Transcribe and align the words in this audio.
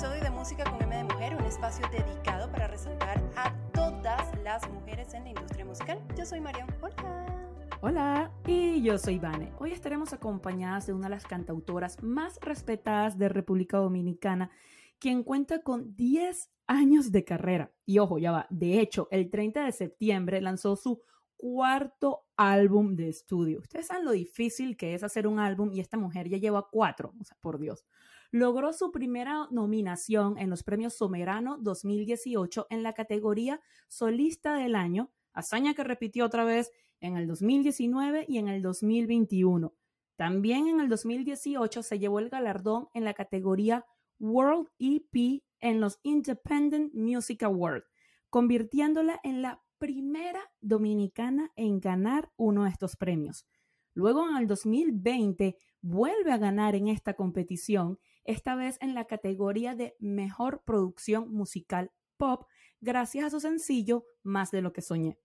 episodio 0.00 0.22
de 0.22 0.30
Música 0.30 0.64
con 0.64 0.80
M 0.80 0.96
de 0.96 1.04
Mujer, 1.04 1.36
un 1.36 1.44
espacio 1.44 1.86
dedicado 1.90 2.50
para 2.50 2.66
resaltar 2.66 3.22
a 3.36 3.54
todas 3.74 4.34
las 4.42 4.66
mujeres 4.70 5.12
en 5.12 5.24
la 5.24 5.28
industria 5.28 5.66
musical. 5.66 6.02
Yo 6.16 6.24
soy 6.24 6.40
Marion. 6.40 6.66
Hola. 6.80 7.76
Hola, 7.82 8.32
y 8.46 8.80
yo 8.80 8.96
soy 8.96 9.18
Vane. 9.18 9.52
Hoy 9.58 9.72
estaremos 9.72 10.14
acompañadas 10.14 10.86
de 10.86 10.94
una 10.94 11.08
de 11.08 11.16
las 11.16 11.26
cantautoras 11.26 12.02
más 12.02 12.38
respetadas 12.40 13.18
de 13.18 13.28
República 13.28 13.76
Dominicana, 13.76 14.50
quien 14.98 15.22
cuenta 15.22 15.60
con 15.60 15.94
10 15.96 16.50
años 16.66 17.12
de 17.12 17.22
carrera. 17.22 17.70
Y 17.84 17.98
ojo, 17.98 18.16
ya 18.16 18.32
va, 18.32 18.46
de 18.48 18.80
hecho, 18.80 19.06
el 19.10 19.28
30 19.28 19.66
de 19.66 19.72
septiembre 19.72 20.40
lanzó 20.40 20.76
su 20.76 21.02
cuarto 21.36 22.24
álbum 22.38 22.96
de 22.96 23.10
estudio. 23.10 23.58
Ustedes 23.58 23.88
saben 23.88 24.06
lo 24.06 24.12
difícil 24.12 24.78
que 24.78 24.94
es 24.94 25.02
hacer 25.02 25.26
un 25.26 25.40
álbum 25.40 25.70
y 25.74 25.80
esta 25.80 25.98
mujer 25.98 26.26
ya 26.30 26.38
lleva 26.38 26.68
cuatro, 26.70 27.12
o 27.20 27.24
sea, 27.24 27.36
por 27.42 27.58
Dios. 27.58 27.84
Logró 28.32 28.72
su 28.72 28.92
primera 28.92 29.48
nominación 29.50 30.38
en 30.38 30.50
los 30.50 30.62
premios 30.62 30.94
Somerano 30.94 31.58
2018 31.58 32.68
en 32.70 32.82
la 32.84 32.92
categoría 32.92 33.60
Solista 33.88 34.54
del 34.54 34.76
Año, 34.76 35.10
hazaña 35.32 35.74
que 35.74 35.82
repitió 35.82 36.26
otra 36.26 36.44
vez 36.44 36.70
en 37.00 37.16
el 37.16 37.26
2019 37.26 38.26
y 38.28 38.38
en 38.38 38.48
el 38.48 38.62
2021. 38.62 39.74
También 40.14 40.68
en 40.68 40.80
el 40.80 40.88
2018 40.88 41.82
se 41.82 41.98
llevó 41.98 42.20
el 42.20 42.28
galardón 42.28 42.88
en 42.94 43.04
la 43.04 43.14
categoría 43.14 43.84
World 44.20 44.68
EP 44.78 45.42
en 45.60 45.80
los 45.80 45.98
Independent 46.02 46.94
Music 46.94 47.42
Awards, 47.42 47.86
convirtiéndola 48.28 49.18
en 49.24 49.42
la 49.42 49.62
primera 49.78 50.52
dominicana 50.60 51.50
en 51.56 51.80
ganar 51.80 52.30
uno 52.36 52.64
de 52.64 52.70
estos 52.70 52.96
premios. 52.96 53.46
Luego 53.94 54.28
en 54.28 54.36
el 54.36 54.46
2020 54.46 55.56
vuelve 55.80 56.32
a 56.32 56.38
ganar 56.38 56.74
en 56.74 56.88
esta 56.88 57.14
competición, 57.14 57.98
esta 58.24 58.54
vez 58.54 58.78
en 58.80 58.94
la 58.94 59.06
categoría 59.06 59.74
de 59.74 59.96
Mejor 59.98 60.62
Producción 60.64 61.32
Musical 61.32 61.92
Pop, 62.16 62.46
gracias 62.80 63.24
a 63.24 63.30
su 63.30 63.40
sencillo 63.40 64.04
Más 64.22 64.50
de 64.50 64.62
lo 64.62 64.72
que 64.72 64.82
soñé. 64.82 65.18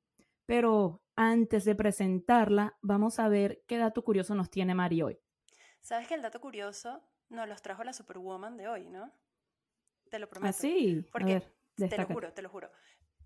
Pero 0.45 1.03
antes 1.15 1.65
de 1.65 1.75
presentarla, 1.75 2.77
vamos 2.81 3.19
a 3.19 3.27
ver 3.27 3.63
qué 3.67 3.77
dato 3.77 4.03
curioso 4.03 4.35
nos 4.35 4.49
tiene 4.49 4.75
Mari 4.75 5.01
hoy. 5.01 5.19
¿Sabes 5.81 6.07
que 6.07 6.13
el 6.13 6.21
dato 6.21 6.39
curioso 6.39 7.03
nos 7.29 7.47
los 7.47 7.61
trajo 7.61 7.83
la 7.83 7.93
Superwoman 7.93 8.57
de 8.57 8.67
hoy, 8.67 8.87
no? 8.87 9.11
Te 10.09 10.19
lo 10.19 10.29
prometo. 10.29 10.49
¿Ah, 10.49 10.53
sí? 10.53 11.05
Porque, 11.11 11.41
te 11.75 11.97
lo 11.97 12.05
juro, 12.05 12.33
te 12.33 12.41
lo 12.41 12.49
juro. 12.49 12.71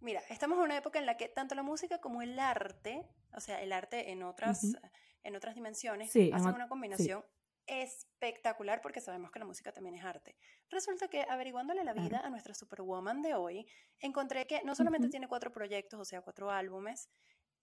Mira, 0.01 0.21
estamos 0.29 0.57
en 0.57 0.63
una 0.63 0.77
época 0.77 0.99
en 0.99 1.05
la 1.05 1.17
que 1.17 1.27
tanto 1.27 1.55
la 1.55 1.63
música 1.63 1.99
como 1.99 2.21
el 2.21 2.39
arte, 2.39 3.05
o 3.35 3.41
sea, 3.41 3.61
el 3.61 3.73
arte 3.73 4.11
en 4.11 4.23
otras, 4.23 4.77
en 5.23 5.35
otras 5.35 5.55
dimensiones, 5.55 6.09
hacen 6.09 6.53
una 6.53 6.69
combinación 6.69 7.23
espectacular 7.69 8.81
porque 8.81 9.01
sabemos 9.01 9.31
que 9.31 9.39
la 9.39 9.45
música 9.45 9.71
también 9.71 9.95
es 9.95 10.03
arte. 10.03 10.35
Resulta 10.69 11.07
que 11.07 11.21
averiguándole 11.21 11.83
la 11.83 11.93
vida 11.93 12.19
a 12.19 12.29
nuestra 12.29 12.53
Superwoman 12.53 13.21
de 13.21 13.35
hoy, 13.35 13.67
encontré 13.99 14.47
que 14.47 14.61
no 14.63 14.75
solamente 14.75 15.09
tiene 15.09 15.27
cuatro 15.27 15.51
proyectos, 15.51 15.99
o 15.99 16.05
sea, 16.05 16.21
cuatro 16.21 16.51
álbumes, 16.51 17.09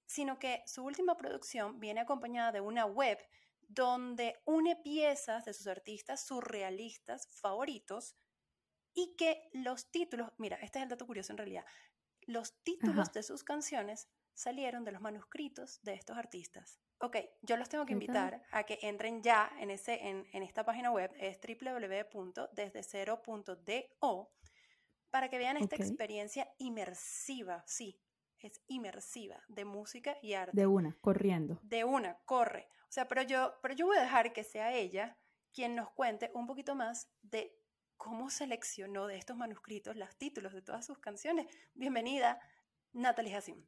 sino 0.07 0.39
que 0.39 0.63
su 0.67 0.85
última 0.85 1.17
producción 1.17 1.81
viene 1.81 2.01
acompañada 2.01 2.53
de 2.53 2.61
una 2.61 2.87
web 2.87 3.19
donde 3.69 4.41
une 4.45 4.77
piezas 4.77 5.45
de 5.45 5.53
sus 5.53 5.67
artistas 5.67 6.25
surrealistas 6.25 7.29
favoritos 7.41 8.17
y 8.95 9.17
que 9.17 9.51
los 9.53 9.91
títulos, 9.91 10.31
mira, 10.39 10.57
este 10.63 10.79
es 10.79 10.85
el 10.85 10.89
dato 10.89 11.07
curioso 11.07 11.33
en 11.33 11.39
realidad, 11.39 11.65
los 12.23 12.63
títulos 12.63 13.13
de 13.13 13.23
sus 13.23 13.45
canciones 13.45 14.09
salieron 14.35 14.85
de 14.85 14.93
los 14.93 15.01
manuscritos 15.01 15.81
de 15.83 15.95
estos 15.95 16.17
artistas. 16.17 16.81
Ok, 16.99 17.19
yo 17.43 17.59
los 17.59 17.69
tengo 17.69 17.85
que 17.85 17.93
invitar 17.93 18.43
a 18.51 18.65
que 18.65 18.79
entren 18.83 19.23
ya 19.23 19.53
en, 19.59 19.71
ese, 19.71 20.09
en, 20.09 20.43
esta 20.43 20.65
página 20.65 20.91
web, 20.91 21.13
es 21.19 21.39
www.desdecero.do, 21.41 24.33
para 25.11 25.29
que 25.29 25.37
vean 25.39 25.59
esta 25.59 25.77
experiencia 25.77 26.51
inmersiva, 26.59 27.63
sí, 27.67 28.01
es 28.39 28.63
inmersiva, 28.67 29.45
de 29.49 29.67
música 29.67 30.17
y 30.23 30.33
arte. 30.33 30.57
De 30.57 30.67
una, 30.67 30.97
corriendo. 31.01 31.61
De 31.63 31.85
una, 31.85 32.17
corre. 32.25 32.69
O 32.83 32.93
sea, 32.93 33.07
pero 33.09 33.23
yo, 33.23 33.55
pero 33.61 33.75
yo 33.75 33.87
voy 33.87 33.99
a 33.99 34.03
dejar 34.03 34.33
que 34.33 34.45
sea 34.45 34.73
ella 34.73 35.19
quien 35.53 35.75
nos 35.75 35.91
cuente 35.91 36.31
un 36.35 36.47
poquito 36.47 36.75
más 36.75 37.11
de 37.23 37.59
cómo 37.97 38.31
seleccionó 38.31 39.07
de 39.07 39.17
estos 39.17 39.37
manuscritos 39.37 39.97
los 39.97 40.17
títulos 40.17 40.53
de 40.53 40.63
todas 40.63 40.87
sus 40.87 40.99
canciones. 40.99 41.47
Bienvenida, 41.75 42.41
Natalie 42.93 43.35
Hassim. 43.35 43.67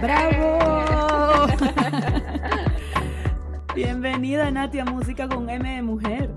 ¡Bravo! 0.00 1.07
Bienvenida, 3.74 4.50
Nati, 4.50 4.80
a 4.80 4.84
Música 4.84 5.26
con 5.28 5.48
M 5.48 5.76
de 5.76 5.82
Mujer. 5.82 6.30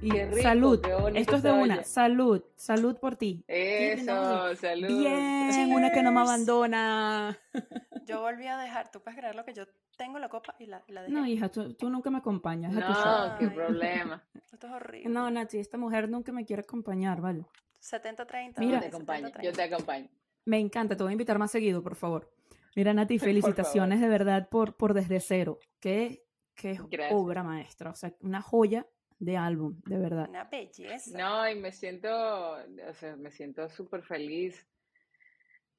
Y 0.00 0.10
salud. 0.40 0.80
Esto 1.14 1.36
es 1.36 1.42
de 1.42 1.52
una. 1.52 1.84
Salud. 1.84 2.42
Salud 2.56 2.96
por 2.98 3.16
ti. 3.16 3.44
Eso, 3.48 4.54
salud. 4.56 4.86
Bien, 4.86 5.72
una 5.72 5.90
que 5.90 6.02
no 6.02 6.12
me 6.12 6.20
abandona. 6.20 7.38
Yo 8.06 8.20
volví 8.20 8.46
a 8.46 8.58
dejar, 8.58 8.90
tú 8.90 9.00
puedes 9.00 9.18
creer 9.18 9.34
lo 9.36 9.44
que 9.44 9.54
yo 9.54 9.64
tengo 9.96 10.18
la 10.18 10.28
copa 10.28 10.56
y 10.58 10.66
la, 10.66 10.82
la 10.88 11.02
dejé. 11.02 11.12
No, 11.12 11.24
hija, 11.24 11.48
tú, 11.48 11.72
nunca 11.88 12.10
me 12.10 12.18
acompañas. 12.18 12.72
No, 12.72 13.36
qué 13.38 13.46
problema. 13.48 14.24
Esto 14.52 14.66
es 14.66 14.72
horrible. 14.72 15.08
No, 15.08 15.30
Nati, 15.30 15.58
esta 15.58 15.78
mujer 15.78 16.08
nunca 16.08 16.32
me 16.32 16.44
quiere 16.44 16.62
acompañar, 16.62 17.20
¿vale? 17.20 17.46
70-30. 17.80 18.54
Mira, 18.58 18.80
te 18.80 18.86
acompaño, 18.86 19.28
yo 19.40 19.52
te 19.52 19.62
acompaño. 19.62 20.08
Me 20.44 20.58
encanta, 20.58 20.96
te 20.96 21.04
voy 21.04 21.10
a 21.10 21.12
invitar 21.12 21.38
más 21.38 21.52
seguido, 21.52 21.80
por 21.80 21.94
favor. 21.94 22.28
Mira, 22.74 22.94
Nati, 22.94 23.18
felicitaciones 23.18 24.00
de 24.00 24.08
verdad 24.08 24.48
por, 24.48 24.76
por 24.76 24.94
Desde 24.94 25.20
Cero. 25.20 25.58
Qué, 25.80 26.24
qué 26.54 26.78
obra 27.10 27.42
maestra, 27.42 27.90
o 27.90 27.94
sea, 27.94 28.14
una 28.20 28.42
joya 28.42 28.86
de 29.18 29.36
álbum, 29.36 29.80
de 29.86 29.98
verdad. 29.98 30.28
Una 30.28 30.44
belleza. 30.44 31.16
No, 31.16 31.48
y 31.48 31.54
me 31.54 31.70
siento, 31.70 32.08
o 32.10 32.94
sea, 32.94 33.16
me 33.16 33.30
siento 33.30 33.68
súper 33.68 34.02
feliz 34.02 34.66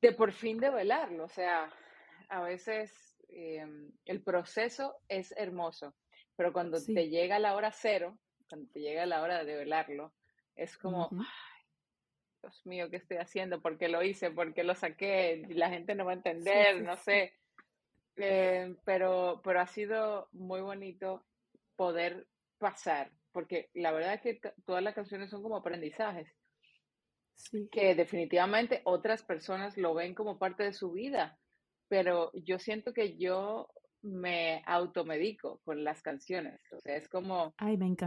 de 0.01 0.13
por 0.13 0.31
fin 0.31 0.59
develarlo. 0.59 1.25
O 1.25 1.29
sea, 1.29 1.69
a 2.29 2.41
veces 2.41 3.17
em, 3.27 3.91
el 4.05 4.21
proceso 4.21 4.95
es 5.09 5.33
hermoso, 5.37 5.93
pero 6.37 6.53
cuando 6.53 6.81
te 6.81 7.09
llega 7.09 7.37
la 7.37 7.55
hora 7.55 7.71
cero, 7.71 8.17
cuando 8.47 8.71
te 8.71 8.79
llega 8.79 9.05
la 9.05 9.21
hora 9.21 9.39
de 9.39 9.45
develarlo, 9.45 10.13
es 10.55 10.77
como, 10.77 11.09
Dios 12.43 12.65
mío, 12.65 12.89
¿qué 12.89 12.97
estoy 12.97 13.17
haciendo? 13.17 13.61
¿Por 13.61 13.77
qué 13.77 13.87
lo 13.87 14.03
hice? 14.03 14.29
¿Por 14.29 14.53
qué 14.53 14.63
lo 14.63 14.75
saqué? 14.75 15.47
La 15.49 15.69
gente 15.69 15.95
no 15.95 16.05
va 16.05 16.11
a 16.11 16.15
entender, 16.15 16.83
no 16.83 16.95
sé. 16.97 17.33
Em, 18.15 18.77
pero, 18.85 19.41
pero 19.43 19.59
ha 19.59 19.65
sido 19.65 20.27
muy 20.33 20.61
bonito 20.61 21.25
poder 21.75 22.27
pasar 22.59 23.11
porque 23.33 23.69
la 23.73 23.91
verdad 23.91 24.13
es 24.13 24.21
que 24.21 24.39
todas 24.65 24.81
las 24.81 24.93
canciones 24.93 25.29
son 25.29 25.41
como 25.41 25.57
aprendizajes. 25.57 26.29
Que 27.71 27.95
definitivamente 27.95 28.81
otras 28.85 29.23
personas 29.23 29.75
lo 29.75 29.95
ven 29.95 30.13
como 30.13 30.37
parte 30.37 30.63
de 30.63 30.73
su 30.73 30.91
vida, 30.91 31.39
pero 31.89 32.31
yo 32.33 32.59
siento 32.59 32.93
que 32.93 33.17
yo 33.17 33.67
me 34.03 34.61
automedico 34.67 35.59
con 35.65 35.83
las 35.83 36.01
canciones. 36.03 36.61
O 36.71 36.79
sea, 36.79 36.95
es 36.95 37.09
como, 37.09 37.55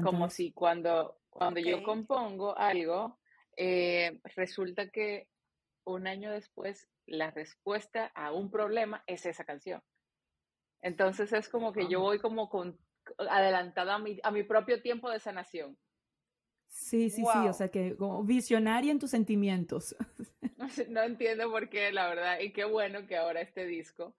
como 0.03 0.31
si 0.31 0.53
cuando, 0.53 1.19
cuando 1.29 1.59
yo 1.59 1.83
compongo 1.83 2.57
algo, 2.57 3.19
eh, 3.56 4.21
resulta 4.37 4.91
que 4.91 5.28
un 5.84 6.06
año 6.06 6.31
después 6.33 6.89
la 7.06 7.31
respuesta 7.31 8.11
a 8.15 8.33
un 8.33 8.50
problema 8.50 9.03
es 9.06 9.27
esa 9.27 9.44
canción. 9.44 9.83
Entonces 10.83 11.33
es 11.33 11.49
como 11.49 11.72
que 11.72 11.89
yo 11.89 12.00
voy 12.00 12.19
como 12.19 12.49
con 12.49 12.78
adelantada 13.19 13.94
a 13.94 13.99
mi, 13.99 14.19
a 14.22 14.31
mi 14.31 14.43
propio 14.43 14.83
tiempo 14.83 15.11
de 15.11 15.21
sanación. 15.21 15.78
Sí, 16.69 17.09
sí, 17.11 17.22
sí, 17.22 17.49
o 17.49 17.53
sea 17.53 17.69
que 17.69 17.97
como 17.97 18.25
visionaria 18.25 18.93
en 18.93 18.99
tus 18.99 19.11
sentimientos. 19.11 19.97
No 20.88 21.03
entiendo 21.03 21.50
por 21.50 21.69
qué, 21.69 21.93
la 21.93 22.09
verdad, 22.09 22.41
y 22.41 22.53
qué 22.53 22.65
bueno 22.65 23.06
que 23.06 23.17
ahora 23.17 23.43
este 23.43 23.67
disco 23.67 24.17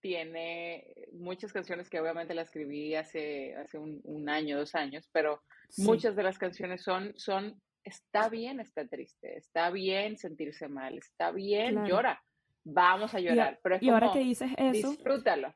tiene 0.00 0.86
muchas 1.12 1.52
canciones 1.52 1.90
que 1.90 2.00
obviamente 2.00 2.32
la 2.32 2.42
escribí 2.42 2.94
hace, 2.94 3.54
hace 3.56 3.78
un, 3.78 4.28
año, 4.28 4.58
dos 4.58 4.74
años, 4.74 5.08
pero 5.12 5.42
muchas 5.76 6.16
de 6.16 6.22
las 6.22 6.38
canciones 6.38 6.82
son, 6.82 7.12
son, 7.16 7.60
está 7.84 8.28
bien 8.28 8.60
estar 8.60 8.88
triste, 8.88 9.36
está 9.36 9.70
bien 9.70 10.16
sentirse 10.16 10.68
mal, 10.68 10.98
está 10.98 11.30
bien, 11.30 11.84
llora, 11.86 12.22
vamos 12.64 13.14
a 13.14 13.20
llorar. 13.20 13.54
Y, 13.54 13.58
pero 13.62 13.78
y 13.80 13.88
ahora 13.88 14.12
que 14.12 14.20
dices 14.20 14.50
eso, 14.56 14.90
disfrútalo 14.90 15.54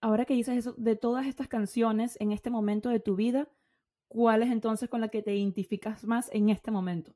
ahora 0.00 0.24
que 0.24 0.34
dices 0.34 0.56
eso, 0.56 0.74
de 0.76 0.96
todas 0.96 1.26
estas 1.26 1.48
canciones 1.48 2.16
en 2.20 2.32
este 2.32 2.50
momento 2.50 2.88
de 2.88 3.00
tu 3.00 3.16
vida, 3.16 3.48
¿cuál 4.08 4.42
es 4.42 4.50
entonces 4.50 4.88
con 4.88 5.00
la 5.00 5.08
que 5.08 5.22
te 5.22 5.34
identificas 5.34 6.04
más 6.04 6.30
en 6.32 6.50
este 6.50 6.70
momento? 6.70 7.14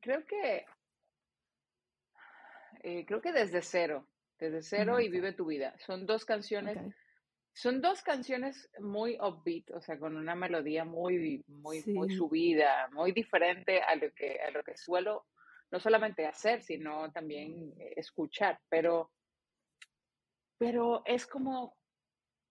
creo 0.00 0.24
que 0.26 0.64
eh, 2.84 3.04
creo 3.04 3.20
que 3.20 3.32
desde 3.32 3.62
cero, 3.62 4.06
desde 4.38 4.62
cero 4.62 5.00
y 5.00 5.08
vive 5.08 5.32
tu 5.32 5.46
vida. 5.46 5.74
Son 5.78 6.06
dos 6.06 6.24
canciones, 6.24 6.78
son 7.54 7.80
dos 7.80 8.02
canciones 8.02 8.68
muy 8.80 9.16
upbeat, 9.20 9.70
o 9.70 9.80
sea, 9.80 9.98
con 9.98 10.16
una 10.16 10.34
melodía 10.34 10.84
muy, 10.84 11.44
muy, 11.46 11.82
muy 11.86 12.14
subida, 12.14 12.88
muy 12.92 13.12
diferente 13.12 13.80
a 13.80 13.94
lo 13.94 14.12
que 14.12 14.40
a 14.40 14.50
lo 14.50 14.62
que 14.64 14.76
suelo 14.76 15.26
no 15.70 15.78
solamente 15.78 16.26
hacer, 16.26 16.62
sino 16.62 17.10
también 17.12 17.72
escuchar. 17.96 18.60
Pero 18.68 19.12
pero 20.58 21.02
es 21.04 21.26
como, 21.26 21.76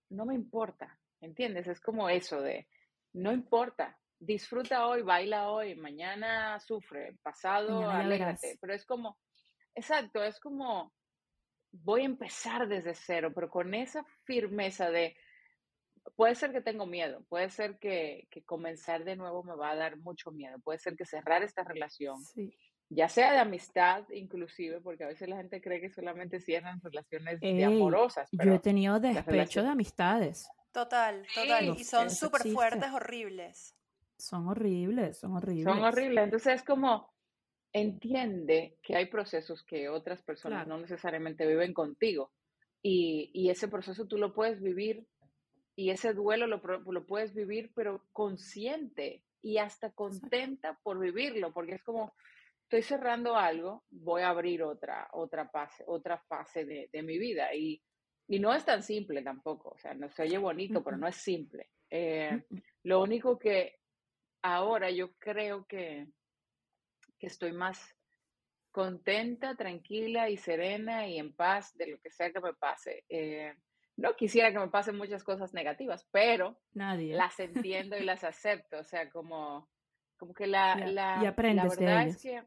no 0.10 0.26
me 0.26 0.36
importa, 0.36 1.00
¿entiendes? 1.22 1.68
Es 1.68 1.80
como 1.80 2.10
eso 2.10 2.42
de, 2.42 2.68
no 3.14 3.32
importa, 3.32 3.98
disfruta 4.20 4.88
hoy, 4.88 5.02
baila 5.02 5.50
hoy, 5.50 5.76
mañana 5.76 6.60
sufre, 6.60 7.18
pasado 7.22 7.90
alégrate, 7.90 8.58
pero 8.62 8.74
es 8.74 8.86
como, 8.86 9.18
exacto, 9.76 10.24
es 10.24 10.40
como, 10.40 10.94
voy 11.74 12.02
a 12.02 12.06
empezar 12.06 12.68
desde 12.68 12.94
cero, 12.94 13.32
pero 13.34 13.50
con 13.50 13.74
esa 13.74 14.06
firmeza 14.24 14.90
de, 14.90 15.16
puede 16.16 16.36
ser 16.36 16.52
que 16.52 16.62
tengo 16.62 16.86
miedo, 16.86 17.26
puede 17.28 17.50
ser 17.50 17.80
que, 17.80 18.28
comenzar 18.46 19.04
de 19.04 19.16
nuevo 19.16 19.44
me 19.44 19.56
va 19.56 19.72
a 19.72 19.76
dar 19.76 19.98
mucho 19.98 20.32
miedo, 20.32 20.60
puede 20.60 20.80
ser 20.80 20.96
que 20.96 21.06
cerrar 21.06 21.44
esta 21.44 21.64
relación, 21.64 22.22
ya 22.90 23.10
sea 23.10 23.32
de 23.32 23.40
amistad 23.40 24.04
inclusive, 24.12 24.82
porque 24.82 25.04
a 25.04 25.08
veces 25.08 25.28
la 25.28 25.38
gente 25.38 25.62
cree 25.62 25.82
que 25.82 25.90
solamente 25.90 26.40
cierran 26.40 26.80
relaciones 26.82 27.40
de 27.40 27.66
amorosas. 27.66 28.30
yo 28.32 28.54
he 28.54 28.60
tenido 28.60 29.00
despecho 29.00 29.64
de 29.64 29.70
amistades. 29.70 30.48
Total, 30.72 31.26
total, 31.34 31.76
y 31.78 31.84
son 31.84 32.10
súper 32.10 32.52
fuertes, 32.52 32.92
horribles. 32.92 33.76
Son 34.18 34.48
horribles, 34.48 35.20
son 35.20 35.36
horribles. 35.36 35.66
Son 35.66 35.84
horribles, 35.84 36.24
entonces 36.24 36.56
es 36.56 36.64
como, 36.64 37.13
entiende 37.74 38.78
que 38.82 38.96
hay 38.96 39.08
procesos 39.08 39.64
que 39.64 39.90
otras 39.90 40.22
personas 40.22 40.68
no 40.68 40.78
necesariamente 40.78 41.46
viven 41.48 41.74
contigo. 41.74 42.32
Y, 42.82 43.32
y, 43.34 43.50
ese 43.50 43.68
proceso 43.68 44.06
tú 44.08 44.18
lo 44.18 44.34
puedes 44.34 44.62
vivir 44.62 45.06
y 45.76 45.90
ese 45.90 46.14
duelo 46.14 46.48
lo, 46.48 46.62
lo 46.62 47.06
puedes 47.06 47.34
vivir, 47.34 47.72
pero 47.74 48.06
consciente 48.12 49.24
y 49.42 49.58
hasta 49.58 49.92
contenta 49.92 50.80
por 50.84 51.00
vivirlo, 51.00 51.54
porque 51.54 51.76
es 51.76 51.84
como, 51.84 52.14
estoy 52.64 52.82
cerrando 52.82 53.36
algo, 53.36 53.84
voy 53.90 54.22
a 54.24 54.30
abrir 54.30 54.64
otra, 54.64 55.08
otra 55.14 55.48
fase, 55.50 55.84
otra 55.88 56.18
fase 56.28 56.66
de, 56.66 56.90
de 56.92 57.04
mi 57.04 57.18
vida. 57.18 57.54
Y, 57.54 57.82
y, 58.28 58.40
no 58.40 58.54
es 58.54 58.66
tan 58.66 58.84
simple 58.84 59.22
tampoco, 59.22 59.70
o 59.70 59.78
sea, 59.78 59.94
no 59.94 60.10
se 60.10 60.24
oye 60.24 60.38
bonito, 60.38 60.84
pero 60.84 60.98
no 60.98 61.08
es 61.08 61.16
simple. 61.16 61.70
Eh, 61.90 62.44
lo 62.84 63.02
único 63.02 63.38
que 63.38 63.80
ahora 64.42 64.90
yo 64.90 65.14
creo 65.20 65.66
que, 65.66 66.08
que 67.24 67.28
estoy 67.28 67.54
más 67.54 67.96
contenta, 68.70 69.56
tranquila 69.56 70.30
y 70.30 70.36
serena 70.36 71.08
y 71.08 71.20
en 71.20 71.34
paz 71.34 71.74
de 71.78 71.88
lo 71.88 71.98
que 72.02 72.12
sea 72.12 72.34
que 72.34 72.42
me 72.42 72.54
pase. 72.54 73.06
Eh, 73.08 73.54
no 73.96 74.14
quisiera 74.18 74.52
que 74.52 74.60
me 74.60 74.68
pasen 74.68 74.98
muchas 74.98 75.24
cosas 75.24 75.54
negativas, 75.54 76.06
pero 76.12 76.60
Nadie. 76.74 77.16
las 77.16 77.40
entiendo 77.40 77.96
y 77.98 78.04
las 78.04 78.26
acepto. 78.26 78.80
O 78.80 78.84
sea, 78.84 79.10
como, 79.10 79.70
como 80.18 80.34
que 80.34 80.48
la, 80.48 80.76
la, 80.76 81.20
y 81.22 81.54
la 81.54 81.66
verdad 81.66 82.08
es 82.08 82.22
que 82.22 82.44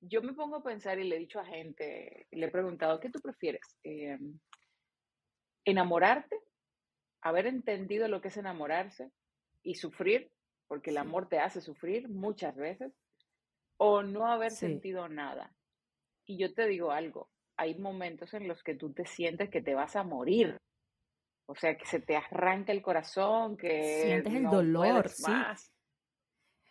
yo 0.00 0.22
me 0.22 0.32
pongo 0.32 0.56
a 0.56 0.62
pensar 0.62 0.98
y 0.98 1.04
le 1.04 1.16
he 1.16 1.18
dicho 1.18 1.38
a 1.38 1.44
gente, 1.44 2.28
le 2.30 2.46
he 2.46 2.50
preguntado, 2.50 2.98
¿qué 2.98 3.10
tú 3.10 3.20
prefieres? 3.20 3.76
Eh, 3.84 4.16
¿Enamorarte? 5.66 6.40
¿Haber 7.20 7.46
entendido 7.46 8.08
lo 8.08 8.22
que 8.22 8.28
es 8.28 8.38
enamorarse 8.38 9.10
y 9.62 9.74
sufrir? 9.74 10.32
Porque 10.66 10.88
el 10.88 10.96
amor 10.96 11.28
te 11.28 11.40
hace 11.40 11.60
sufrir 11.60 12.08
muchas 12.08 12.56
veces. 12.56 12.94
¿O 13.82 14.02
no 14.02 14.26
haber 14.26 14.50
sentido 14.50 15.08
nada? 15.08 15.54
Y 16.26 16.36
yo 16.36 16.52
te 16.52 16.66
digo 16.66 16.90
algo, 16.90 17.30
hay 17.56 17.78
momentos 17.78 18.34
en 18.34 18.46
los 18.46 18.62
que 18.62 18.74
tú 18.74 18.92
te 18.92 19.06
sientes 19.06 19.48
que 19.48 19.62
te 19.62 19.74
vas 19.74 19.96
a 19.96 20.04
morir. 20.04 20.58
O 21.46 21.54
sea, 21.54 21.76
que 21.78 21.86
se 21.86 21.98
te 21.98 22.14
arranca 22.14 22.72
el 22.72 22.82
corazón, 22.82 23.56
que 23.56 24.02
sientes 24.02 24.34
el 24.34 24.44
dolor, 24.44 25.08
sí. 25.08 25.32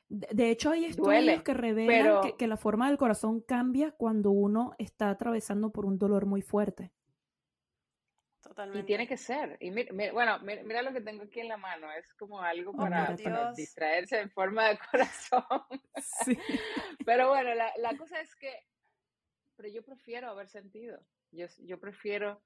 De 0.08 0.52
hecho, 0.52 0.70
hay 0.70 0.86
estudios 0.86 1.42
que 1.42 1.54
revelan 1.54 2.32
que, 2.38 2.48
la 2.48 2.58
forma 2.58 2.88
del 2.88 2.98
corazón 2.98 3.42
cambia 3.42 3.92
cuando 3.92 4.30
uno 4.30 4.76
está 4.78 5.10
atravesando 5.10 5.72
por 5.72 5.88
un 5.88 5.98
dolor 5.98 6.28
muy 6.28 6.44
fuerte. 6.44 6.92
Totalmente. 8.60 8.80
Y 8.80 8.84
tiene 8.84 9.08
que 9.08 9.18
ser. 9.18 9.58
Y 9.60 9.72
bueno, 10.12 10.40
mira, 10.40 10.82
lo 10.82 10.92
que 10.92 11.02
tengo 11.02 11.24
aquí 11.24 11.40
en 11.40 11.48
la 11.48 11.58
mano. 11.58 11.92
Es 11.94 12.14
como 12.16 12.42
algo 12.42 12.72
oh, 12.72 12.78
para, 12.78 13.16
distraerse 13.56 14.20
en 14.20 14.30
forma 14.32 14.70
de 14.70 14.80
corazón. 14.92 15.44
Sí. 16.26 16.38
Pero 17.06 17.30
bueno, 17.30 17.54
la, 17.56 17.72
la 17.78 17.98
cosa 17.98 18.20
es 18.20 18.36
que 18.36 18.52
pero 19.60 19.74
yo 19.74 19.84
prefiero 19.84 20.30
haber 20.30 20.48
sentido, 20.48 20.98
yo, 21.32 21.48
yo 21.66 21.78
prefiero 21.82 22.42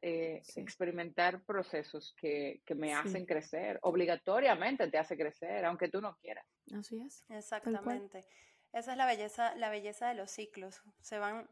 eh, 0.00 0.42
experimentar 0.54 1.42
procesos 1.42 2.14
que, 2.16 2.62
que 2.64 2.76
me 2.76 2.94
hacen 2.94 3.26
crecer, 3.26 3.80
obligatoriamente 3.82 4.88
te 4.88 4.96
hace 4.96 5.16
crecer, 5.16 5.64
aunque 5.64 5.88
tú 5.88 6.00
no 6.00 6.16
quieras. 6.18 6.46
Así 6.72 7.00
es. 7.00 7.24
Exactamente. 7.30 8.24
Esa 8.72 8.92
es 8.92 8.96
la 8.96 9.06
belleza, 9.06 9.56
la 9.56 9.70
belleza 9.70 10.08
de 10.08 10.14
los 10.14 10.30
ciclos. 10.30 10.80
Se 11.00 11.18
van, 11.18 11.50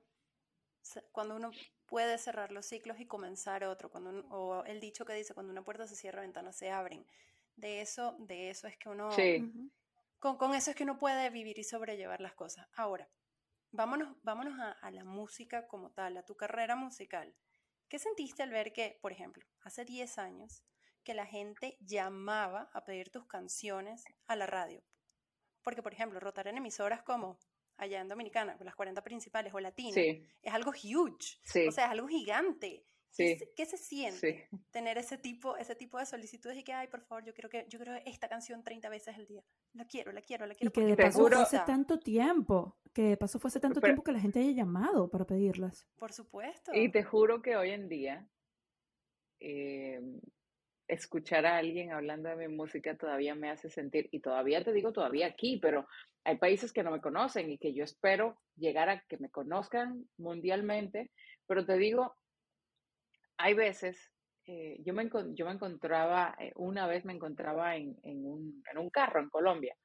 cuando 1.13 1.37
uno 1.37 1.51
puede 1.87 2.19
cerrar 2.19 2.53
los 2.53 2.67
ciclos 2.67 3.01
y 3.01 3.07
comenzar 3.07 3.65
otro, 3.65 3.91
cuando 3.91 4.11
o 4.29 4.65
el 4.65 4.81
dicho 4.81 5.05
que 5.05 5.15
dice, 5.15 5.35
cuando 5.35 5.53
una 5.53 5.65
puerta 5.65 5.87
se 5.87 5.97
cierra, 5.97 6.23
ventanas 6.23 6.57
se 6.57 6.71
abren. 6.71 7.07
De 7.57 7.81
eso, 7.81 8.17
de 8.21 8.51
eso 8.51 8.69
es 8.69 8.77
que 8.79 8.89
uno, 8.89 9.11
con, 10.19 10.37
con 10.37 10.55
eso 10.55 10.71
es 10.71 10.77
que 10.77 10.85
uno 10.85 10.99
puede 10.99 11.29
vivir 11.31 11.59
y 11.59 11.65
sobrellevar 11.65 12.21
las 12.21 12.35
cosas. 12.35 12.69
Ahora, 12.75 13.11
vámonos, 13.73 14.17
vámonos 14.23 14.59
a, 14.59 14.91
la 14.91 15.05
música 15.05 15.67
como 15.67 15.91
tal, 15.91 16.17
a 16.17 16.25
tu 16.25 16.37
carrera 16.37 16.77
musical. 16.77 17.35
¿Qué 17.89 17.99
sentiste 17.99 18.43
al 18.43 18.51
ver 18.51 18.73
que, 18.73 18.99
por 19.03 19.13
ejemplo, 19.13 19.45
hace 19.63 19.85
10 19.85 20.19
años, 20.19 20.65
que 21.03 21.15
la 21.15 21.27
gente 21.27 21.77
llamaba 21.81 22.71
a 22.73 22.85
pedir 22.85 23.11
tus 23.11 23.27
canciones 23.27 24.05
a 24.27 24.37
la 24.37 24.47
radio? 24.47 24.83
Porque, 25.63 25.83
por 25.83 25.93
ejemplo, 25.93 26.21
rotar 26.21 26.49
en 26.49 26.57
emisoras 26.57 27.03
como 27.03 27.39
allá 27.81 28.00
en 28.00 28.09
Dominicana, 28.09 28.56
las 28.61 28.75
40 28.75 29.03
principales 29.03 29.53
o 29.55 29.61
latinas, 29.61 29.97
es 29.97 30.53
algo 30.53 30.71
huge, 30.71 31.38
o 31.69 31.73
sea, 31.73 31.87
es 31.87 31.91
algo 31.91 32.06
gigante. 32.06 32.85
¿Qué, 33.17 33.67
se 33.67 33.77
siente 33.77 34.49
tener 34.71 34.97
ese 34.97 35.19
tipo, 35.19 35.56
ese 35.56 35.75
tipo 35.75 35.99
de 35.99 36.06
solicitudes 36.06 36.56
y 36.56 36.62
que, 36.62 36.73
ay, 36.73 36.87
por 36.87 37.00
favor, 37.03 37.25
yo 37.25 37.35
quiero 37.35 37.49
que 37.49 37.67
yo 37.69 37.79
quiero 37.79 37.94
esta 38.06 38.29
canción 38.29 38.62
30 38.62 38.88
veces 38.88 39.17
al 39.17 39.27
día? 39.27 39.43
La 39.75 39.85
quiero, 39.85 40.12
la 40.12 40.23
quiero, 40.23 40.47
la 40.47 40.55
quiero. 40.55 40.71
Y 40.71 40.73
que 40.73 40.87
de 40.87 40.97
paso 40.97 41.27
fue 41.27 41.37
hace 41.37 41.59
tanto 41.67 41.99
tiempo, 41.99 42.79
que 42.93 43.17
pasó 43.17 43.38
fue 43.38 43.49
hace 43.49 43.61
tanto 43.61 43.81
tiempo 43.81 44.03
que 44.03 44.12
la 44.12 44.21
gente 44.21 44.41
haya 44.41 44.53
llamado 44.53 45.11
para 45.11 45.27
pedirlas. 45.27 45.87
Por 45.97 46.12
supuesto. 46.12 46.73
Y 46.73 46.91
te 46.91 47.03
juro 47.03 47.43
que 47.43 47.56
hoy 47.56 47.71
en 47.71 47.88
día 47.88 48.29
em, 49.41 50.21
escuchar 50.91 51.47
a 51.47 51.57
alguien 51.57 51.93
hablando 51.93 52.29
de 52.29 52.37
mi 52.37 52.49
música 52.49 52.97
todavía 52.97 53.35
me 53.35 53.51
hace 53.51 53.71
sentir, 53.71 54.09
y 54.11 54.21
todavía 54.21 54.65
te 54.65 54.73
digo 54.73 54.93
todavía 54.93 55.27
aquí, 55.27 55.59
pero 55.59 55.87
hay 56.25 56.37
países 56.37 56.73
que 56.73 56.83
no 56.83 56.91
me 56.91 57.01
conocen 57.01 57.51
y 57.51 57.59
que 57.59 57.73
yo 57.73 57.85
espero 57.85 58.39
llegar 58.57 58.89
a 58.89 59.01
que 59.09 59.17
me 59.19 59.31
conozcan 59.31 60.05
mundialmente, 60.19 61.11
pero 61.47 61.65
te 61.65 61.77
digo, 61.79 62.15
hay 63.39 63.55
veces, 63.55 64.13
eh, 64.47 64.79
yo, 64.85 64.93
me, 64.93 65.09
yo 65.35 65.47
me 65.47 65.53
encontraba, 65.53 66.35
eh, 66.39 66.53
una 66.57 66.87
vez 66.87 67.05
me 67.05 67.13
encontraba 67.13 67.77
en, 67.77 67.97
un, 68.03 68.63
en, 68.70 68.79
un, 68.79 68.91
carro 68.91 69.20
en 69.20 69.31
Colombia, 69.31 69.77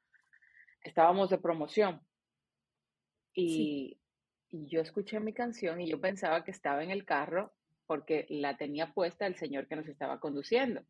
estábamos 0.81 1.29
de 1.29 1.37
promoción. 1.37 2.01
Y, 3.33 3.99
y, 4.49 4.67
yo 4.67 4.81
escuché 4.81 5.19
mi 5.19 5.33
canción 5.33 5.81
y 5.81 5.89
yo 5.89 5.99
pensaba 5.99 6.43
que 6.43 6.51
estaba 6.51 6.83
en 6.83 6.89
el 6.89 7.05
carro 7.05 7.53
porque 7.85 8.25
la 8.29 8.57
tenía 8.57 8.93
puesta 8.93 9.27
el 9.27 9.35
señor 9.35 9.67
que 9.67 9.75
nos 9.75 9.87
estaba 9.87 10.19
conduciendo. 10.19 10.81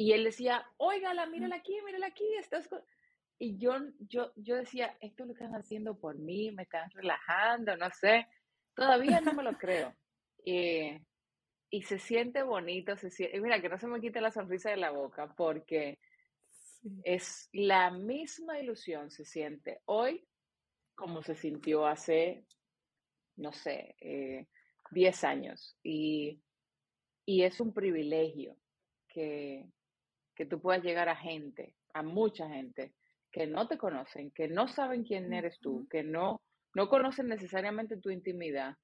Y 0.00 0.14
él 0.14 0.24
decía, 0.24 0.64
óigala, 0.78 1.26
mírala 1.26 1.56
aquí, 1.56 1.78
mírala 1.84 2.06
aquí, 2.06 2.24
estás 2.38 2.70
Y 3.38 3.58
yo, 3.58 3.74
yo, 3.98 4.32
yo 4.34 4.56
decía, 4.56 4.96
esto 5.02 5.26
lo 5.26 5.34
están 5.34 5.54
haciendo 5.54 6.00
por 6.00 6.16
mí, 6.16 6.50
me 6.52 6.62
están 6.62 6.90
relajando, 6.92 7.76
no 7.76 7.90
sé. 7.90 8.26
Todavía 8.74 9.20
no 9.20 9.34
me 9.34 9.42
lo 9.42 9.58
creo. 9.58 9.94
Eh, 10.46 11.04
y 11.68 11.82
se 11.82 11.98
siente 11.98 12.42
bonito, 12.42 12.96
se 12.96 13.10
siente, 13.10 13.36
y 13.36 13.40
mira, 13.42 13.60
que 13.60 13.68
no 13.68 13.78
se 13.78 13.88
me 13.88 14.00
quite 14.00 14.22
la 14.22 14.30
sonrisa 14.30 14.70
de 14.70 14.78
la 14.78 14.90
boca, 14.90 15.34
porque 15.36 15.98
es 17.04 17.50
la 17.52 17.90
misma 17.90 18.58
ilusión, 18.58 19.10
se 19.10 19.26
siente 19.26 19.82
hoy 19.84 20.26
como 20.94 21.22
se 21.22 21.34
sintió 21.34 21.86
hace, 21.86 22.46
no 23.36 23.52
sé, 23.52 23.96
10 24.92 25.22
eh, 25.22 25.26
años. 25.26 25.76
Y, 25.82 26.40
y, 27.26 27.42
es 27.42 27.60
un 27.60 27.74
privilegio 27.74 28.56
que, 29.06 29.68
que 30.40 30.46
tú 30.46 30.60
puedas 30.60 30.82
llegar 30.82 31.08
a 31.08 31.16
gente, 31.16 31.74
a 31.92 32.02
mucha 32.02 32.48
gente, 32.48 32.94
que 33.30 33.46
no 33.46 33.68
te 33.68 33.76
conocen, 33.76 34.30
que 34.30 34.48
no 34.48 34.68
saben 34.68 35.04
quién 35.04 35.32
eres 35.32 35.58
tú, 35.60 35.86
que 35.90 36.02
no, 36.02 36.40
no 36.74 36.88
conocen 36.88 37.28
necesariamente 37.28 37.96
tu 37.98 38.10
intimidad 38.10 38.76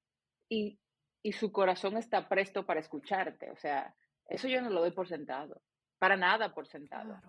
y 0.49 0.79
y 1.27 1.33
su 1.33 1.51
corazón 1.51 1.97
está 1.97 2.29
presto 2.29 2.65
para 2.65 2.79
escucharte. 2.79 3.51
O 3.51 3.57
sea, 3.57 3.93
eso 4.29 4.47
yo 4.47 4.63
no 4.63 4.71
lo 4.71 4.81
doy 4.81 4.93
por 4.93 5.09
sentado, 5.09 5.61
para 5.99 6.17
nada 6.17 6.55
por 6.55 6.69
sentado. 6.69 7.21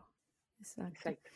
Exacto. 0.60 1.32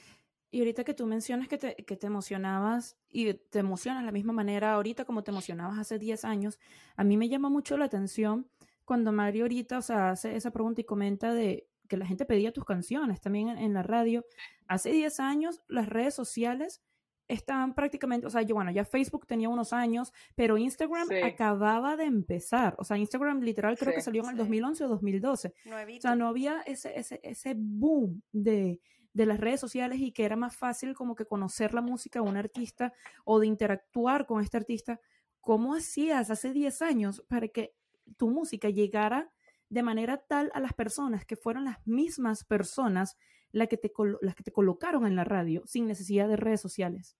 Y 0.52 0.60
ahorita 0.60 0.84
que 0.84 0.94
tú 0.94 1.08
mencionas 1.08 1.48
que 1.48 1.58
te, 1.58 1.76
que 1.76 1.98
te 1.98 2.06
emocionabas 2.06 3.00
y 3.10 3.34
te 3.34 3.58
emocionas 3.58 4.04
de 4.04 4.06
la 4.06 4.12
misma 4.12 4.34
manera 4.34 4.74
ahorita 4.74 5.06
como 5.06 5.24
te 5.24 5.32
emocionabas 5.32 5.80
hace 5.80 5.98
10 5.98 6.24
años, 6.24 6.60
a 6.96 7.04
mí 7.04 7.18
me 7.18 7.30
llama 7.30 7.50
mucho 7.50 7.78
la 7.78 7.86
atención 7.86 8.48
cuando 8.86 9.12
Mario 9.12 9.46
ahorita, 9.46 9.80
o 9.80 9.82
sea, 9.82 10.12
hace 10.12 10.36
esa 10.36 10.52
pregunta 10.52 10.82
y 10.82 10.84
comenta 10.84 11.34
de 11.34 11.68
que 11.92 11.98
la 11.98 12.06
gente 12.06 12.24
pedía 12.24 12.54
tus 12.54 12.64
canciones 12.64 13.20
también 13.20 13.50
en, 13.50 13.58
en 13.58 13.74
la 13.74 13.84
radio. 13.84 14.26
Hace 14.66 14.94
10 14.94 15.20
años 15.20 15.62
las 15.68 15.90
redes 15.90 16.14
sociales 16.14 16.82
están 17.28 17.76
prácticamente, 17.76 18.26
o 18.26 18.30
sea, 18.30 18.44
yo, 18.44 18.56
bueno, 18.56 18.72
ya 18.72 18.86
Facebook 18.86 19.28
tenía 19.28 19.50
unos 19.50 19.74
años, 19.74 20.14
pero 20.34 20.58
Instagram 20.58 21.10
acababa 21.22 21.98
de 21.98 22.06
empezar. 22.06 22.76
O 22.78 22.86
sea, 22.86 22.98
Instagram 22.98 23.42
literal 23.42 23.78
creo 23.78 23.94
que 23.94 24.02
salió 24.02 24.24
en 24.24 24.30
el 24.30 24.38
2011 24.38 24.86
o 24.86 24.88
2012. 24.88 25.54
O 25.98 26.02
sea, 26.02 26.16
no 26.16 26.30
había 26.30 26.62
ese, 26.62 26.98
ese, 26.98 27.20
ese 27.24 27.56
boom 27.58 28.22
de, 28.32 28.80
de 29.12 29.26
las 29.26 29.38
redes 29.38 29.60
sociales 29.60 30.00
y 30.00 30.14
que 30.14 30.24
era 30.24 30.38
más 30.38 30.56
fácil 30.56 30.94
como 30.94 31.14
que 31.16 31.26
conocer 31.26 31.74
la 31.74 31.82
música 31.82 32.22
de 32.22 32.30
un 32.30 32.38
artista 32.38 32.94
o 33.26 33.38
de 33.40 33.48
interactuar 33.48 34.26
con 34.26 34.42
este 34.42 34.56
artista. 34.56 35.02
¿Cómo 35.42 35.76
hacías 35.76 36.32
hace 36.32 36.54
10 36.54 36.82
años 36.84 37.22
para 37.28 37.50
que 37.50 37.76
tu 38.16 38.30
música 38.30 38.70
llegara 38.70 39.30
de 39.72 39.84
manera 39.84 40.18
tal 40.18 40.52
a 40.54 40.60
las 40.60 40.74
personas 40.74 41.26
que 41.26 41.38
fueron 41.38 41.64
las 41.64 41.78
mismas 41.88 42.44
personas 42.44 43.18
las 43.54 43.70
que 43.70 43.78
te, 43.78 43.92
las 44.20 44.36
que 44.36 44.44
te 44.44 44.52
colocaron 44.52 45.08
en 45.08 45.16
la 45.16 45.24
radio 45.24 45.64
sin 45.66 45.88
necesidad 45.88 46.28
de 46.28 46.36
redes 46.36 46.62
sociales? 46.62 47.18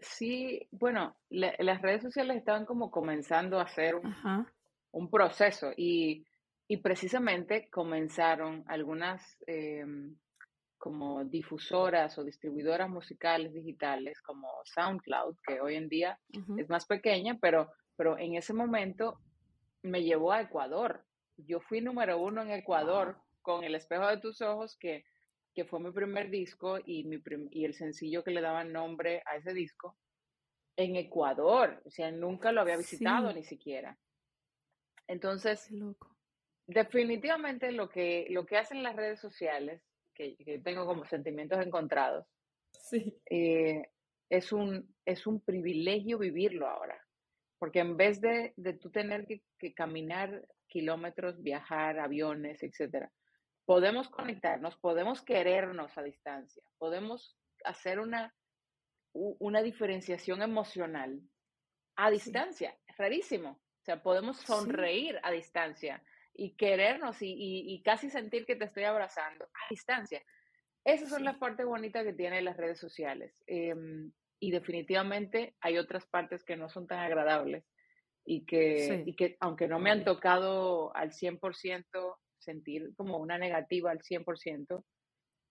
Sí, 0.00 0.66
bueno, 0.70 1.16
las 1.28 1.82
redes 1.82 2.02
sociales 2.02 2.38
estaban 2.38 2.64
como 2.64 2.90
comenzando 2.90 3.58
a 3.58 3.64
hacer 3.64 3.96
un, 4.92 5.10
proceso 5.10 5.72
y, 5.76 6.24
precisamente 6.82 7.68
comenzaron 7.70 8.64
algunas 8.66 9.22
em, 9.46 10.16
como 10.78 11.24
difusoras 11.24 12.16
o 12.16 12.24
distribuidoras 12.24 12.88
musicales 12.88 13.52
digitales 13.52 14.22
como 14.22 14.48
SoundCloud, 14.64 15.36
que 15.46 15.60
hoy 15.60 15.74
en 15.74 15.88
día 15.88 16.18
es 16.56 16.68
más 16.68 16.86
pequeña, 16.86 17.38
pero, 17.40 17.70
pero 17.96 18.16
en 18.16 18.36
ese 18.36 18.54
momento 18.54 19.18
me 19.82 20.02
llevó 20.02 20.32
a 20.32 20.42
Ecuador. 20.42 21.04
Yo 21.38 21.60
fui 21.60 21.80
número 21.80 22.18
uno 22.18 22.42
en 22.42 22.50
Ecuador 22.50 23.20
con 23.42 23.64
El 23.64 23.74
espejo 23.74 24.06
de 24.06 24.18
tus 24.18 24.40
ojos, 24.42 24.76
que 24.76 25.04
que 25.58 25.64
fue 25.64 25.80
mi 25.80 25.90
primer 25.90 26.30
disco 26.30 26.78
y, 26.86 27.02
mi 27.02 27.20
y 27.50 27.64
el 27.64 27.74
sencillo 27.74 28.22
que 28.22 28.30
le 28.30 28.40
daba 28.40 28.62
nombre 28.62 29.24
a 29.26 29.34
ese 29.38 29.52
disco, 29.52 29.96
en 30.76 30.94
Ecuador. 30.94 31.82
O 31.84 31.90
sea, 31.90 32.12
nunca 32.12 32.52
lo 32.52 32.60
había 32.60 32.76
visitado 32.76 33.32
ni 33.32 33.42
siquiera. 33.42 33.98
Entonces, 35.08 35.68
definitivamente 36.64 37.72
lo 37.72 37.88
que, 37.88 38.28
lo 38.30 38.46
que 38.46 38.56
hacen 38.56 38.84
las 38.84 38.94
redes 38.94 39.18
sociales, 39.18 39.82
que, 40.14 40.60
tengo 40.62 40.86
como 40.86 41.04
sentimientos 41.06 41.58
encontrados, 41.60 42.24
eh, 43.28 43.82
es, 44.30 44.52
un, 44.52 44.94
es 45.04 45.26
un 45.26 45.40
privilegio 45.40 46.18
vivirlo 46.18 46.68
ahora. 46.68 47.04
Porque 47.58 47.80
en 47.80 47.96
vez 47.96 48.20
de, 48.20 48.52
de 48.56 48.74
tú 48.74 48.90
tener 48.92 49.26
que, 49.26 49.42
que 49.58 49.74
caminar 49.74 50.46
kilómetros, 50.68 51.42
viajar, 51.42 51.98
aviones, 51.98 52.62
etcétera, 52.62 53.10
podemos 53.64 54.08
conectarnos, 54.08 54.76
podemos 54.76 55.22
querernos 55.22 55.96
a 55.98 56.02
distancia, 56.02 56.62
podemos 56.78 57.36
hacer 57.64 57.98
una, 57.98 58.34
una 59.12 59.62
diferenciación 59.62 60.42
emocional 60.42 61.20
a 61.96 62.10
distancia. 62.10 62.74
Es 62.86 62.96
rarísimo. 62.96 63.50
O 63.50 63.84
sea, 63.84 64.02
podemos 64.02 64.38
sonreír 64.38 65.18
a 65.22 65.30
distancia 65.30 66.02
y 66.34 66.54
querernos 66.56 67.16
y, 67.20 67.82
casi 67.84 68.10
sentir 68.10 68.46
que 68.46 68.56
te 68.56 68.64
estoy 68.64 68.84
abrazando 68.84 69.44
a 69.44 69.68
distancia. 69.68 70.22
Esas 70.84 71.10
son 71.10 71.24
las 71.24 71.36
partes 71.36 71.66
bonitas 71.66 72.04
que 72.04 72.12
tienen 72.12 72.44
las 72.44 72.56
redes 72.56 72.78
sociales. 72.78 73.34
Em, 73.46 74.12
y 74.40 74.50
definitivamente 74.52 75.56
hay 75.60 75.78
otras 75.78 76.06
partes 76.06 76.44
que 76.44 76.56
no 76.56 76.68
son 76.68 76.86
tan 76.86 77.00
agradables 77.00 77.64
y 78.30 78.44
que, 78.44 79.04
y 79.06 79.16
que 79.16 79.38
aunque 79.40 79.66
no 79.68 79.78
me 79.78 79.90
han 79.90 80.04
tocado 80.04 80.94
al 80.94 81.12
100%, 81.12 82.16
sentir 82.36 82.94
como 82.94 83.16
una 83.16 83.38
negativa 83.38 83.90
al 83.90 84.00
100%. 84.00 84.84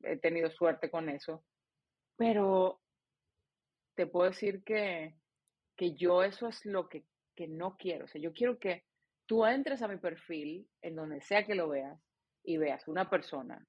He 0.04 0.18
tenido 0.18 0.52
suerte 0.52 0.92
con 0.92 1.10
eso. 1.10 1.44
Pero 2.18 2.80
te 3.96 4.06
puedo 4.06 4.30
decir 4.30 4.64
que, 4.64 5.16
que 5.76 5.96
yo 5.96 6.22
eso 6.22 6.50
es 6.50 6.64
lo 6.68 6.88
que, 6.88 7.04
que 7.36 7.48
no 7.48 7.78
quiero. 7.78 8.06
O 8.06 8.08
sea, 8.08 8.22
yo 8.22 8.32
quiero 8.32 8.60
que 8.60 8.84
tú 9.26 9.44
entres 9.44 9.82
a 9.82 9.88
mi 9.88 9.98
perfil, 9.98 10.70
en 10.84 10.96
donde 10.96 11.22
sea 11.22 11.48
que 11.48 11.56
lo 11.56 11.70
veas, 11.70 12.00
y 12.44 12.58
veas 12.58 12.88
una 12.88 13.10
persona 13.10 13.66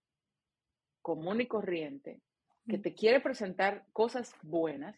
común 1.00 1.41
y 1.41 1.47
corriente 1.47 2.21
que 2.69 2.77
te 2.77 2.95
quiere 2.95 3.21
presentar 3.21 3.87
cosas 3.95 4.35
buenas, 4.43 4.95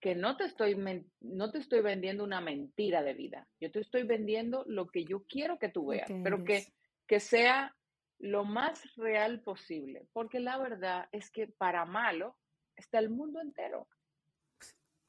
que 0.00 0.14
no 0.14 0.36
te 0.36 0.44
estoy 0.44 0.76
no 1.20 1.50
te 1.50 1.58
estoy 1.58 1.82
vendiendo 1.82 2.24
una 2.24 2.40
mentira 2.40 3.02
de 3.02 3.14
vida. 3.14 3.46
Yo 3.60 3.70
te 3.70 3.80
estoy 3.80 4.04
vendiendo 4.04 4.64
lo 4.66 4.88
que 4.88 5.04
yo 5.04 5.24
quiero 5.24 5.58
que 5.58 5.68
tú 5.68 5.88
veas, 5.88 6.10
pero 6.22 6.44
que 6.44 6.64
que 7.10 7.18
sea 7.18 7.76
lo 8.20 8.44
más 8.44 8.94
real 8.94 9.40
posible, 9.40 10.06
porque 10.12 10.38
la 10.38 10.58
verdad 10.58 11.08
es 11.10 11.28
que 11.32 11.48
para 11.48 11.84
malo 11.84 12.36
está 12.76 13.00
el 13.00 13.10
mundo 13.10 13.40
entero. 13.40 13.88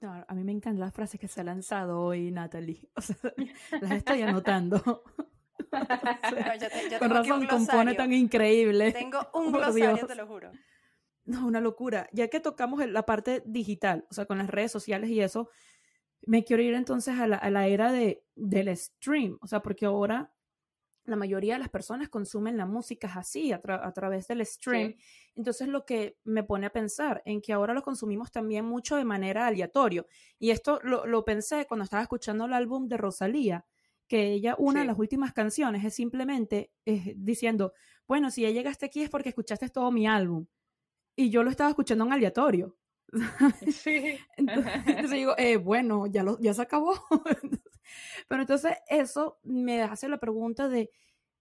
a 0.02 0.34
mí 0.34 0.44
me 0.44 0.52
encantan 0.52 0.80
las 0.80 0.94
frases 0.96 1.20
que 1.20 1.28
se 1.28 1.42
ha 1.42 1.44
lanzado 1.44 2.02
hoy, 2.02 2.32
Natalie. 2.32 2.90
las 3.82 3.92
estoy 3.92 4.24
anotando. 4.24 5.04
con 7.00 7.10
razón 7.12 7.46
compone 7.46 7.94
tan 7.94 8.12
increíble. 8.14 8.92
Tengo 8.94 9.20
un 9.36 9.52
glosario, 9.52 10.08
te 10.08 10.16
lo 10.16 10.26
juro. 10.26 10.52
No, 11.32 11.48
una 11.48 11.62
locura. 11.62 12.10
Ya 12.12 12.28
que 12.28 12.42
tocamos 12.42 12.86
la 12.86 13.06
parte 13.06 13.42
digital, 13.46 14.06
o 14.10 14.14
sea, 14.14 14.26
con 14.26 14.38
las 14.38 14.50
redes 14.50 14.72
sociales 14.72 15.10
y 15.10 15.22
eso, 15.22 15.50
me 16.24 16.44
quiero 16.44 16.62
ir 16.62 16.74
entonces 16.74 17.18
a 17.18 17.26
la, 17.28 17.68
era 17.68 17.92
de, 17.92 18.24
del 18.36 18.76
stream, 18.76 19.38
o 19.42 19.48
sea, 19.48 19.62
porque 19.62 19.86
ahora 19.86 20.34
la 21.06 21.16
mayoría 21.16 21.54
de 21.54 21.60
las 21.60 21.70
personas 21.70 22.10
consumen 22.10 22.58
la 22.58 22.66
música 22.66 23.12
así, 23.16 23.54
a, 23.54 23.62
través 23.94 24.28
del 24.28 24.46
stream. 24.46 24.96
Entonces 25.36 25.68
lo 25.68 25.86
que 25.86 26.18
me 26.26 26.44
pone 26.44 26.68
a 26.68 26.74
pensar 26.74 27.22
en 27.26 27.42
que 27.42 27.54
ahora 27.54 27.74
lo 27.74 27.82
consumimos 27.82 28.32
también 28.32 28.66
mucho 28.66 28.98
de 28.98 29.06
manera 29.06 29.48
aleatoria. 29.48 30.06
Y 30.38 30.52
esto 30.52 30.80
lo, 30.84 31.26
pensé 31.26 31.66
cuando 31.66 31.86
estaba 31.86 32.04
escuchando 32.04 32.46
el 32.46 32.54
álbum 32.54 32.88
de 32.88 32.98
Rosalía, 32.98 33.66
que 34.08 34.34
ella, 34.34 34.56
una 34.60 34.82
de 34.82 34.88
las 34.88 35.00
últimas 35.00 35.34
canciones 35.34 35.84
es 35.86 35.96
simplemente 35.96 36.72
diciendo, 37.16 37.74
bueno, 38.06 38.30
si 38.30 38.42
ya 38.42 38.50
llegaste 38.50 38.86
aquí 38.86 39.02
es 39.02 39.10
porque 39.10 39.30
escuchaste 39.30 39.70
todo 39.70 39.90
mi 39.92 40.06
álbum. 40.06 40.46
Y 41.16 41.30
yo 41.30 41.44
lo 41.44 41.50
estaba 41.50 41.70
escuchando 41.70 42.06
en 42.06 42.14
aleatorio. 42.14 42.78
Sí. 43.72 44.18
entonces, 44.38 45.12
digo, 45.12 45.36
eh, 45.38 45.58
bueno, 45.58 46.08
ya, 46.08 46.24
lo, 46.24 46.40
ya 46.40 46.54
se 46.54 46.62
acabó. 46.62 46.94
Pero 48.28 48.42
entonces 48.42 48.78
eso 48.88 49.40
me 49.44 49.82
hace 49.82 50.08
la 50.08 50.20
pregunta 50.20 50.70
de, 50.70 50.90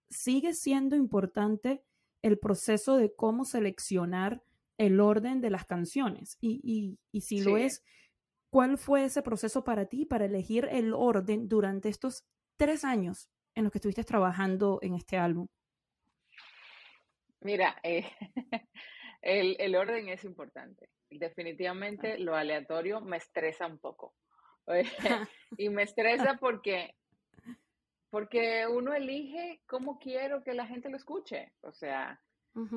¿sigue 0.08 0.54
siendo 0.54 0.96
importante 0.96 1.84
el 2.22 2.38
proceso 2.38 2.96
de 2.96 3.14
cómo 3.14 3.44
seleccionar 3.44 4.42
el 4.78 5.00
orden 5.00 5.40
de 5.40 5.50
las 5.50 5.64
canciones? 5.64 6.36
Y, 6.40 6.98
si 7.20 7.40
lo 7.40 7.56
es, 7.56 7.84
¿cuál 8.50 8.78
fue 8.78 9.04
ese 9.04 9.22
proceso 9.22 9.62
para 9.62 9.86
ti 9.86 10.04
para 10.04 10.24
elegir 10.24 10.68
el 10.70 10.92
orden 10.92 11.48
durante 11.48 11.88
estos 11.88 12.24
tres 12.56 12.84
años 12.84 13.30
en 13.54 13.64
los 13.64 13.72
que 13.72 13.78
estuviste 13.78 14.04
trabajando 14.04 14.80
en 14.82 14.94
este 14.94 15.16
álbum? 15.18 15.46
Mira, 17.42 17.76
eh, 17.82 18.04
el, 19.22 19.74
orden 19.76 20.08
es 20.08 20.24
importante. 20.24 20.88
Definitivamente 21.10 22.18
lo 22.18 22.34
aleatorio 22.34 23.00
me 23.00 23.16
estresa 23.16 23.66
un 23.66 23.78
poco. 23.78 24.14
y 25.58 25.68
me 25.68 25.82
estresa 25.82 26.38
porque, 26.40 26.94
porque 28.10 28.66
uno 28.66 28.94
elige 28.94 29.60
cómo 29.66 29.98
quiero 29.98 30.42
que 30.42 30.54
la 30.54 30.66
gente 30.66 30.88
lo 30.88 30.96
escuche. 30.96 31.52
O 31.62 31.72
sea, 31.72 32.20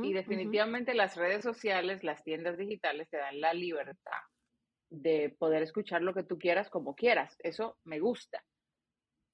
y 0.04 0.14
definitivamente 0.14 0.94
las 0.94 1.16
redes 1.16 1.44
sociales, 1.44 2.04
las 2.04 2.24
tiendas 2.24 2.58
digitales 2.58 3.10
te 3.10 3.18
dan 3.18 3.42
la 3.42 3.54
libertad 3.54 4.22
de 4.92 5.36
poder 5.40 5.64
escuchar 5.64 6.04
lo 6.04 6.14
que 6.14 6.24
tú 6.24 6.38
quieras 6.38 6.70
como 6.70 6.96
quieras. 6.96 7.36
Eso 7.40 7.78
me 7.84 8.00
gusta. 8.00 8.44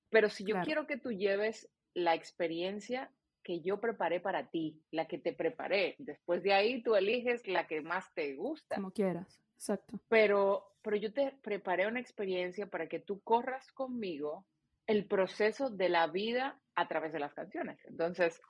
Pero 0.09 0.29
si 0.29 0.45
yo 0.45 0.61
quiero 0.63 0.87
que 0.87 0.97
tú 0.97 1.11
lleves 1.11 1.69
la 1.93 2.15
experiencia 2.15 3.11
que 3.43 3.61
yo 3.61 3.79
preparé 3.79 4.19
para 4.19 4.49
ti, 4.49 4.81
la 4.91 5.07
que 5.07 5.17
te 5.17 5.33
preparé, 5.33 5.95
después 5.99 6.43
de 6.43 6.53
ahí 6.53 6.83
tú 6.83 6.95
eliges 6.95 7.47
la 7.47 7.67
que 7.67 7.81
más 7.81 8.13
te 8.13 8.35
gusta. 8.35 8.75
Como 8.75 8.91
quieras, 8.91 9.41
exacto. 9.55 9.99
Pero 10.09 10.69
pero 10.81 10.95
yo 10.95 11.13
te 11.13 11.33
preparé 11.41 11.87
una 11.87 11.99
experiencia 11.99 12.67
para 12.67 12.87
que 12.87 12.99
tú 12.99 13.21
corras 13.21 13.71
conmigo 13.71 14.45
el 14.87 15.05
proceso 15.05 15.69
de 15.69 15.89
la 15.89 16.07
vida 16.07 16.59
a 16.75 16.87
través 16.87 17.11
de 17.13 17.19
las 17.19 17.33
canciones. 17.33 17.79
Entonces, 17.85 18.41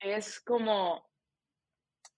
es 0.00 0.38
como, 0.40 1.08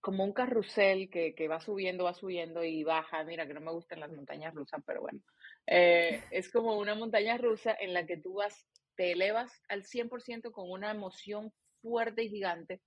como 0.01 0.25
un 0.25 0.33
carrusel 0.33 1.09
que, 1.09 1.49
va 1.49 1.61
subiendo, 1.61 2.05
va 2.05 2.15
subiendo 2.15 2.65
y 2.65 2.83
baja. 2.83 3.25
Mira, 3.25 3.47
que 3.47 3.55
no 3.55 3.61
me 3.61 3.73
gustan 3.73 4.01
las 4.01 4.13
montañas 4.13 4.55
rusas, 4.55 4.83
pero 4.85 5.01
bueno. 5.01 5.21
Eh, 5.67 6.23
es 6.31 6.51
como 6.51 6.77
una 6.77 6.95
montaña 6.95 7.39
rusa 7.39 7.77
en 7.79 7.95
la 7.95 8.07
que 8.07 8.17
tú 8.17 8.35
vas, 8.35 8.67
te 8.97 9.13
elevas 9.13 9.63
al 9.69 9.85
100% 9.85 10.51
con 10.51 10.71
una 10.71 10.91
emoción 10.91 11.53
fuerte 11.81 12.25
y 12.25 12.29
gigante 12.29 12.83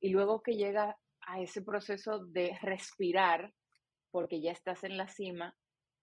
y 0.00 0.10
luego 0.10 0.42
que 0.42 0.56
llega 0.56 0.96
a 1.26 1.40
ese 1.40 1.62
proceso 1.62 2.24
de 2.24 2.56
respirar, 2.62 3.52
porque 4.10 4.40
ya 4.40 4.52
estás 4.52 4.84
en 4.84 4.96
la 4.96 5.08
cima, 5.08 5.56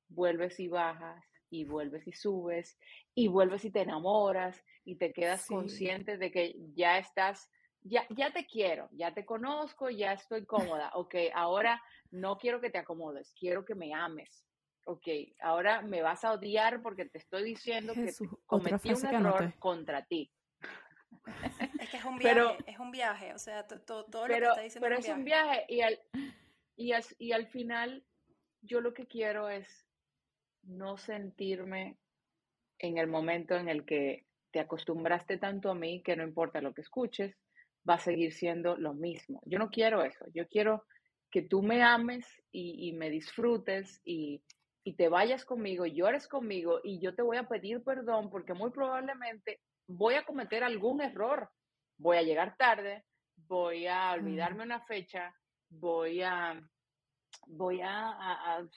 vuelves 0.10 0.60
y 0.60 0.68
bajas 0.68 1.24
y 1.50 1.66
vuelves 1.66 2.08
y 2.08 2.14
subes 2.14 2.78
y 3.16 3.28
vuelves 3.28 3.64
y 3.66 3.72
te 3.72 3.82
enamoras 3.82 4.62
y 4.84 4.98
te 4.98 5.14
quedas 5.14 5.46
consciente 5.46 6.18
de 6.18 6.32
que 6.32 6.56
ya 6.76 6.98
estás, 6.98 7.50
ya, 7.82 8.06
ya 8.10 8.32
te 8.34 8.46
quiero, 8.46 8.90
ya 8.92 9.14
te 9.14 9.26
conozco, 9.26 9.90
ya 9.90 10.14
estoy 10.14 10.46
cómoda. 10.46 10.92
Ok, 10.96 11.16
ahora 11.34 11.82
no 12.12 12.38
quiero 12.38 12.60
que 12.60 12.70
te 12.70 12.80
acomodes, 12.80 13.34
quiero 13.40 13.64
que 13.64 13.76
me 13.76 13.94
ames. 13.94 14.46
Ok, 14.86 15.08
ahora 15.42 15.82
me 15.82 16.02
vas 16.02 16.26
a 16.26 16.34
odiar 16.34 16.82
porque 16.82 17.06
te 17.06 17.18
estoy 17.20 17.44
diciendo 17.44 17.94
que 17.94 18.12
cometí 18.46 18.92
un 18.92 19.06
error 19.06 19.54
contra 19.60 20.04
ti. 20.06 20.30
Es 21.96 22.02
que 22.02 22.08
es 22.08 22.14
un 22.14 22.18
viaje, 22.18 22.58
es 22.68 22.80
un 22.80 22.92
viaje, 22.92 23.34
o 23.34 23.40
sea, 23.40 23.68
todo, 23.68 24.06
lo 24.28 24.36
que 24.36 24.44
está 24.44 24.62
diciendo 24.62 24.88
pero 24.88 24.98
es 24.98 25.10
un 25.10 25.24
viaje. 25.24 25.66
y 25.70 25.82
al, 25.82 26.00
Y, 26.76 26.92
y 27.20 27.32
al 27.32 27.48
final, 27.48 28.04
yo 28.62 28.82
lo 28.82 28.94
que 28.94 29.06
quiero 29.06 29.50
es 29.50 29.86
no 30.64 30.98
sentirme 30.98 31.98
en 32.80 32.98
el 32.98 33.08
momento 33.08 33.56
en 33.56 33.70
el 33.70 33.86
que 33.86 34.26
te 34.52 34.60
acostumbraste 34.60 35.38
tanto 35.38 35.72
a 35.72 35.76
mí 35.76 36.02
que 36.04 36.16
no 36.16 36.24
importa 36.24 36.62
lo 36.62 36.74
que 36.74 36.82
escuches, 36.82 37.36
va 37.88 37.96
a 37.96 38.00
seguir 38.00 38.34
siendo 38.34 38.78
lo 38.78 38.94
mismo. 38.94 39.42
Yo 39.46 39.60
no 39.60 39.70
quiero 39.70 40.04
eso, 40.04 40.26
yo 40.34 40.48
quiero 40.48 40.86
que 41.32 41.42
tú 41.42 41.64
me 41.64 41.82
ames 41.82 42.26
y, 42.52 42.94
me 42.94 43.10
disfrutes 43.10 44.00
y, 44.06 44.44
y, 44.84 44.94
te 44.94 45.10
vayas 45.10 45.46
conmigo, 45.46 45.86
llores 45.86 46.28
conmigo 46.28 46.80
y 46.84 47.00
yo 47.00 47.16
te 47.16 47.24
voy 47.24 47.38
a 47.38 47.48
pedir 47.48 47.84
perdón 47.84 48.30
porque 48.30 48.54
muy 48.54 48.70
probablemente 48.70 49.60
voy 49.88 50.14
a 50.14 50.24
cometer 50.24 50.64
algún 50.64 51.02
error, 51.02 51.50
voy 52.04 52.18
a 52.18 52.22
llegar 52.22 52.58
tarde, 52.58 53.06
voy 53.48 53.88
a 53.88 54.12
olvidarme 54.12 54.64
una 54.64 54.82
fecha, 54.82 55.34
voy 55.70 56.22
a, 56.22 56.62
voy 57.48 57.80
a, 57.82 58.68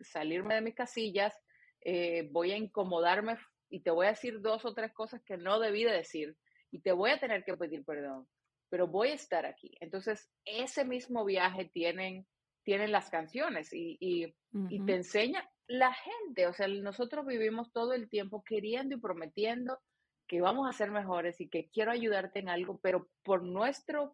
salirme 0.00 0.54
de 0.54 0.60
mis 0.60 0.74
casillas, 0.74 1.34
eh, 1.80 2.28
voy 2.30 2.52
a 2.52 2.56
incomodarme 2.56 3.36
y 3.68 3.80
te 3.80 3.90
voy 3.90 4.06
a 4.06 4.10
decir 4.10 4.40
dos 4.40 4.64
o 4.64 4.72
tres 4.72 4.92
cosas 4.92 5.20
que 5.24 5.36
no 5.36 5.58
debí 5.58 5.82
de 5.82 5.92
decir 5.92 6.36
y 6.70 6.80
te 6.80 6.92
voy 6.92 7.10
a 7.10 7.18
tener 7.18 7.44
que 7.44 7.56
pedir 7.56 7.84
perdón, 7.84 8.28
pero 8.70 8.86
voy 8.86 9.08
a 9.08 9.14
estar 9.14 9.46
aquí. 9.46 9.76
Entonces, 9.80 10.30
ese 10.44 10.84
mismo 10.84 11.24
viaje 11.24 11.68
tienen, 11.72 12.24
tienen 12.62 12.92
las 12.92 13.10
canciones 13.10 13.72
y, 13.72 13.96
y, 13.98 14.32
y 14.70 14.84
te 14.86 14.94
enseña 14.94 15.44
la 15.66 15.92
gente, 15.92 16.46
o 16.46 16.52
sea, 16.52 16.68
nosotros 16.68 17.26
vivimos 17.26 17.72
todo 17.72 17.94
el 17.94 18.08
tiempo 18.08 18.44
queriendo 18.44 18.94
y 18.94 19.00
prometiendo 19.00 19.80
que 20.26 20.40
vamos 20.40 20.68
a 20.68 20.72
ser 20.72 20.90
mejores 20.90 21.40
y 21.40 21.48
que 21.48 21.68
quiero 21.70 21.92
ayudarte 21.92 22.40
en 22.40 22.48
algo, 22.48 22.78
pero 22.82 23.08
por 23.22 23.42
nuestra 23.42 24.10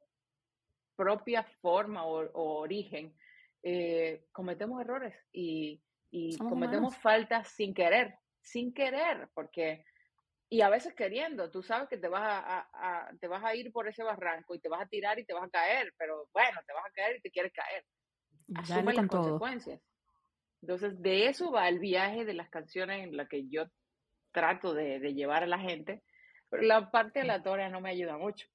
propia 0.97 1.42
forma 1.61 2.04
o, 2.04 2.31
origen, 2.35 3.16
eh, 3.62 4.26
cometemos 4.33 4.81
errores 4.81 5.14
y, 5.33 5.83
y 6.11 6.37
cometemos 6.37 6.97
faltas 6.97 7.49
sin 7.49 7.73
querer, 7.73 8.14
sin 8.42 8.75
querer, 8.75 9.31
porque, 9.35 9.85
y 10.50 10.61
a 10.61 10.69
veces 10.69 10.95
queriendo, 10.95 11.50
tú 11.50 11.62
sabes 11.62 11.88
que 11.88 11.97
te 11.97 12.09
vas 12.09 12.23
a, 12.23 13.11
te 13.19 13.28
vas 13.28 13.42
a 13.42 13.54
ir 13.54 13.73
por 13.73 13.88
ese 13.88 14.02
barranco 14.02 14.54
y 14.54 14.61
te 14.61 14.69
vas 14.69 14.83
a 14.83 14.87
tirar 14.87 15.19
y 15.19 15.25
te 15.25 15.33
vas 15.33 15.45
a 15.45 15.50
caer, 15.50 15.92
pero 15.97 16.28
bueno, 16.35 16.61
te 16.66 16.75
vas 16.75 16.85
a 16.85 16.92
caer 16.92 17.16
y 17.16 17.23
te 17.23 17.31
quieres 17.31 17.52
caer. 17.52 17.85
Asume 18.54 18.92
las 18.92 19.07
consecuencias. 19.07 19.81
Entonces, 20.61 21.00
de 21.00 21.28
eso 21.28 21.50
va 21.50 21.69
el 21.69 21.78
viaje 21.78 22.25
de 22.25 22.35
las 22.35 22.50
canciones 22.50 23.02
en 23.02 23.16
la 23.16 23.26
que 23.26 23.49
yo 23.49 23.64
trato 24.33 24.75
de, 24.75 24.99
llevar 25.15 25.43
a 25.43 25.47
la 25.47 25.59
gente, 25.59 26.03
pero 26.49 26.62
la 26.62 26.91
parte 26.91 27.21
aleatoria 27.21 27.69
no 27.69 27.81
me 27.81 27.91
ayuda 27.91 28.17
mucho. 28.19 28.49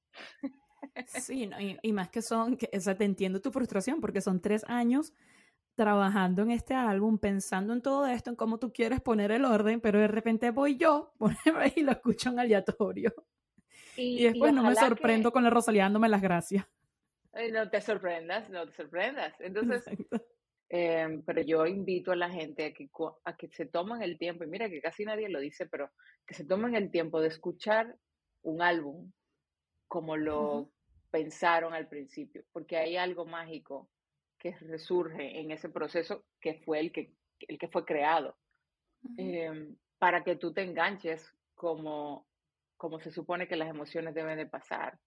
Sí, 1.07 1.49
y, 1.81 1.93
más 1.93 2.09
que 2.09 2.21
son, 2.21 2.57
que, 2.57 2.69
o 2.75 2.79
sea, 2.79 2.95
te 2.95 3.05
entiendo 3.05 3.41
tu 3.41 3.51
frustración 3.51 4.01
porque 4.01 4.21
son 4.21 4.41
tres 4.41 4.63
años 4.67 5.13
trabajando 5.75 6.41
en 6.41 6.51
este 6.51 6.73
álbum, 6.73 7.19
pensando 7.19 7.71
en 7.71 7.81
todo 7.81 8.07
esto, 8.07 8.31
en 8.31 8.35
cómo 8.35 8.57
tú 8.57 8.73
quieres 8.73 8.99
poner 8.99 9.31
el 9.31 9.45
orden, 9.45 9.79
pero 9.79 9.99
de 9.99 10.07
repente 10.07 10.49
voy 10.49 10.75
yo 10.75 11.13
y 11.75 11.83
lo 11.83 11.91
escucho 11.91 12.29
en 12.29 12.39
aleatorio. 12.39 13.13
Y, 13.95 14.23
después 14.23 14.53
no 14.53 14.63
me 14.63 14.75
sorprendo 14.75 15.31
con 15.31 15.43
la 15.43 15.49
Rosalía 15.49 15.83
dándome 15.83 16.09
las 16.09 16.21
gracias. 16.21 16.65
No 17.51 17.69
te 17.69 17.81
sorprendas, 17.81 18.49
no 18.49 18.65
te 18.65 18.73
sorprendas. 18.73 19.33
Entonces, 19.39 19.83
Em, 20.69 21.21
pero 21.23 21.41
yo 21.41 21.65
invito 21.65 22.11
a 22.11 22.15
la 22.15 22.29
gente 22.29 22.65
a 22.65 22.73
que, 22.73 22.89
a 23.23 23.37
que 23.37 23.47
se 23.49 23.65
tomen 23.65 24.01
el 24.01 24.17
tiempo, 24.17 24.43
y 24.43 24.47
mira 24.47 24.69
que 24.69 24.81
casi 24.81 25.05
nadie 25.05 25.29
lo 25.29 25.39
dice, 25.39 25.65
pero 25.67 25.91
que 26.25 26.33
se 26.33 26.45
tomen 26.45 26.75
el 26.75 26.91
tiempo 26.91 27.21
de 27.21 27.29
escuchar 27.29 27.95
un 28.41 28.61
álbum 28.61 29.11
como 29.87 30.17
lo 30.17 30.69
pensaron 31.09 31.73
al 31.73 31.87
principio, 31.87 32.43
porque 32.51 32.77
hay 32.77 32.97
algo 32.97 33.25
mágico 33.25 33.89
que 34.37 34.51
resurge 34.57 35.39
en 35.39 35.51
ese 35.51 35.69
proceso 35.69 36.25
que 36.41 36.55
fue 36.65 36.79
el 36.79 36.91
que, 36.91 37.13
el 37.47 37.57
que 37.57 37.69
fue 37.69 37.85
creado, 37.85 38.37
em, 39.17 39.75
para 39.97 40.23
que 40.23 40.35
tú 40.35 40.53
te 40.53 40.63
enganches 40.63 41.33
como, 41.55 42.27
como 42.75 42.99
se 42.99 43.11
supone 43.11 43.47
que 43.47 43.55
las 43.55 43.69
emociones 43.69 44.13
deben 44.13 44.37
de 44.37 44.45
pasar, 44.45 44.99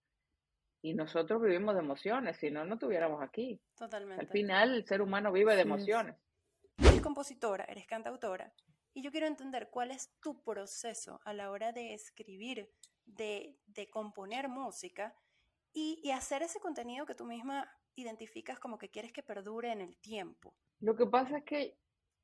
y 0.83 0.95
nosotros 0.95 1.43
vivimos 1.43 1.75
de 1.75 1.81
emociones, 1.81 2.39
si 2.39 2.51
no, 2.51 2.65
no 2.65 2.75
estuviéramos 2.75 3.23
aquí. 3.23 3.61
Totalmente. 3.77 4.25
Al 4.25 4.31
final, 4.31 4.75
el 4.75 4.87
ser 4.87 5.03
humano 5.03 5.33
vive 5.33 5.55
de 5.55 5.63
emociones. 5.63 6.17
Eres 6.79 7.03
compositora, 7.03 7.65
eres 7.65 7.87
cantautora, 7.87 8.53
y 8.95 9.03
yo 9.03 9.11
quiero 9.11 9.27
entender 9.27 9.69
cuál 9.71 9.91
es 9.91 10.11
tu 10.21 10.43
proceso 10.43 11.21
a 11.25 11.35
la 11.35 11.51
hora 11.51 11.73
de 11.73 11.93
escribir, 11.93 12.71
de, 13.05 13.59
de 13.67 13.91
componer 13.91 14.49
música 14.49 15.15
y, 15.73 16.01
y, 16.03 16.11
hacer 16.11 16.43
ese 16.43 16.59
contenido 16.61 17.07
que 17.07 17.15
tú 17.15 17.25
misma 17.25 17.71
identificas 17.95 18.59
como 18.59 18.79
que 18.79 18.89
quieres 18.89 19.13
que 19.13 19.23
perdure 19.23 19.71
en 19.71 19.81
el 19.81 19.97
tiempo. 19.99 20.55
Lo 20.81 20.97
que 20.97 21.07
pasa 21.07 21.39
es 21.39 21.45
que 21.45 21.77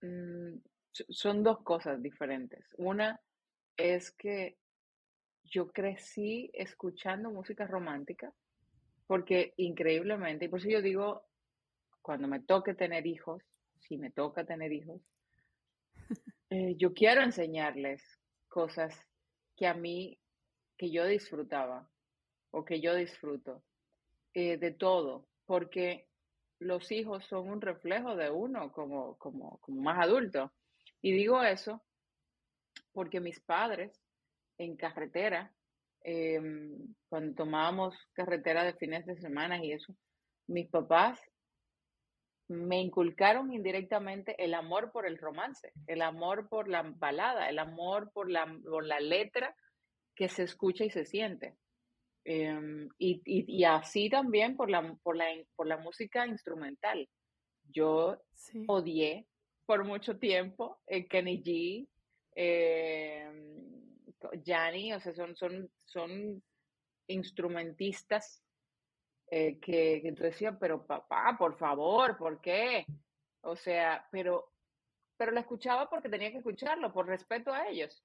mm, 0.02 0.58
son 0.92 1.42
dos 1.42 1.62
cosas 1.62 2.02
diferentes. 2.02 2.64
Una 2.78 3.20
es 3.76 4.10
que 4.12 4.58
yo 5.44 5.70
crecí 5.70 6.50
escuchando 6.54 7.30
música 7.30 7.66
romántica 7.66 8.32
porque 9.06 9.54
increíblemente, 9.56 10.46
y 10.46 10.48
por 10.48 10.60
eso 10.60 10.68
yo 10.68 10.82
digo, 10.82 11.24
cuando 12.02 12.28
me 12.28 12.40
toque 12.40 12.74
tener 12.74 13.06
hijos, 13.06 13.42
si 13.80 13.96
me 13.96 14.10
toca 14.10 14.44
tener 14.44 14.72
hijos, 14.72 15.00
eh, 16.50 16.74
yo 16.76 16.92
quiero 16.92 17.22
enseñarles 17.22 18.02
cosas 18.48 18.94
que 19.56 19.66
a 19.66 19.74
mí, 19.74 20.18
que 20.76 20.90
yo 20.90 21.06
disfrutaba 21.06 21.88
o 22.50 22.64
que 22.64 22.80
yo 22.80 22.94
disfruto, 22.94 23.62
eh, 24.34 24.56
de 24.58 24.70
todo, 24.72 25.28
porque 25.46 26.08
los 26.58 26.90
hijos 26.90 27.24
son 27.26 27.48
un 27.48 27.60
reflejo 27.60 28.16
de 28.16 28.30
uno 28.30 28.72
como, 28.72 29.16
como, 29.18 29.58
como 29.58 29.82
más 29.82 29.98
adulto. 29.98 30.52
Y 31.00 31.12
digo 31.12 31.42
eso 31.42 31.82
porque 32.92 33.20
mis 33.20 33.40
padres 33.40 34.02
en 34.58 34.76
carretera 34.76 35.52
Em, 36.08 36.94
cuando 37.08 37.34
tomábamos 37.34 37.96
carretera 38.12 38.62
de 38.62 38.74
fines 38.74 39.04
de 39.06 39.16
semana 39.16 39.58
y 39.64 39.72
eso, 39.72 39.92
mis 40.46 40.68
papás 40.70 41.20
me 42.46 42.80
inculcaron 42.80 43.52
indirectamente 43.52 44.36
el 44.38 44.54
amor 44.54 44.92
por 44.92 45.04
el 45.04 45.18
romance, 45.18 45.72
el 45.88 46.02
amor 46.02 46.48
por 46.48 46.68
la 46.68 46.84
balada, 46.84 47.48
el 47.48 47.58
amor 47.58 48.12
por 48.12 48.30
la, 48.30 48.46
por 48.62 48.86
la 48.86 49.00
letra 49.00 49.52
que 50.14 50.28
se 50.28 50.44
escucha 50.44 50.84
y 50.84 50.90
se 50.90 51.06
siente. 51.06 51.56
Em, 52.24 52.88
y, 52.98 53.20
y, 53.24 53.64
así 53.64 54.08
también 54.08 54.56
por 54.56 54.70
la, 54.70 54.96
por 55.02 55.16
la, 55.16 55.26
por 55.56 55.66
la 55.66 55.78
música 55.78 56.24
instrumental. 56.24 57.08
Yo 57.64 58.22
odié 58.68 59.26
por 59.66 59.84
mucho 59.84 60.20
tiempo 60.20 60.78
el 60.86 61.08
Kenny 61.08 61.42
G, 61.42 61.88
eh, 62.36 63.28
Yanni, 64.32 64.92
o 64.92 65.00
sea, 65.00 65.14
son, 65.14 65.36
son, 65.36 65.70
son 65.84 66.42
instrumentistas 67.08 68.42
eh, 69.30 69.58
que, 69.58 70.00
que 70.02 70.12
tú 70.12 70.22
decías, 70.22 70.56
pero 70.60 70.86
papá, 70.86 71.36
por 71.38 71.56
favor, 71.56 72.16
¿por 72.16 72.40
qué? 72.40 72.86
O 73.42 73.56
sea, 73.56 74.06
pero, 74.10 74.52
pero 75.16 75.32
la 75.32 75.40
escuchaba 75.40 75.88
porque 75.88 76.08
tenía 76.08 76.30
que 76.30 76.38
escucharlo, 76.38 76.92
por 76.92 77.06
respeto 77.06 77.52
a 77.52 77.68
ellos. 77.68 78.02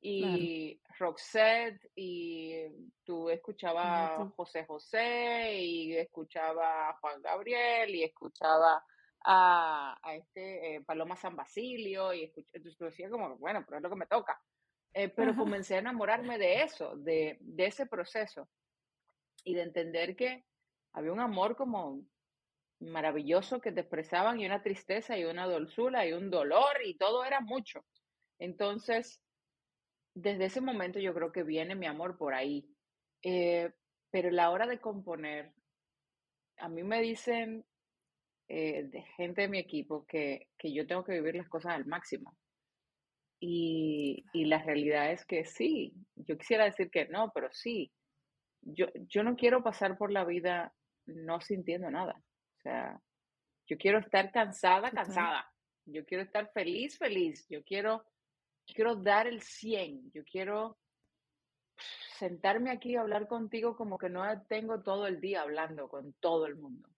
Y 0.00 0.80
Roxette, 0.98 1.90
y 1.96 2.62
tú 3.02 3.28
escuchabas 3.30 4.20
a 4.20 4.30
José 4.36 4.64
José, 4.64 5.54
y 5.54 5.96
escuchaba 5.96 6.90
a 6.90 6.98
Juan 6.98 7.20
Gabriel, 7.22 7.94
y 7.94 8.04
escuchaba 8.04 8.84
a, 9.24 9.98
a 10.00 10.14
este 10.14 10.76
eh, 10.76 10.80
Paloma 10.82 11.16
San 11.16 11.34
Basilio, 11.34 12.12
y 12.14 12.24
entonces 12.24 12.76
tú 12.76 12.84
decías 12.84 13.10
como, 13.10 13.36
bueno, 13.36 13.64
pero 13.64 13.78
es 13.78 13.82
lo 13.82 13.90
que 13.90 13.96
me 13.96 14.06
toca. 14.06 14.40
Eh, 14.98 15.10
pero 15.10 15.36
comencé 15.36 15.74
a 15.74 15.80
enamorarme 15.80 16.38
de 16.38 16.62
eso, 16.62 16.96
de, 16.96 17.36
de, 17.40 17.66
ese 17.66 17.84
proceso 17.84 18.48
y 19.44 19.52
de 19.52 19.60
entender 19.60 20.16
que 20.16 20.46
había 20.94 21.12
un 21.12 21.20
amor 21.20 21.54
como 21.54 22.00
maravilloso 22.80 23.60
que 23.60 23.72
te 23.72 23.80
expresaban 23.80 24.40
y 24.40 24.46
una 24.46 24.62
tristeza 24.62 25.18
y 25.18 25.26
una 25.26 25.46
dulzura 25.46 26.06
y 26.06 26.14
un 26.14 26.30
dolor 26.30 26.78
y 26.82 26.96
todo 26.96 27.26
era 27.26 27.42
mucho. 27.42 27.84
Entonces, 28.38 29.20
desde 30.14 30.46
ese 30.46 30.62
momento 30.62 30.98
yo 30.98 31.12
creo 31.12 31.30
que 31.30 31.42
viene 31.42 31.74
mi 31.74 31.84
amor 31.84 32.16
por 32.16 32.32
ahí. 32.32 32.66
Eh, 33.22 33.70
pero 34.10 34.30
la 34.30 34.50
hora 34.50 34.66
de 34.66 34.80
componer, 34.80 35.52
a 36.56 36.70
mí 36.70 36.82
me 36.82 37.02
dicen 37.02 37.66
eh, 38.48 38.84
de 38.84 39.02
gente 39.18 39.42
de 39.42 39.48
mi 39.48 39.58
equipo 39.58 40.06
que, 40.06 40.48
que 40.56 40.72
yo 40.72 40.86
tengo 40.86 41.04
que 41.04 41.12
vivir 41.12 41.34
las 41.34 41.50
cosas 41.50 41.74
al 41.74 41.84
máximo. 41.84 42.34
Y, 43.38 44.24
la 44.32 44.62
realidad 44.62 45.12
es 45.12 45.24
que 45.24 45.44
sí, 45.44 45.92
yo 46.14 46.38
quisiera 46.38 46.64
decir 46.64 46.90
que 46.90 47.06
no, 47.08 47.30
pero 47.34 47.48
sí. 47.52 47.92
Yo, 48.62 48.86
yo 49.08 49.22
no 49.22 49.36
quiero 49.36 49.62
pasar 49.62 49.96
por 49.96 50.10
la 50.10 50.24
vida 50.24 50.74
no 51.06 51.40
sintiendo 51.40 51.90
nada. 51.90 52.14
O 52.58 52.60
sea, 52.62 53.00
yo 53.66 53.76
quiero 53.78 53.98
estar 53.98 54.32
cansada, 54.32 54.90
cansada. 54.90 55.52
Yo 55.84 56.04
quiero 56.04 56.24
estar 56.24 56.50
feliz, 56.52 56.98
feliz. 56.98 57.46
Yo 57.48 57.62
quiero, 57.62 58.04
quiero 58.66 58.96
dar 58.96 59.26
el 59.26 59.42
100. 59.42 60.10
Yo 60.12 60.24
quiero 60.24 60.78
sentarme 62.18 62.70
aquí 62.70 62.92
y 62.92 62.96
hablar 62.96 63.28
contigo 63.28 63.76
como 63.76 63.98
que 63.98 64.08
no 64.08 64.24
tengo 64.48 64.82
todo 64.82 65.06
el 65.06 65.20
día 65.20 65.42
hablando 65.42 65.88
con 65.88 66.14
todo 66.14 66.46
el 66.46 66.56
mundo. 66.56 66.88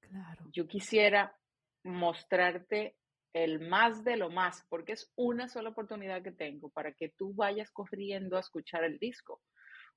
Claro. 0.00 0.44
Yo 0.52 0.66
quisiera 0.68 1.36
mostrarte 1.82 2.96
el 3.36 3.60
más 3.68 4.02
de 4.02 4.16
lo 4.16 4.30
más, 4.30 4.64
porque 4.70 4.92
es 4.92 5.12
una 5.14 5.48
sola 5.48 5.68
oportunidad 5.68 6.22
que 6.22 6.32
tengo 6.32 6.70
para 6.70 6.92
que 6.92 7.10
tú 7.10 7.34
vayas 7.34 7.70
corriendo 7.70 8.38
a 8.38 8.40
escuchar 8.40 8.82
el 8.82 8.98
disco, 8.98 9.42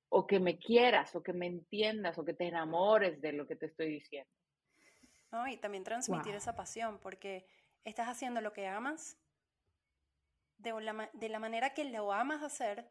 o 0.09 0.27
que 0.27 0.41
me 0.41 0.57
quieras, 0.57 1.15
o 1.15 1.23
que 1.23 1.31
me 1.31 1.45
entiendas, 1.45 2.17
o 2.17 2.25
que 2.25 2.33
te 2.33 2.47
enamores 2.47 3.21
de 3.21 3.31
lo 3.31 3.47
que 3.47 3.55
te 3.55 3.67
estoy 3.67 3.91
diciendo. 3.91 4.29
No, 5.31 5.47
y 5.47 5.55
también 5.55 5.85
transmitir 5.85 6.35
esa 6.35 6.57
pasión, 6.57 6.99
porque 6.99 7.47
estás 7.85 8.09
haciendo 8.09 8.41
lo 8.41 8.51
que 8.51 8.67
amas 8.67 9.17
de 10.57 10.73
la, 10.81 11.09
de 11.13 11.29
la 11.29 11.39
manera 11.39 11.73
que 11.73 11.85
lo 11.85 12.11
amas 12.11 12.43
hacer 12.43 12.89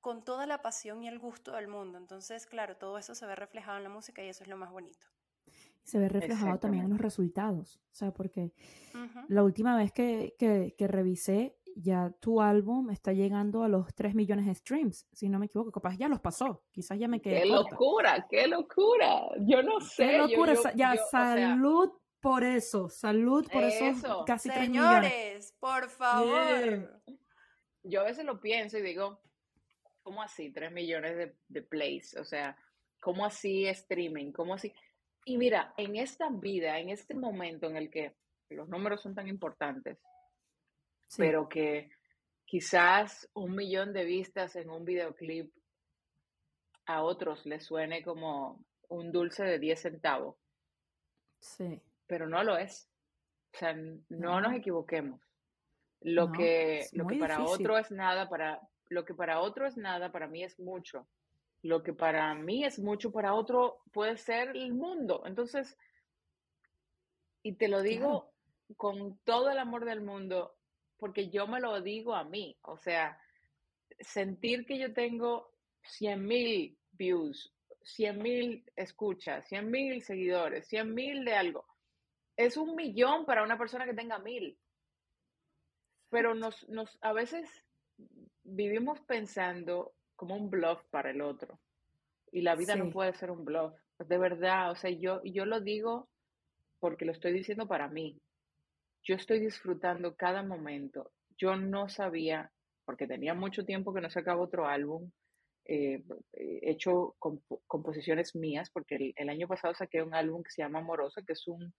con 0.00 0.24
toda 0.24 0.46
la 0.46 0.62
pasión 0.62 1.04
y 1.04 1.08
el 1.08 1.20
gusto 1.20 1.52
del 1.52 1.68
mundo. 1.68 1.96
Entonces, 1.98 2.46
claro, 2.46 2.76
todo 2.76 2.98
eso 2.98 3.14
se 3.14 3.26
ve 3.26 3.36
reflejado 3.36 3.76
en 3.76 3.84
la 3.84 3.88
música 3.88 4.24
y 4.24 4.28
eso 4.28 4.42
es 4.42 4.48
lo 4.48 4.56
más 4.56 4.72
bonito. 4.72 5.06
Se 5.86 6.00
ve 6.00 6.08
reflejado 6.08 6.58
también 6.58 6.84
en 6.84 6.90
los 6.90 7.00
resultados, 7.00 7.80
o 7.92 7.94
sea, 7.94 8.12
porque 8.12 8.52
la 9.28 9.44
última 9.44 9.76
vez 9.76 9.92
que, 9.92 10.34
que, 10.36 10.74
que, 10.76 10.88
revisé, 10.88 11.56
ya 11.76 12.10
tu 12.20 12.40
álbum 12.40 12.90
está 12.90 13.12
llegando 13.12 13.62
a 13.62 13.68
los 13.68 13.94
3 13.94 14.16
millones 14.16 14.46
de 14.46 14.54
streams, 14.56 15.06
si 15.12 15.28
no 15.28 15.38
me 15.38 15.46
equivoco, 15.46 15.70
capaz 15.70 15.96
ya 15.96 16.08
los 16.08 16.20
pasó, 16.20 16.64
quizás 16.72 16.98
ya 16.98 17.06
me 17.06 17.20
quedé. 17.20 17.42
¡Qué 17.42 17.46
locura! 17.46 18.26
¡Qué 18.28 18.48
locura! 18.48 19.28
Yo 19.40 19.62
no 19.62 19.80
sé. 19.80 20.08
¡Qué 20.08 20.18
locura! 20.18 20.54
ya, 20.74 20.96
salud 21.08 21.92
por 22.20 22.42
eso, 22.42 22.88
salud 22.88 23.48
por 23.48 23.62
eso, 23.62 24.24
casi 24.26 24.50
Señores, 24.50 25.54
por 25.60 25.88
favor. 25.88 27.00
Yo 27.84 28.00
a 28.00 28.04
veces 28.04 28.24
lo 28.24 28.40
pienso 28.40 28.78
y 28.78 28.82
digo, 28.82 29.20
¿cómo 30.02 30.20
así? 30.20 30.50
3 30.50 30.72
millones 30.72 31.16
de, 31.16 31.36
de 31.46 31.62
plays, 31.62 32.16
o 32.16 32.24
sea, 32.24 32.56
¿cómo 33.00 33.24
así 33.24 33.66
streaming? 33.66 34.32
¿Cómo 34.32 34.54
así? 34.54 34.72
Y 35.26 35.36
mira, 35.36 35.74
en 35.76 35.96
esta 35.96 36.30
vida, 36.30 36.78
en 36.78 36.88
este 36.88 37.14
momento 37.14 37.66
en 37.66 37.76
el 37.76 37.90
que 37.90 38.14
los 38.48 38.68
números 38.68 39.02
son 39.02 39.14
tan 39.14 39.28
importantes, 39.28 39.98
pero 41.18 41.48
que 41.48 41.90
quizás 42.46 43.28
un 43.34 43.54
millón 43.54 43.92
de 43.92 44.04
vistas 44.04 44.56
en 44.56 44.70
un 44.70 44.84
videoclip 44.84 45.52
a 46.86 47.02
otros 47.02 47.44
les 47.44 47.64
suene 47.64 48.02
como 48.02 48.64
un 48.88 49.12
dulce 49.12 49.44
de 49.44 49.58
10 49.58 49.80
centavos. 49.80 50.36
Sí 51.40 51.82
pero 52.06 52.28
no 52.28 52.42
lo 52.42 52.56
es. 52.56 52.88
O 53.54 53.58
sea, 53.58 53.74
no, 54.08 54.40
nos 54.40 54.54
equivoquemos. 54.54 55.20
Lo 56.02 56.30
que, 56.30 56.86
lo 56.92 57.06
que 57.06 57.16
para 57.16 57.42
otro 57.42 57.78
es 57.78 57.90
nada, 57.90 58.28
para 58.28 58.60
lo 58.88 59.04
que 59.04 59.14
para 59.14 59.40
otro 59.40 59.66
es 59.66 59.76
nada, 59.76 60.12
para 60.12 60.28
mí 60.28 60.44
es 60.44 60.58
mucho. 60.60 61.08
Lo 61.66 61.82
que 61.82 61.92
para 61.92 62.34
mí 62.34 62.64
es 62.64 62.78
mucho, 62.78 63.12
para 63.12 63.34
otro 63.34 63.82
puede 63.92 64.16
ser 64.16 64.56
el 64.56 64.72
mundo. 64.72 65.22
Entonces, 65.26 65.76
y 67.42 67.54
te 67.56 67.68
lo 67.68 67.82
digo 67.82 68.32
con 68.76 69.18
todo 69.24 69.50
el 69.50 69.58
amor 69.58 69.84
del 69.84 70.00
mundo, 70.00 70.56
porque 70.98 71.28
yo 71.28 71.46
me 71.46 71.60
lo 71.60 71.80
digo 71.80 72.14
a 72.14 72.24
mí. 72.24 72.56
O 72.62 72.76
sea, 72.78 73.20
sentir 74.00 74.66
que 74.66 74.78
yo 74.78 74.92
tengo 74.92 75.52
100 75.82 76.26
mil 76.26 76.78
views, 76.92 77.54
100 77.82 78.18
mil 78.22 78.64
escuchas, 78.74 79.46
100 79.48 79.70
mil 79.70 80.02
seguidores, 80.02 80.66
100 80.68 80.94
mil 80.94 81.24
de 81.24 81.34
algo 81.34 81.66
es 82.36 82.56
un 82.56 82.76
millón 82.76 83.24
para 83.24 83.42
una 83.42 83.58
persona 83.58 83.86
que 83.86 83.94
tenga 83.94 84.18
mil. 84.18 84.58
Pero 86.10 86.34
nos, 86.34 86.68
nos, 86.68 86.98
a 87.00 87.12
veces 87.12 87.48
vivimos 88.44 89.00
pensando 89.00 89.94
como 90.16 90.34
un 90.36 90.50
bluff 90.50 90.82
para 90.90 91.10
el 91.10 91.20
otro. 91.20 91.60
Y 92.32 92.42
la 92.42 92.56
vida 92.56 92.74
no 92.76 92.90
puede 92.90 93.14
ser 93.14 93.30
un 93.30 93.44
bluff. 93.44 93.74
De 93.98 94.18
verdad, 94.18 94.70
o 94.72 94.76
sea, 94.76 94.90
yo, 94.90 95.22
yo 95.24 95.46
lo 95.46 95.60
digo 95.60 96.08
porque 96.80 97.04
lo 97.04 97.12
estoy 97.12 97.32
diciendo 97.32 97.66
para 97.66 97.88
mí. 97.88 98.20
Yo 99.02 99.14
estoy 99.14 99.38
disfrutando 99.38 100.16
cada 100.16 100.42
momento. 100.42 101.12
Yo 101.38 101.56
no 101.56 101.88
sabía, 101.88 102.50
porque 102.84 103.06
tenía 103.06 103.34
mucho 103.34 103.64
tiempo 103.64 103.94
que 103.94 104.00
no 104.00 104.10
sacaba 104.10 104.42
otro 104.42 104.66
álbum, 104.66 105.10
eh, 105.68 106.02
he 106.32 106.70
hecho 106.70 107.16
composiciones 107.66 108.36
mías, 108.36 108.70
porque 108.70 108.96
el, 108.96 109.12
el, 109.16 109.28
año 109.28 109.48
pasado 109.48 109.74
saqué 109.74 110.00
un 110.02 110.14
álbum 110.14 110.42
que 110.42 110.50
se 110.50 110.62
llama 110.62 110.78
Amorosa, 110.78 111.22
que 111.26 111.32
es 111.32 111.46
un, 111.48 111.74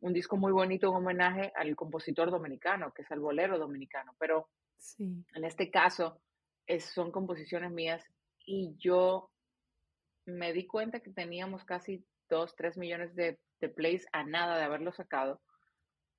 un 0.00 0.12
disco 0.12 0.36
muy 0.36 0.52
bonito, 0.52 0.90
un 0.90 0.98
homenaje 0.98 1.52
al 1.56 1.74
compositor 1.74 2.30
dominicano, 2.30 2.92
que 2.92 3.02
es 3.02 3.10
el 3.10 3.20
bolero 3.20 3.58
dominicano, 3.58 4.14
pero 4.18 4.48
en 4.98 5.44
este 5.44 5.70
caso 5.70 6.20
es, 6.66 6.84
son 6.84 7.10
composiciones 7.10 7.70
mías 7.72 8.04
y 8.44 8.74
yo 8.78 9.30
me 10.26 10.52
di 10.52 10.66
cuenta 10.66 11.00
que 11.00 11.10
teníamos 11.10 11.64
casi 11.64 12.04
2, 12.28 12.54
3 12.56 12.78
millones 12.78 13.14
de, 13.14 13.38
plays 13.76 14.06
a 14.12 14.24
nada 14.24 14.58
de 14.58 14.64
haberlo 14.64 14.92
sacado, 14.92 15.40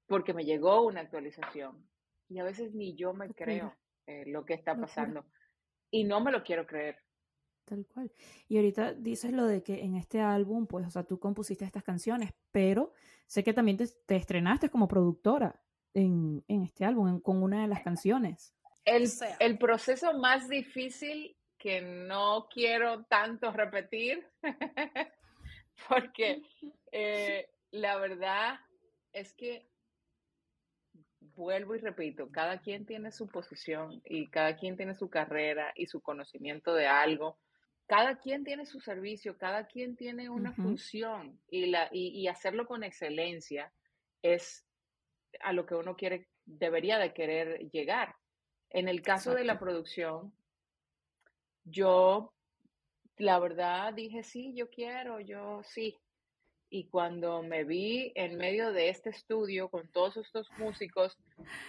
porque 0.07 0.33
me 0.33 0.45
llegó 0.45 0.85
una 0.85 1.01
actualización 1.01 1.85
y 2.29 2.39
a 2.39 2.43
veces 2.45 2.73
ni 2.73 2.95
yo 2.95 3.13
me 3.13 3.29
creo 3.33 3.75
eh, 4.07 4.23
lo 4.27 4.45
que 4.45 4.53
está 4.53 4.75
pasando 4.75 5.25
y 5.91 6.05
no 6.05 6.21
me 6.21 6.31
lo 6.31 6.43
quiero 6.43 6.65
creer. 6.65 6.97
Tal 7.65 7.85
cual. 7.85 8.11
Y 8.47 8.57
ahorita 8.57 8.93
dices 8.93 9.31
lo 9.31 9.45
de 9.45 9.63
que 9.63 9.83
en 9.83 9.95
este 9.95 10.19
álbum, 10.19 10.67
pues, 10.67 10.85
o 10.85 10.89
sea, 10.89 11.03
tú 11.03 11.19
compusiste 11.19 11.63
estas 11.63 11.83
canciones, 11.83 12.31
pero 12.51 12.93
sé 13.25 13.43
que 13.43 13.53
también 13.53 13.77
te, 13.77 14.15
estrenaste 14.15 14.69
como 14.69 14.87
productora 14.87 15.61
en, 15.93 16.43
este 16.47 16.85
álbum, 16.85 17.21
con 17.21 17.41
una 17.41 17.61
de 17.61 17.67
las 17.67 17.81
canciones. 17.81 18.53
El, 18.85 19.09
el 19.39 19.57
proceso 19.57 20.13
más 20.13 20.49
difícil 20.49 21.35
que 21.57 21.81
no 21.81 22.47
quiero 22.51 23.05
tanto 23.05 23.51
repetir, 23.51 24.27
porque 25.87 26.41
eh, 26.91 27.49
la 27.71 27.97
verdad 27.97 28.59
es 29.13 29.33
que 29.33 29.69
vuelvo 31.35 31.75
y 31.75 31.79
repito, 31.79 32.29
cada 32.31 32.59
quien 32.59 32.85
tiene 32.85 33.11
su 33.11 33.27
posición 33.27 34.01
y 34.05 34.29
cada 34.29 34.55
quien 34.55 34.77
tiene 34.77 34.93
su 34.95 35.09
carrera 35.09 35.71
y 35.75 35.87
su 35.87 36.01
conocimiento 36.01 36.73
de 36.73 36.87
algo. 36.87 37.39
Cada 37.87 38.17
quien 38.19 38.43
tiene 38.43 38.65
su 38.65 38.79
servicio, 38.79 39.37
cada 39.37 39.67
quien 39.67 39.95
tiene 39.95 40.29
una 40.29 40.53
función 40.53 41.39
y, 41.47 41.67
la, 41.67 41.89
y, 41.91 42.27
hacerlo 42.27 42.65
con 42.65 42.83
excelencia 42.83 43.73
es 44.21 44.65
a 45.41 45.51
lo 45.51 45.65
que 45.65 45.75
uno 45.75 45.95
quiere, 45.95 46.27
debería 46.45 46.97
de 46.97 47.13
querer 47.13 47.69
llegar. 47.71 48.15
En 48.73 48.87
el 48.89 49.01
caso 49.01 49.33
de 49.33 49.43
la 49.43 49.59
producción, 49.59 50.33
yo, 51.63 52.33
la 53.17 53.39
verdad, 53.39 53.93
dije, 53.93 54.23
sí, 54.23 54.53
yo 54.55 54.69
quiero, 54.69 55.19
yo 55.19 55.61
sí. 55.63 55.97
Y 56.69 56.87
cuando 56.89 57.43
me 57.43 57.63
vi 57.63 58.11
en 58.15 58.35
medio 58.35 58.73
de 58.73 58.89
este 58.89 59.11
estudio 59.11 59.69
con 59.69 59.87
todos 59.91 60.17
estos 60.17 60.49
músicos 60.57 61.17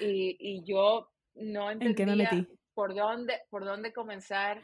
y, 0.00 0.36
y 0.40 0.64
yo 0.64 1.10
no 1.34 1.70
entendía 1.70 2.46
por 2.72 2.94
dónde, 2.94 3.42
por 3.50 3.64
dónde 3.64 3.92
comenzar, 3.92 4.62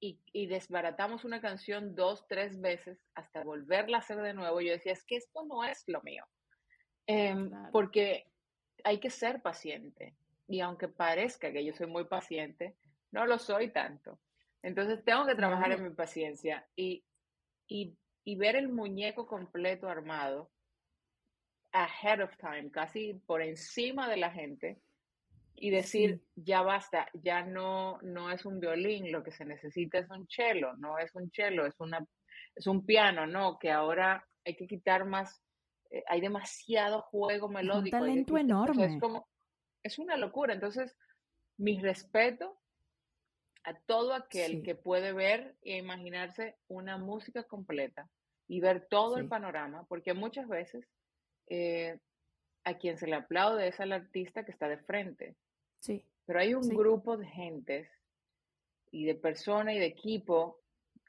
y, 0.00 0.46
desbaratamos 0.46 1.24
una 1.24 1.40
canción 1.40 1.94
dos, 1.94 2.26
tres 2.26 2.60
veces 2.60 2.98
hasta 3.14 3.44
volverla 3.44 3.98
a 3.98 4.00
hacer 4.00 4.16
de 4.16 4.32
nuevo, 4.32 4.60
yo 4.60 4.72
decía, 4.72 4.92
es 4.92 5.04
que 5.04 5.16
esto 5.16 5.44
no 5.44 5.62
es 5.64 5.84
lo 5.86 6.00
mío. 6.02 6.24
Em, 7.06 7.50
porque 7.70 8.26
hay 8.82 8.98
que 8.98 9.10
ser 9.10 9.42
paciente. 9.42 10.14
Y 10.50 10.60
aunque 10.60 10.88
parezca 10.88 11.52
que 11.52 11.64
yo 11.64 11.72
soy 11.72 11.86
muy 11.86 12.04
paciente, 12.04 12.76
no 13.12 13.24
lo 13.24 13.38
soy 13.38 13.70
tanto. 13.70 14.18
Entonces 14.62 15.04
tengo 15.04 15.24
que 15.26 15.34
trabajar 15.34 15.72
en 15.72 15.84
mi 15.84 15.90
paciencia 15.90 16.66
y, 16.76 17.04
y, 17.68 17.96
y 18.24 18.36
ver 18.36 18.56
el 18.56 18.68
muñeco 18.68 19.26
completo 19.26 19.88
armado 19.88 20.50
ahead 21.72 22.20
of 22.22 22.36
time, 22.36 22.70
casi 22.70 23.14
por 23.26 23.42
encima 23.42 24.08
de 24.08 24.16
la 24.16 24.32
gente, 24.32 24.80
y 25.54 25.70
decir, 25.70 26.20
ya 26.34 26.62
basta, 26.62 27.06
ya 27.12 27.44
no, 27.44 27.98
no 28.02 28.30
es 28.30 28.44
un 28.44 28.58
violín, 28.60 29.12
lo 29.12 29.22
que 29.22 29.30
se 29.30 29.44
necesita 29.44 29.98
es 29.98 30.10
un 30.10 30.26
cello, 30.28 30.74
no 30.78 30.98
es 30.98 31.14
un 31.14 31.30
cello, 31.30 31.66
es, 31.66 31.78
una, 31.78 32.04
es 32.56 32.66
un 32.66 32.84
piano, 32.84 33.26
no, 33.26 33.58
que 33.58 33.70
ahora 33.70 34.26
hay 34.44 34.56
que 34.56 34.66
quitar 34.66 35.04
más, 35.04 35.42
eh, 35.90 36.02
hay 36.08 36.20
demasiado 36.20 37.02
juego 37.02 37.48
melódico. 37.48 37.96
un 37.98 38.02
talento 38.02 38.38
enorme. 38.38 38.86
es, 38.86 39.00
como, 39.00 39.28
es 39.82 39.98
una 39.98 40.16
locura. 40.16 40.54
Entonces, 40.54 40.96
mi 41.56 41.80
respeto 41.80 42.58
a 43.64 43.74
todo 43.74 44.14
aquel 44.14 44.62
que 44.62 44.74
puede 44.74 45.12
ver 45.12 45.56
e 45.62 45.76
imaginarse 45.76 46.56
una 46.68 46.96
música 46.96 47.44
completa 47.44 48.08
y 48.48 48.60
ver 48.60 48.86
todo 48.88 49.16
el 49.16 49.28
panorama, 49.28 49.84
porque 49.88 50.14
muchas 50.14 50.48
veces 50.48 50.88
eh, 51.46 51.98
a 52.64 52.78
quien 52.78 52.96
se 52.98 53.06
le 53.06 53.16
aplaude 53.16 53.68
es 53.68 53.78
al 53.80 53.92
artista 53.92 54.44
que 54.44 54.50
está 54.52 54.68
de 54.68 54.78
frente. 54.78 55.36
Sí. 55.80 56.04
Pero 56.26 56.40
hay 56.40 56.54
un 56.54 56.68
grupo 56.68 57.16
de 57.16 57.26
gentes 57.26 57.88
y 58.90 59.04
de 59.04 59.14
personas 59.14 59.74
y 59.74 59.78
de 59.78 59.86
equipo 59.86 60.60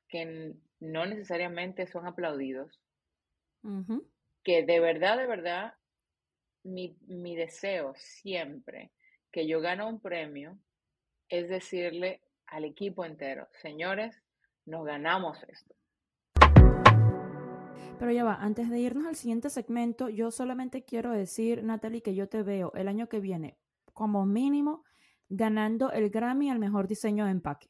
que 0.07 0.53
no 0.79 1.05
necesariamente 1.05 1.87
son 1.87 2.05
aplaudidos, 2.05 2.79
que 4.43 4.63
de 4.63 4.79
verdad, 4.79 5.17
de 5.17 5.27
verdad, 5.27 5.73
mi, 6.63 6.97
mi 7.07 7.35
deseo 7.35 7.93
siempre 7.95 8.91
que 9.31 9.47
yo 9.47 9.61
gane 9.61 9.85
un 9.85 9.99
premio 9.99 10.57
es 11.29 11.47
decirle 11.47 12.21
al 12.47 12.65
equipo 12.65 13.05
entero, 13.05 13.47
señores, 13.61 14.21
nos 14.65 14.85
ganamos 14.85 15.41
esto. 15.47 15.73
Pero 17.97 18.11
ya 18.11 18.23
va, 18.23 18.35
antes 18.35 18.69
de 18.69 18.79
irnos 18.79 19.05
al 19.05 19.15
siguiente 19.15 19.49
segmento, 19.49 20.09
yo 20.09 20.31
solamente 20.31 20.83
quiero 20.83 21.11
decir, 21.11 21.63
Natalie, 21.63 22.01
que 22.01 22.15
yo 22.15 22.27
te 22.27 22.41
veo 22.41 22.73
el 22.73 22.87
año 22.87 23.07
que 23.07 23.19
viene 23.19 23.57
como 23.93 24.25
mínimo 24.25 24.83
ganando 25.29 25.91
el 25.91 26.09
Grammy 26.09 26.49
al 26.49 26.59
mejor 26.59 26.87
diseño 26.87 27.25
de 27.25 27.31
empaque. 27.31 27.69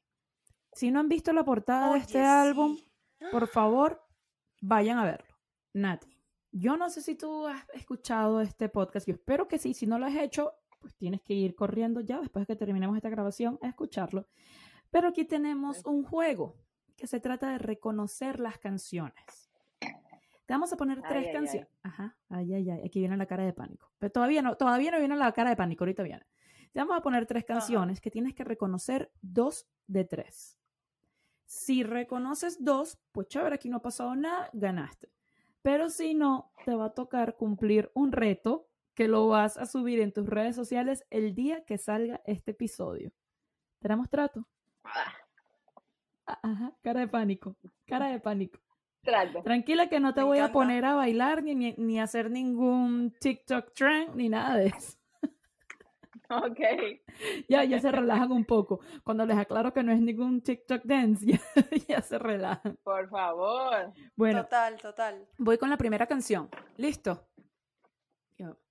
Si 0.74 0.90
no 0.90 1.00
han 1.00 1.10
visto 1.10 1.34
la 1.34 1.44
portada 1.44 1.94
de 1.94 2.00
este 2.00 2.22
álbum, 2.22 2.78
por 3.32 3.48
favor, 3.48 4.02
vayan 4.62 4.98
a 4.98 5.04
verlo. 5.04 5.36
Nati, 5.74 6.08
yo 6.52 6.78
no 6.78 6.90
sé 6.90 7.02
si 7.02 7.16
tú 7.16 7.48
has 7.48 7.64
escuchado 7.74 8.42
este 8.42 8.70
podcast, 8.70 9.08
yo 9.08 9.14
espero 9.14 9.48
que 9.48 9.58
sí, 9.58 9.74
si 9.74 9.88
no 9.88 9.98
lo 9.98 10.06
has 10.06 10.16
hecho, 10.16 10.54
pues 10.80 10.96
tienes 10.96 11.22
que 11.22 11.34
ir 11.34 11.56
corriendo 11.56 12.02
ya 12.02 12.20
después 12.20 12.46
de 12.46 12.54
que 12.54 12.58
terminemos 12.58 12.96
esta 12.98 13.10
grabación 13.10 13.58
a 13.62 13.68
escucharlo. 13.68 14.28
Pero 14.90 15.08
aquí 15.10 15.26
tenemos 15.26 15.86
un 15.86 16.04
juego 16.04 16.56
que 16.98 17.08
se 17.08 17.20
trata 17.20 17.52
de 17.52 17.58
reconocer 17.58 18.40
las 18.40 18.58
canciones. 18.58 19.50
Te 19.80 20.54
vamos 20.54 20.74
a 20.74 20.78
poner 20.78 21.02
tres 21.02 21.32
canciones. 21.32 21.70
Ajá, 21.82 22.18
ay, 22.30 22.54
ay, 22.54 22.70
ay, 22.70 22.82
aquí 22.86 23.00
viene 23.00 23.16
la 23.16 23.26
cara 23.26 23.46
de 23.46 23.54
pánico. 23.54 23.90
Pero 24.00 24.12
todavía 24.12 24.42
no, 24.42 24.56
todavía 24.58 24.92
no 24.92 25.00
viene 25.00 25.16
la 25.16 25.32
cara 25.32 25.52
de 25.52 25.56
pánico, 25.56 25.86
ahorita 25.86 26.04
viene. 26.04 26.26
Te 26.74 26.80
vamos 26.80 26.98
a 26.98 27.02
poner 27.02 27.26
tres 27.26 27.46
canciones 27.46 28.02
que 28.02 28.12
tienes 28.12 28.34
que 28.34 28.44
reconocer 28.44 29.12
dos 29.22 29.68
de 29.88 30.04
tres. 30.04 30.58
Si 31.46 31.84
reconoces 31.84 32.64
dos, 32.64 32.98
pues 33.12 33.28
chévere, 33.28 33.56
aquí 33.56 33.70
no 33.70 33.78
ha 33.78 33.82
pasado 33.82 34.16
nada, 34.16 34.50
ganaste. 34.54 35.10
Pero 35.62 35.90
si 35.90 36.14
no, 36.14 36.52
te 36.66 36.76
va 36.76 36.86
a 36.86 36.94
tocar 36.94 37.38
cumplir 37.38 37.92
un 37.94 38.12
reto 38.12 38.68
que 38.96 39.08
lo 39.08 39.28
vas 39.28 39.58
a 39.58 39.66
subir 39.66 40.00
en 40.00 40.12
tus 40.12 40.28
redes 40.28 40.56
sociales 40.56 41.06
el 41.10 41.34
día 41.36 41.64
que 41.66 41.78
salga 41.78 42.22
este 42.26 42.52
episodio. 42.52 43.12
¿Tenemos 43.80 44.10
trato? 44.10 44.48
Ah. 44.84 45.14
Ah, 46.26 46.40
ajá, 46.44 46.78
cara 46.84 47.00
de 47.02 47.08
pánico, 47.08 47.56
cara 47.86 48.08
de 48.08 48.20
pánico. 48.20 48.60
Trato. 49.04 49.42
Tranquila 49.42 49.90
que 49.90 50.00
no 50.00 50.14
te 50.14 50.22
voy 50.22 50.38
a 50.38 50.52
poner 50.52 50.86
a 50.86 50.94
bailar 50.94 51.44
ni, 51.44 51.56
ni, 51.56 51.74
ni 51.78 52.00
hacer 52.00 52.30
ningún 52.30 53.12
TikTok 53.20 53.74
trend 53.74 54.16
ni 54.16 54.30
nada 54.30 54.58
de 54.58 54.68
eso. 54.68 55.01
Ok. 56.32 56.60
Ya, 57.50 57.64
ya 57.66 57.80
se 57.80 57.92
relajan 57.92 58.32
un 58.32 58.46
poco. 58.46 58.80
Cuando 59.04 59.26
les 59.26 59.38
aclaro 59.38 59.74
que 59.74 59.84
no 59.84 59.92
es 59.92 60.00
ningún 60.00 60.42
TikTok 60.42 60.84
dance, 60.86 61.26
ya, 61.88 62.02
se 62.02 62.18
relajan. 62.18 62.78
Por 62.84 63.10
favor. 63.10 63.92
Bueno. 64.16 64.44
Total, 64.44 64.78
total. 64.78 65.28
Voy 65.38 65.58
con 65.58 65.70
la 65.70 65.78
primera 65.78 66.08
canción. 66.08 66.50
¿Listo? 66.78 67.28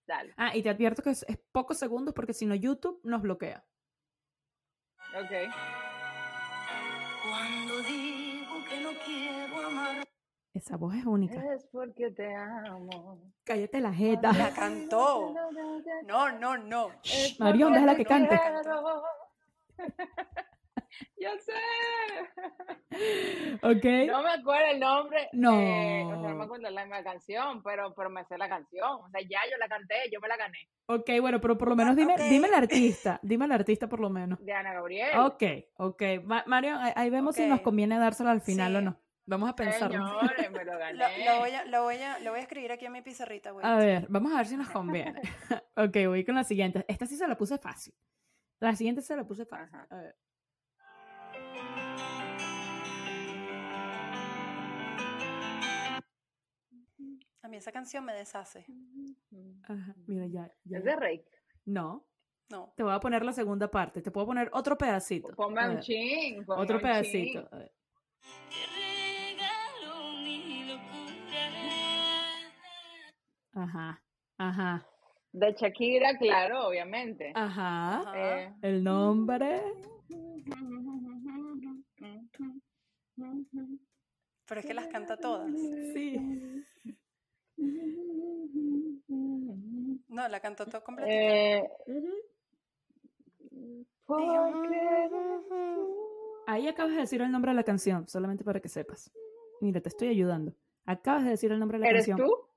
Dale. 0.07 0.35
Ah, 0.37 0.57
y 0.57 0.63
te 0.63 0.71
advierto 0.71 1.05
que 1.05 1.11
es, 1.11 1.25
pocos 1.53 1.79
segundos 1.79 2.13
porque 2.15 2.33
si 2.33 2.45
no 2.45 2.57
YouTube 2.57 3.01
nos 3.05 3.23
bloquea. 3.23 3.65
Ok. 5.15 5.31
Cuando 7.23 7.81
digo 7.83 8.65
que 8.69 8.81
no 8.81 8.91
quiero 9.05 9.67
amar. 9.67 10.09
Esa 10.53 10.77
voz 10.77 10.97
es 10.97 11.07
única. 11.07 11.41
Es 11.55 11.65
porque 11.71 12.11
te 12.11 12.35
amo. 12.35 13.21
Cállate 13.45 13.81
la 13.81 13.93
jeta. 13.93 14.33
La 14.33 14.51
cantó. 14.51 15.33
No, 16.07 16.33
no, 16.33 16.59
no. 16.59 16.91
Marión, 17.39 17.73
déjala 17.73 17.95
que 17.95 18.05
cante. 18.05 18.39
Yo 21.17 21.31
sé. 21.39 21.53
Ok. 23.63 23.85
No 24.09 24.23
me 24.25 24.31
acuerdo 24.31 24.67
el 24.73 24.81
nombre. 24.81 25.29
No. 25.33 25.53
no 25.53 26.35
me 26.35 26.45
acuerdo 26.45 26.69
la, 26.69 27.05
canción, 27.05 27.63
pero, 27.63 27.95
pero 27.95 28.11
me 28.11 28.25
sé 28.25 28.37
la 28.37 28.49
canción. 28.49 28.91
O 29.05 29.09
sea, 29.09 29.21
ya 29.21 29.39
yo 29.49 29.57
la 29.57 29.69
canté, 29.69 29.95
yo 30.13 30.19
me 30.21 30.27
la 30.27 30.37
gané. 30.37 30.59
Ok, 30.87 31.11
bueno, 31.21 31.41
pero 31.41 31.57
por 31.57 31.69
lo 31.69 31.77
menos 31.77 31.95
dime, 31.95 32.17
dime 32.29 32.49
el 32.49 32.55
artista. 32.55 33.21
Dime 33.23 33.45
el 33.45 33.53
artista 33.53 33.89
por 33.89 34.01
lo 34.01 34.11
menos. 34.11 34.45
De 34.45 34.53
Ana 34.53 34.73
Gabriel. 34.73 35.17
Ok, 35.21 35.45
ok. 35.77 36.03
Mario, 36.47 36.77
ahí 36.97 37.09
vemos 37.09 37.37
si 37.37 37.47
nos 37.47 37.61
conviene 37.61 37.99
dárselo 37.99 38.31
al 38.31 38.41
final 38.41 38.75
o 38.75 38.81
no. 38.81 39.01
Vamos 39.31 39.49
a 39.49 39.55
pensar. 39.55 39.93
Señores, 39.93 40.51
me 40.51 40.65
lo 40.65 40.73
gané. 40.79 41.25
Lo, 41.25 41.39
voy 41.39 41.51
a, 41.53 41.65
lo, 41.65 41.83
voy 41.85 41.95
a, 41.99 42.19
lo, 42.19 42.31
voy 42.33 42.41
a, 42.41 42.43
escribir 42.43 42.73
aquí 42.73 42.87
en 42.87 42.93
mi 42.93 43.01
pizarrita, 43.01 43.53
güey. 43.53 43.65
A 43.65 43.77
ver, 43.77 44.07
vamos 44.09 44.33
a 44.33 44.39
ver 44.39 44.47
si 44.47 44.57
nos 44.57 44.69
conviene. 44.69 45.23
ok, 45.77 45.97
voy 46.09 46.25
con 46.25 46.35
la 46.35 46.43
siguiente. 46.43 46.85
Esta 46.89 47.07
sí 47.07 47.17
se 47.17 47.29
la 47.29 47.37
puse 47.37 47.57
fácil. 47.57 47.95
La 48.59 48.75
siguiente 48.75 49.03
se 49.03 49.15
la 49.15 49.25
puse 49.25 49.47
fácil. 49.47 49.79
A 49.89 49.97
ver. 49.97 50.17
A 57.43 57.49
mí 57.49 57.57
esa 57.57 57.71
canción 57.71 58.05
me 58.05 58.15
deshace. 58.15 58.67
Ajá, 59.63 59.95
mira, 60.09 60.27
ya. 60.27 60.53
ya. 60.65 60.79
¿Es 60.79 60.85
de 60.85 60.97
Rake? 60.97 61.31
No. 61.67 62.05
No. 62.49 62.75
Te 62.77 62.83
voy 62.83 62.93
a 62.93 62.99
poner 62.99 63.25
la 63.25 63.33
segunda 63.33 63.71
parte. 63.71 64.03
Te 64.03 64.11
puedo 64.11 64.27
poner 64.27 64.51
otro 64.53 64.77
pedacito. 64.77 65.29
Ponme 65.37 65.69
un 65.69 65.79
ching. 65.79 66.45
Otro 66.49 66.81
pedacito. 66.81 67.49
A 67.53 67.59
ver. 67.59 67.73
Ajá, 73.53 74.03
ajá. 74.39 74.87
De 75.33 75.53
Shakira, 75.53 76.19
claro, 76.19 76.67
obviamente. 76.69 77.33
Ajá. 77.35 78.13
Eh. 78.15 78.55
El 78.63 78.83
nombre. 78.83 79.63
Pero 84.47 84.61
es 84.61 84.67
que 84.67 84.75
las 84.75 84.89
canta 84.89 85.17
todas. 85.17 85.53
Sí. 85.95 86.17
No, 90.09 90.29
la 90.29 90.41
cantó 90.41 90.67
todo 90.67 90.83
completamente. 90.83 91.67
Eh, 91.87 92.11
Ahí 96.47 96.67
acabas 96.67 96.95
de 96.95 97.01
decir 97.01 97.23
el 97.23 97.31
nombre 97.31 97.53
de 97.53 97.55
la 97.55 97.63
canción, 97.63 98.09
solamente 98.09 98.43
para 98.43 98.59
que 98.59 98.69
sepas. 98.69 99.13
Mira, 99.61 99.81
te 99.81 99.89
estoy 99.89 100.09
ayudando. 100.09 100.53
Acabas 100.85 101.23
de 101.25 101.31
decir 101.31 101.53
el 101.53 101.61
nombre 101.61 101.79
de 101.79 101.85
la 101.85 101.93
canción. 101.93 102.19
¿Eres 102.19 102.29
tú? 102.29 102.50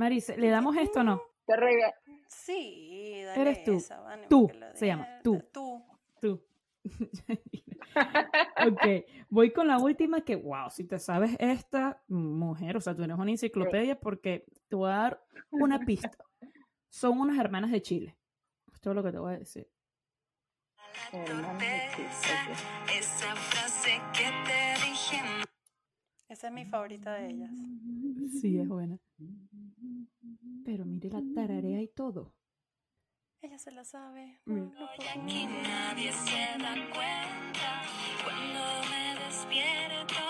Maris, 0.00 0.34
¿le 0.34 0.48
damos 0.48 0.74
esto 0.78 1.00
o 1.00 1.04
no? 1.04 1.22
Te 1.44 1.54
rega. 1.56 1.94
Sí, 2.26 3.20
dale 3.22 3.42
Eres 3.42 3.64
tú. 3.64 3.76
Esa, 3.76 4.02
tú, 4.30 4.50
se 4.72 4.86
llama. 4.86 5.06
Tú. 5.22 5.42
Tú. 5.52 5.84
Tú. 6.18 6.42
ok, 8.66 9.04
voy 9.28 9.52
con 9.52 9.68
la 9.68 9.76
última 9.76 10.22
que, 10.22 10.36
wow, 10.36 10.70
si 10.70 10.84
te 10.84 10.98
sabes 10.98 11.36
esta 11.38 12.02
mujer, 12.08 12.78
o 12.78 12.80
sea, 12.80 12.96
tú 12.96 13.02
eres 13.02 13.18
una 13.18 13.30
enciclopedia 13.30 14.00
porque 14.00 14.46
te 14.68 14.76
voy 14.76 14.90
a 14.90 14.96
dar 14.96 15.22
una 15.50 15.78
pista. 15.80 16.16
Son 16.88 17.20
unas 17.20 17.38
hermanas 17.38 17.70
de 17.70 17.82
Chile. 17.82 18.16
Esto 18.72 18.88
es 18.92 18.96
lo 18.96 19.02
que 19.02 19.12
te 19.12 19.18
voy 19.18 19.34
a 19.34 19.38
decir. 19.38 19.68
Esa 22.98 23.36
frase 23.36 24.00
que 24.14 24.32
te 24.46 24.88
dije. 24.88 25.49
Esa 26.30 26.46
es 26.46 26.52
mi 26.52 26.64
favorita 26.64 27.14
de 27.14 27.26
ellas. 27.26 27.50
Sí, 28.40 28.56
es 28.56 28.68
buena. 28.68 28.96
Pero 30.64 30.84
mire 30.84 31.10
la 31.10 31.22
tararea 31.34 31.82
y 31.82 31.88
todo. 31.88 32.32
Ella 33.42 33.58
se 33.58 33.72
la 33.72 33.84
sabe. 33.84 34.40
Mm. 34.44 34.68
aquí 35.12 35.46
nadie 35.46 36.12
se 36.12 36.56
da 36.62 36.74
cuenta 36.94 37.82
cuando 38.22 38.60
me 38.90 39.24
despierto. 39.24 40.22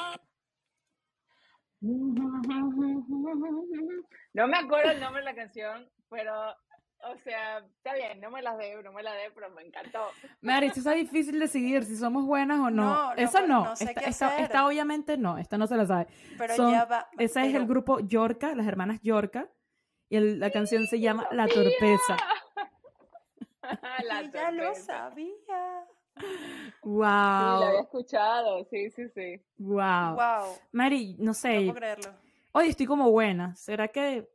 No 4.32 4.48
me 4.48 4.56
acuerdo 4.56 4.92
el 4.92 5.00
nombre 5.00 5.20
de 5.20 5.26
la 5.26 5.34
canción, 5.34 5.86
pero 6.08 6.32
o 7.04 7.16
sea, 7.18 7.58
está 7.58 7.94
bien, 7.94 8.20
no 8.20 8.30
me 8.30 8.42
las 8.42 8.58
dé, 8.58 8.82
no 8.82 8.92
me 8.92 9.02
la 9.02 9.12
dé, 9.14 9.30
pero 9.34 9.50
me 9.50 9.62
encantó. 9.62 10.00
Mari, 10.40 10.66
esto 10.66 10.80
está 10.80 10.92
difícil 10.92 11.38
decidir 11.38 11.84
si 11.84 11.96
somos 11.96 12.26
buenas 12.26 12.60
o 12.60 12.70
no. 12.70 13.14
no 13.14 13.14
esa 13.14 13.46
no. 13.46 13.64
no 13.64 13.76
sé 13.76 13.94
esta, 14.04 14.38
esta, 14.38 14.66
obviamente 14.66 15.16
no, 15.16 15.38
esta 15.38 15.56
no 15.58 15.66
se 15.66 15.76
la 15.76 15.86
sabe. 15.86 16.06
Pero 16.36 16.70
ya 16.70 16.84
va. 16.84 17.08
Ese 17.18 17.46
es 17.46 17.54
el 17.54 17.66
grupo 17.66 18.00
Yorka, 18.00 18.54
las 18.54 18.66
hermanas 18.66 19.00
Yorka. 19.02 19.48
Y 20.08 20.18
la 20.18 20.50
canción 20.50 20.86
se 20.88 20.98
llama 20.98 21.28
La 21.30 21.46
Torpeza. 21.46 22.16
la 24.04 24.22
ya 24.22 24.50
lo 24.50 24.74
sabía. 24.74 25.86
Wow. 26.82 26.96
Sí, 26.96 27.60
la 27.60 27.68
había 27.68 27.80
escuchado, 27.80 28.64
sí, 28.64 28.90
sí, 28.90 29.08
sí. 29.14 29.40
Wow. 29.58 30.14
Wow. 30.14 30.58
Mari, 30.72 31.16
no 31.18 31.32
sé. 31.32 31.60
No 31.60 31.72
puedo 31.72 31.74
creerlo. 31.74 32.12
Hoy 32.52 32.68
estoy 32.68 32.86
como 32.86 33.10
buena. 33.10 33.54
¿Será 33.54 33.88
que 33.88 34.28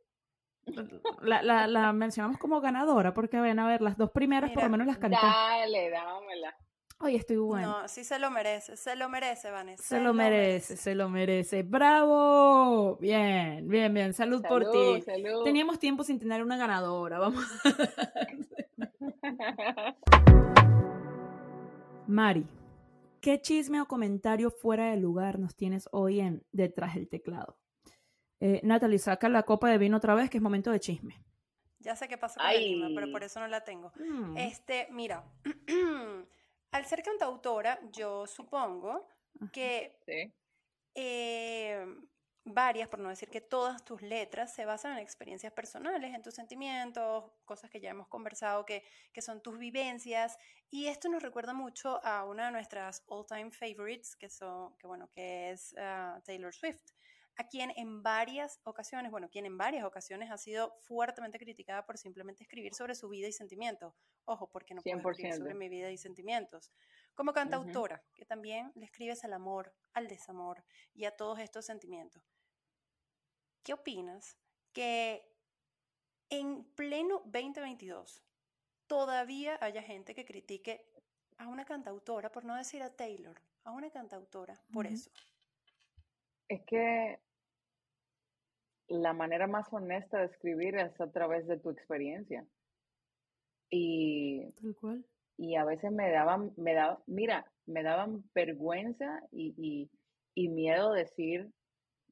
la, 1.22 1.42
la, 1.42 1.66
la, 1.66 1.92
mencionamos 1.92 2.38
como 2.38 2.60
ganadora, 2.60 3.14
porque 3.14 3.40
ven 3.40 3.58
a 3.58 3.66
ver, 3.66 3.82
las 3.82 3.96
dos 3.96 4.10
primeras 4.10 4.50
por 4.50 4.64
lo 4.64 4.70
menos 4.70 4.86
las 4.86 4.98
canté. 4.98 5.18
Dale, 5.22 5.90
dámela. 5.90 6.54
Hoy 6.98 7.14
estoy 7.14 7.36
buena. 7.36 7.66
No, 7.66 7.88
sí 7.88 8.04
se 8.04 8.18
lo 8.18 8.30
merece, 8.30 8.74
se 8.76 8.96
lo 8.96 9.10
merece, 9.10 9.50
Vanessa. 9.50 9.82
Se, 9.82 10.00
lo, 10.00 10.14
merece, 10.14 10.78
se 10.78 10.94
lo 10.94 11.10
merece. 11.10 11.62
¡Bravo! 11.62 12.96
Bien, 12.96 13.68
bien, 13.68 13.92
bien. 13.92 14.14
Salud, 14.14 14.42
por 14.42 14.70
ti. 14.70 15.04
Teníamos 15.44 15.78
tiempo 15.78 16.04
sin 16.04 16.18
tener 16.18 16.42
una 16.42 16.56
ganadora. 16.56 17.18
Vamos. 17.18 17.44
Mari, 22.06 22.46
¿qué 23.20 23.42
chisme 23.42 23.82
o 23.82 23.86
comentario 23.86 24.50
fuera 24.50 24.90
de 24.90 24.96
lugar 24.96 25.38
nos 25.38 25.54
tienes 25.54 25.90
hoy 25.92 26.20
en 26.20 26.46
Detrás 26.50 26.94
del 26.94 27.10
Teclado? 27.10 27.58
Eh, 28.40 28.60
Natalie, 28.62 28.98
saca 28.98 29.28
la 29.28 29.44
copa 29.44 29.70
de 29.70 29.78
vino 29.78 29.96
otra 29.96 30.14
vez, 30.14 30.28
que 30.30 30.38
es 30.38 30.42
momento 30.42 30.70
de 30.70 30.80
chisme. 30.80 31.22
Ya 31.78 31.94
sé 31.96 32.08
qué 32.08 32.18
pasó 32.18 32.40
con 32.40 32.46
la 32.46 32.52
Lima, 32.54 32.88
pero 32.94 33.10
por 33.12 33.22
eso 33.22 33.40
no 33.40 33.46
la 33.48 33.62
tengo. 33.62 33.92
Mm. 33.96 34.36
Este, 34.36 34.88
mira, 34.90 35.24
al 36.72 36.84
ser 36.84 37.02
cantautora, 37.02 37.78
yo 37.92 38.26
supongo 38.26 39.08
que 39.52 39.98
eh, 40.94 41.86
varias, 42.44 42.88
por 42.88 43.00
no 43.00 43.08
decir 43.08 43.28
que 43.28 43.40
todas 43.40 43.84
tus 43.84 44.02
letras 44.02 44.54
se 44.54 44.64
basan 44.64 44.92
en 44.92 44.98
experiencias 44.98 45.52
personales, 45.52 46.14
en 46.14 46.22
tus 46.22 46.34
sentimientos, 46.34 47.24
cosas 47.44 47.70
que 47.70 47.80
ya 47.80 47.90
hemos 47.90 48.08
conversado, 48.08 48.64
que, 48.64 48.84
que 49.12 49.22
son 49.22 49.42
tus 49.42 49.58
vivencias. 49.58 50.38
Y 50.70 50.86
esto 50.86 51.08
nos 51.08 51.22
recuerda 51.22 51.54
mucho 51.54 52.04
a 52.04 52.24
una 52.24 52.46
de 52.46 52.52
nuestras 52.52 53.04
all-time 53.08 53.50
favorites, 53.50 54.16
que, 54.16 54.28
son, 54.28 54.76
que, 54.78 54.86
bueno, 54.86 55.08
que 55.12 55.50
es 55.50 55.74
ah, 55.78 56.20
Taylor 56.24 56.54
Swift 56.54 56.82
a 57.36 57.44
quien 57.48 57.72
en 57.76 58.02
varias 58.02 58.60
ocasiones, 58.64 59.10
bueno, 59.10 59.28
quien 59.28 59.44
en 59.44 59.58
varias 59.58 59.84
ocasiones 59.84 60.30
ha 60.30 60.38
sido 60.38 60.74
fuertemente 60.80 61.38
criticada 61.38 61.84
por 61.84 61.98
simplemente 61.98 62.42
escribir 62.42 62.74
sobre 62.74 62.94
su 62.94 63.08
vida 63.08 63.28
y 63.28 63.32
sentimientos. 63.32 63.94
Ojo, 64.24 64.48
porque 64.50 64.74
no 64.74 64.82
puedo 64.82 65.10
escribir 65.10 65.34
sobre 65.34 65.54
mi 65.54 65.68
vida 65.68 65.90
y 65.90 65.98
sentimientos. 65.98 66.72
Como 67.14 67.32
cantautora, 67.32 68.02
que 68.14 68.24
también 68.24 68.72
le 68.74 68.86
escribes 68.86 69.24
al 69.24 69.34
amor, 69.34 69.74
al 69.92 70.08
desamor 70.08 70.64
y 70.94 71.04
a 71.04 71.16
todos 71.16 71.38
estos 71.38 71.66
sentimientos. 71.66 72.22
¿Qué 73.62 73.74
opinas 73.74 74.38
que 74.72 75.28
en 76.30 76.64
pleno 76.74 77.22
2022 77.26 78.22
todavía 78.86 79.58
haya 79.60 79.82
gente 79.82 80.14
que 80.14 80.24
critique 80.24 80.86
a 81.38 81.48
una 81.48 81.64
cantautora, 81.64 82.30
por 82.30 82.44
no 82.44 82.54
decir 82.54 82.82
a 82.82 82.94
Taylor, 82.94 83.40
a 83.64 83.72
una 83.72 83.90
cantautora 83.90 84.62
por 84.72 84.86
eso? 84.86 85.10
Es 86.48 86.62
que 86.64 87.20
la 88.88 89.12
manera 89.12 89.46
más 89.46 89.72
honesta 89.72 90.18
de 90.18 90.26
escribir 90.26 90.76
es 90.76 91.00
a 91.00 91.10
través 91.10 91.46
de 91.46 91.58
tu 91.58 91.70
experiencia. 91.70 92.46
Y, 93.70 94.46
y 95.36 95.56
a 95.56 95.64
veces 95.64 95.90
me 95.90 96.10
daban, 96.10 96.52
me 96.56 96.74
daba, 96.74 97.02
mira, 97.06 97.50
me 97.66 97.82
daban 97.82 98.24
vergüenza 98.34 99.20
y, 99.32 99.90
y, 100.34 100.48
miedo 100.48 100.92
decir, 100.92 101.50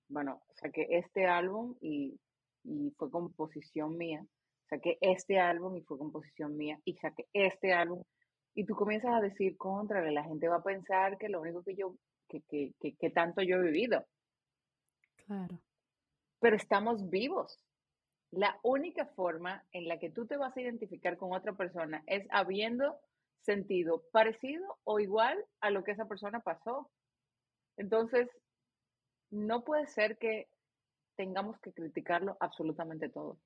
bueno, 0.09 0.43
saqué 0.61 0.87
este 0.91 1.27
álbum 1.27 1.77
y, 1.81 2.19
y 2.65 2.91
fue 2.97 3.11
composición 3.11 3.97
mía, 3.97 4.27
saqué 4.69 4.99
este 5.01 5.39
álbum 5.39 5.77
y 5.77 5.83
fue 5.83 5.97
composición 5.97 6.57
mía, 6.57 6.81
y 6.85 6.97
saqué 6.97 7.27
este 7.33 7.73
álbum, 7.73 8.03
y 8.55 8.65
tú 8.65 8.75
comienzas 8.75 9.13
a 9.13 9.21
decir 9.21 9.57
contra, 9.57 10.03
la 10.11 10.25
gente 10.25 10.49
va 10.49 10.57
a 10.57 10.63
pensar 10.63 11.17
que 11.19 11.29
lo 11.29 11.41
único 11.41 11.63
que 11.63 11.77
yo, 11.77 11.95
que, 12.29 12.41
que, 12.49 12.73
que, 12.81 12.97
que 12.97 13.11
tanto 13.11 13.43
yo 13.43 13.57
he 13.57 13.63
vivido. 13.63 14.05
Claro 15.27 15.61
pero 16.45 16.57
estamos 16.57 17.09
vivos. 17.09 17.59
La 18.31 18.61
única 18.63 19.07
forma 19.07 19.65
en 19.73 19.89
la 19.89 19.99
que 19.99 20.11
tú 20.11 20.27
te 20.27 20.37
vas 20.37 20.55
a 20.55 20.61
identificar 20.61 21.17
con 21.17 21.33
otra 21.33 21.55
persona 21.55 22.05
es 22.07 22.27
habiendo 22.29 23.01
sentido 23.41 24.05
parecido 24.13 24.79
o 24.85 25.01
igual 25.01 25.43
a 25.63 25.71
lo 25.71 25.83
que 25.85 25.93
esa 25.93 26.07
persona 26.07 26.41
pasó. 26.41 26.91
Entonces, 27.79 28.29
no 29.31 29.65
puede 29.65 29.87
ser 29.87 30.19
que 30.19 30.51
tengamos 31.17 31.59
que 31.61 31.73
criticarlo 31.73 32.37
absolutamente 32.41 33.09
todo. 33.09 33.39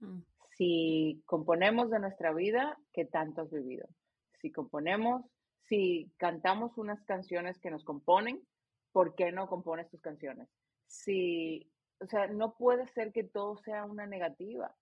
Mm. 0.00 0.20
Si 0.58 1.22
componemos 1.24 1.88
de 1.88 2.00
nuestra 2.00 2.34
vida, 2.34 2.78
¿qué 2.92 3.06
tanto 3.06 3.40
has 3.40 3.50
vivido? 3.50 3.88
Si 4.42 4.52
componemos, 4.52 5.24
si 5.70 6.12
cantamos 6.18 6.76
unas 6.76 7.02
canciones 7.04 7.58
que 7.58 7.70
nos 7.70 7.82
componen, 7.82 8.46
¿por 8.92 9.14
qué 9.14 9.32
no 9.32 9.48
compones 9.48 9.88
tus 9.88 10.02
canciones? 10.02 10.50
Si 10.86 11.71
o 12.02 12.06
sea, 12.06 12.26
no 12.26 12.54
puede 12.54 12.86
ser 12.88 13.12
que 13.12 13.24
todo 13.24 13.56
sea 13.58 13.84
una 13.84 14.06
negativa. 14.06 14.74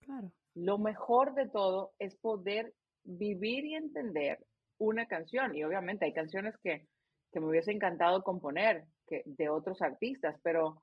Claro. 0.00 0.30
Lo 0.54 0.78
mejor 0.78 1.34
de 1.34 1.48
todo 1.48 1.92
es 1.98 2.16
poder 2.16 2.74
vivir 3.04 3.64
y 3.64 3.74
entender 3.74 4.44
una 4.78 5.06
canción. 5.06 5.54
Y 5.54 5.64
obviamente 5.64 6.04
hay 6.04 6.12
canciones 6.12 6.56
que, 6.58 6.86
que 7.32 7.40
me 7.40 7.46
hubiese 7.46 7.72
encantado 7.72 8.22
componer 8.22 8.84
que, 9.06 9.22
de 9.24 9.48
otros 9.48 9.80
artistas, 9.82 10.38
pero, 10.42 10.82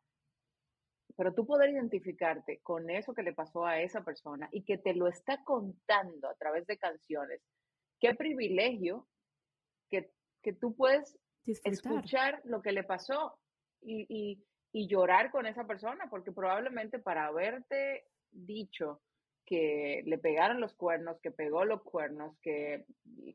pero 1.16 1.34
tú 1.34 1.46
poder 1.46 1.70
identificarte 1.72 2.60
con 2.62 2.90
eso 2.90 3.14
que 3.14 3.24
le 3.24 3.34
pasó 3.34 3.66
a 3.66 3.80
esa 3.80 4.04
persona 4.04 4.50
y 4.52 4.64
que 4.64 4.78
te 4.78 4.94
lo 4.94 5.08
está 5.08 5.44
contando 5.44 6.28
a 6.28 6.36
través 6.36 6.66
de 6.68 6.78
canciones, 6.78 7.42
qué 8.00 8.16
privilegio 8.16 9.08
que, 9.90 10.12
que 10.42 10.54
tú 10.54 10.76
puedes 10.76 11.18
escuchar 11.46 12.42
lo 12.46 12.62
que 12.62 12.72
le 12.72 12.84
pasó 12.84 13.38
y, 13.82 14.06
y, 14.10 14.44
y 14.74 14.88
llorar 14.88 15.32
con 15.32 15.46
esa 15.46 15.66
persona, 15.66 16.08
porque 16.10 16.32
probablemente 16.32 16.98
para 16.98 17.28
haberte 17.28 18.06
dicho 18.32 19.02
que 19.46 20.02
le 20.06 20.18
pegaron 20.18 20.60
los 20.60 20.74
cuernos, 20.74 21.20
que 21.22 21.30
pegó 21.30 21.64
los 21.64 21.84
cuernos, 21.84 22.36
que 22.42 22.86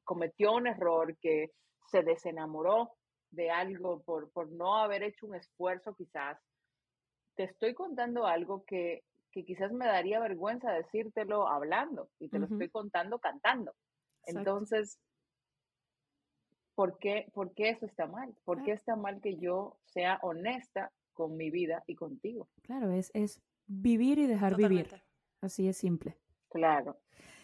cometió 0.05 0.55
un 0.55 0.67
error, 0.67 1.17
que 1.19 1.53
se 1.91 2.03
desenamoró 2.03 2.93
de 3.31 3.51
algo 3.51 4.03
por, 4.03 4.31
por 4.33 4.51
no 4.51 4.79
haber 4.79 5.05
hecho 5.05 5.27
un 5.27 5.37
esfuerzo 5.37 5.95
quizás, 5.95 6.39
te 7.37 7.45
estoy 7.45 7.73
contando 7.73 8.27
algo 8.27 8.65
que, 8.65 9.05
que 9.31 9.45
quizás 9.45 9.71
me 9.71 9.87
daría 9.87 10.19
vergüenza 10.19 10.73
decírtelo 10.73 11.47
hablando 11.47 12.09
y 12.19 12.29
te 12.29 12.41
lo 12.41 12.47
estoy 12.47 12.69
contando 12.69 13.21
cantando. 13.21 13.75
Entonces, 14.27 14.99
¿por 16.75 16.99
qué, 16.99 17.31
¿por 17.33 17.55
qué 17.55 17.69
eso 17.69 17.87
está 17.87 18.07
mal? 18.07 18.35
¿Por 18.45 18.65
qué 18.65 18.73
está 18.73 18.97
mal 18.97 19.21
que 19.21 19.37
yo 19.37 19.77
sea 19.85 20.19
honesta 20.23 20.91
con 21.19 21.37
mi 21.37 21.51
vida 21.51 21.83
y 21.89 21.97
contigo. 21.97 22.49
Claro, 22.63 22.93
es, 22.93 23.11
es 23.13 23.43
vivir 23.67 24.21
y 24.21 24.29
dejar 24.29 24.55
vivir. 24.55 24.89
Así 25.41 25.67
es 25.67 25.77
simple. 25.77 26.17
Claro, 26.49 27.01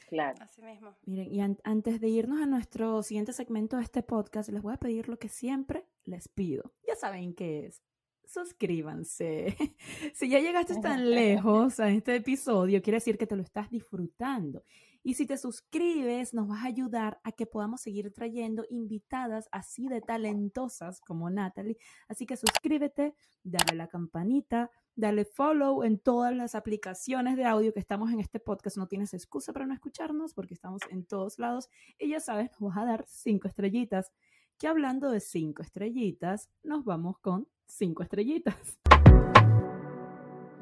claro. 0.06 0.37
Así 0.40 0.62
mismo. 0.62 0.94
Miren, 1.06 1.34
y 1.34 1.40
antes 1.40 2.00
de 2.00 2.08
irnos 2.08 2.40
a 2.40 2.46
nuestro 2.46 3.02
siguiente 3.02 3.32
segmento 3.32 3.76
de 3.76 3.82
este 3.82 4.04
podcast, 4.04 4.48
les 4.50 4.62
voy 4.62 4.74
a 4.74 4.76
pedir 4.76 5.08
lo 5.08 5.18
que 5.18 5.28
siempre 5.28 5.88
les 6.04 6.28
pido. 6.28 6.72
Ya 6.87 6.94
saben 6.94 7.34
qué 7.34 7.66
es. 7.66 7.82
Suscríbanse. 8.24 9.56
si 10.14 10.28
ya 10.28 10.38
llegaste 10.38 10.80
tan 10.80 11.10
lejos 11.10 11.80
a 11.80 11.90
este 11.90 12.14
episodio, 12.14 12.80
quiere 12.80 12.98
decir 12.98 13.18
que 13.18 13.26
te 13.26 13.34
lo 13.34 13.42
estás 13.42 13.70
disfrutando. 13.70 14.62
Y 15.07 15.14
si 15.14 15.27
te 15.27 15.37
suscribes, 15.37 16.33
nos 16.33 16.49
vas 16.49 16.64
a 16.64 16.69
ayudar 16.69 17.21
a 17.25 17.33
que 17.33 17.45
podamos 17.45 17.83
seguir 17.83 18.11
trayendo 18.14 18.64
invitadas 18.71 19.51
así 19.53 19.87
de 19.87 20.01
talentosas 20.01 21.03
como 21.03 21.29
Natalie. 21.29 21.77
Así 22.09 22.25
que 22.25 22.38
suscríbete, 22.38 23.14
dale 23.43 23.77
la 23.77 23.87
campanita, 23.87 24.71
dale 24.97 25.27
follow 25.27 25.83
en 25.83 25.99
todas 25.99 26.35
las 26.35 26.55
aplicaciones 26.55 27.37
de 27.37 27.45
audio 27.45 27.75
que 27.75 27.81
estamos 27.81 28.11
en 28.12 28.21
este 28.21 28.40
podcast. 28.40 28.79
No 28.79 28.88
tienes 28.88 29.12
excusa 29.12 29.53
para 29.53 29.67
no 29.67 29.75
escucharnos 29.75 30.33
porque 30.33 30.55
estamos 30.55 30.81
en 30.88 31.05
todos 31.05 31.38
lados. 31.38 31.69
Y 31.99 32.09
ya 32.09 32.21
sabes, 32.21 32.51
nos 32.53 32.75
vas 32.75 32.79
a 32.79 32.87
dar 32.87 33.05
cinco 33.07 33.47
estrellitas. 33.47 34.11
Que 34.57 34.69
hablando 34.69 35.11
de 35.11 35.21
cinco 35.21 35.61
estrellitas, 35.61 36.49
nos 36.62 36.83
vamos 36.83 37.19
con 37.19 37.47
cinco 37.67 38.03
estrellitas. 38.03 38.79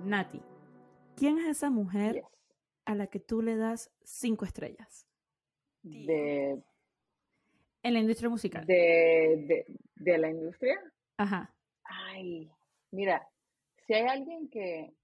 Nati, 0.05 0.43
¿quién 1.15 1.39
es 1.39 1.47
esa 1.47 1.71
mujer 1.71 2.25
a 2.85 2.95
la 2.95 3.07
que 3.07 3.21
tú 3.21 3.43
le 3.43 3.57
das 3.57 3.91
cinco 4.03 4.45
estrellas? 4.45 5.07
De... 5.83 6.63
En 7.83 7.95
la 7.95 8.01
industria 8.01 8.29
musical. 8.29 8.65
De, 8.67 9.65
de, 9.97 10.19
la 10.19 10.31
industria. 10.31 10.79
Ajá. 11.17 11.53
Ay, 11.85 12.51
mira, 12.93 13.29
si 13.87 13.95
hay 13.95 14.07
alguien 14.07 14.49
que 14.49 14.95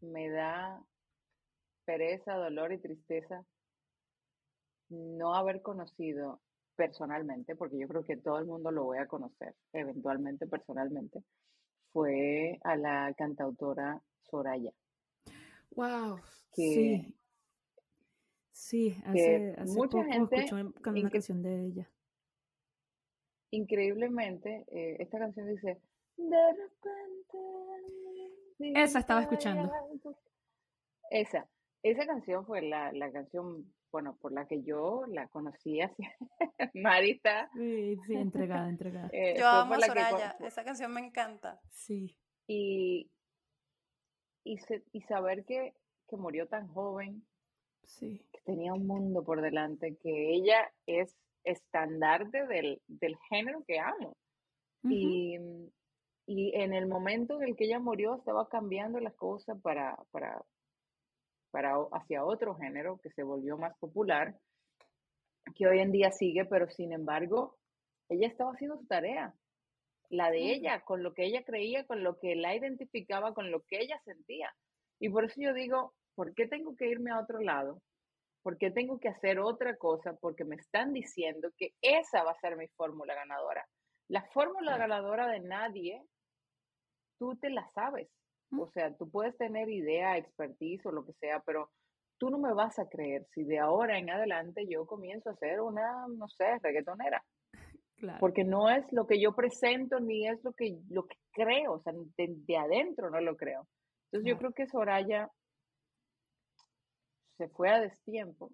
me 0.00 0.28
da 0.28 0.82
pereza, 1.84 2.34
dolor 2.34 2.72
y 2.72 2.78
tristeza, 2.78 3.44
no 4.90 5.34
haber 5.34 5.62
conocido 5.62 6.40
personalmente, 6.76 7.56
porque 7.56 7.78
yo 7.78 7.88
creo 7.88 8.04
que 8.04 8.16
todo 8.16 8.38
el 8.38 8.46
mundo 8.46 8.70
lo 8.70 8.84
voy 8.84 8.98
a 8.98 9.06
conocer 9.06 9.54
eventualmente 9.72 10.46
personalmente, 10.46 11.22
fue 11.92 12.58
a 12.64 12.76
la 12.76 13.14
cantautora 13.16 14.00
Soraya. 14.30 14.72
Wow. 15.70 16.20
sí. 16.52 17.14
Sí, 18.60 18.94
hace, 19.06 19.56
mucha 19.66 20.04
gente 20.04 20.36
escuché 20.36 20.54
una 20.54 21.10
canción 21.10 21.42
de 21.42 21.66
ella. 21.66 21.90
Increíblemente, 23.50 24.64
eh, 24.68 24.96
esta 25.00 25.18
canción 25.18 25.48
dice, 25.48 25.80
de 26.16 26.52
repente... 26.52 27.38
Esa 28.80 28.98
estaba 28.98 29.22
escuchando. 29.22 29.72
Esa, 31.10 31.48
esa 31.82 32.06
canción 32.06 32.44
fue 32.44 32.60
la, 32.60 32.92
la 32.92 33.10
canción, 33.10 33.74
bueno, 33.90 34.16
por 34.20 34.32
la 34.32 34.46
que 34.46 34.62
yo 34.62 35.04
la 35.08 35.26
conocí 35.28 35.80
así, 35.80 36.02
Marita. 36.74 37.50
Sí, 37.54 37.96
sí, 38.06 38.14
entregada, 38.14 38.68
entregada. 38.68 39.08
Eh, 39.12 39.36
yo 39.38 39.48
amo 39.48 39.74
a 39.74 39.80
Soraya, 39.80 40.36
esa 40.40 40.64
canción 40.64 40.92
me 40.92 41.00
encanta. 41.00 41.58
Sí. 41.70 42.14
Y, 42.46 43.10
y, 44.44 44.58
y 44.92 45.00
saber 45.02 45.44
que, 45.44 45.74
que 46.08 46.16
murió 46.16 46.46
tan 46.48 46.68
joven, 46.68 47.22
sí. 47.84 48.24
que 48.32 48.40
tenía 48.42 48.72
un 48.72 48.86
mundo 48.86 49.24
por 49.24 49.40
delante, 49.40 49.96
que 49.96 50.34
ella 50.34 50.70
es 50.86 51.16
estandarte 51.44 52.46
del, 52.46 52.80
del 52.86 53.16
género 53.28 53.62
que 53.66 53.78
amo. 53.78 54.16
y, 54.82 55.36
y, 56.26 56.52
en 56.54 56.72
el 56.72 56.86
momento 56.86 57.36
en 57.36 57.48
el 57.48 57.56
que 57.56 57.64
ella 57.64 57.78
murió 57.78 58.16
estaba 58.16 58.48
cambiando 58.48 58.98
las 58.98 59.14
cosas 59.14 59.60
para, 59.60 59.96
para, 60.10 60.42
para 61.50 61.74
hacia 61.92 62.24
otro 62.24 62.54
género 62.56 62.98
que 63.02 63.10
se 63.10 63.22
volvió 63.22 63.58
más 63.58 63.76
popular, 63.78 64.38
que 65.54 65.66
hoy 65.66 65.80
en 65.80 65.92
día 65.92 66.12
sigue, 66.12 66.44
pero 66.44 66.68
sin 66.68 66.92
embargo, 66.92 67.58
ella 68.08 68.26
estaba 68.26 68.52
haciendo 68.52 68.78
su 68.78 68.86
tarea. 68.86 69.34
La 70.10 70.30
de 70.30 70.52
ella, 70.52 70.80
con 70.82 71.02
lo 71.02 71.14
que 71.14 71.24
ella 71.24 71.44
creía, 71.44 71.86
con 71.86 72.02
lo 72.02 72.18
que 72.18 72.34
la 72.34 72.54
identificaba, 72.54 73.32
con 73.32 73.50
lo 73.50 73.62
que 73.62 73.78
ella 73.80 73.98
sentía. 74.04 74.52
Y 74.98 75.08
por 75.08 75.24
eso 75.24 75.40
yo 75.40 75.54
digo, 75.54 75.94
¿por 76.14 76.34
qué 76.34 76.46
tengo 76.46 76.76
que 76.76 76.88
irme 76.88 77.12
a 77.12 77.20
otro 77.20 77.40
lado? 77.40 77.80
¿Por 78.42 78.58
qué 78.58 78.70
tengo 78.70 78.98
que 78.98 79.08
hacer 79.08 79.38
otra 79.38 79.76
cosa? 79.76 80.16
Porque 80.20 80.44
me 80.44 80.56
están 80.56 80.92
diciendo 80.92 81.50
que 81.56 81.74
esa 81.80 82.24
va 82.24 82.32
a 82.32 82.40
ser 82.40 82.56
mi 82.56 82.68
fórmula 82.68 83.14
ganadora. 83.14 83.66
La 84.08 84.22
fórmula 84.32 84.76
ganadora 84.76 85.28
de 85.28 85.40
nadie, 85.40 86.02
tú 87.18 87.36
te 87.36 87.50
la 87.50 87.68
sabes. 87.68 88.08
O 88.58 88.68
sea, 88.72 88.92
tú 88.96 89.08
puedes 89.08 89.36
tener 89.36 89.68
idea, 89.68 90.16
expertise 90.16 90.84
o 90.86 90.90
lo 90.90 91.06
que 91.06 91.12
sea, 91.12 91.40
pero 91.46 91.70
tú 92.18 92.30
no 92.30 92.38
me 92.38 92.52
vas 92.52 92.78
a 92.78 92.88
creer 92.88 93.26
si 93.32 93.44
de 93.44 93.60
ahora 93.60 93.98
en 93.98 94.10
adelante 94.10 94.66
yo 94.68 94.86
comienzo 94.86 95.30
a 95.30 95.36
ser 95.36 95.60
una, 95.60 96.06
no 96.08 96.26
sé, 96.28 96.58
reggaetonera. 96.58 97.24
Porque 98.18 98.44
no 98.44 98.68
es 98.68 98.84
lo 98.92 99.06
que 99.06 99.20
yo 99.20 99.34
presento 99.34 100.00
ni 100.00 100.26
es 100.26 100.42
lo 100.42 100.52
que, 100.52 100.78
lo 100.88 101.06
que 101.06 101.16
creo, 101.32 101.72
o 101.72 101.80
sea, 101.80 101.92
de, 102.16 102.56
adentro 102.56 103.10
no 103.10 103.20
lo 103.20 103.36
creo. 103.36 103.66
Entonces 104.06 104.30
yo 104.30 104.38
creo 104.38 104.52
que 104.52 104.66
Soraya 104.66 105.30
se 107.36 107.48
fue 107.48 107.70
a 107.70 107.80
destiempo, 107.80 108.50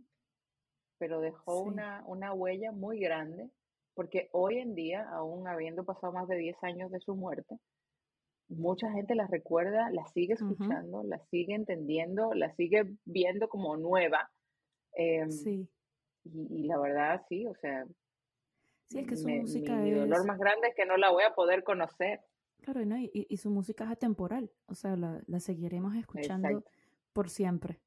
pero 0.98 1.20
dejó 1.20 1.60
una, 1.60 2.04
una 2.06 2.32
huella 2.32 2.72
muy 2.72 3.00
grande, 3.00 3.50
porque 3.94 4.28
hoy 4.32 4.58
en 4.58 4.74
día, 4.74 5.08
aún 5.10 5.48
habiendo 5.48 5.84
pasado 5.84 6.12
más 6.12 6.28
de 6.28 6.36
10 6.36 6.56
años 6.62 6.90
de 6.90 7.00
su 7.00 7.14
muerte, 7.14 7.58
mucha 8.48 8.90
gente 8.92 9.14
la 9.14 9.26
recuerda, 9.26 9.90
la 9.90 10.06
sigue 10.08 10.34
escuchando, 10.34 11.02
la 11.02 11.18
sigue 11.30 11.54
entendiendo, 11.54 12.32
la 12.34 12.54
sigue 12.54 12.84
viendo 13.04 13.48
como 13.48 13.76
nueva. 13.76 14.30
Em, 14.92 15.30
sí. 15.30 15.68
Y, 16.24 16.64
la 16.64 16.78
verdad, 16.78 17.22
sí, 17.28 17.46
o 17.46 17.54
sea, 17.56 17.84
Sí, 18.88 19.00
es 19.00 19.06
que 19.06 19.16
su 19.16 19.28
música 19.28 19.74
mi, 19.76 19.90
es... 19.90 19.96
dolor 19.96 20.26
más 20.26 20.38
grande 20.38 20.68
es 20.68 20.74
que 20.74 20.86
no 20.86 20.96
la 20.96 21.10
voy 21.10 21.24
a 21.24 21.34
poder 21.34 21.64
conocer. 21.64 22.20
Claro, 22.62 22.82
y, 22.82 23.26
y, 23.28 23.36
su 23.36 23.50
música 23.50 23.84
es 23.84 23.90
atemporal, 23.90 24.50
o 24.66 24.74
sea, 24.74 24.96
la, 24.96 25.22
la 25.26 25.40
seguiremos 25.40 25.94
escuchando 25.94 26.64
por 27.12 27.30
siempre. 27.30 27.80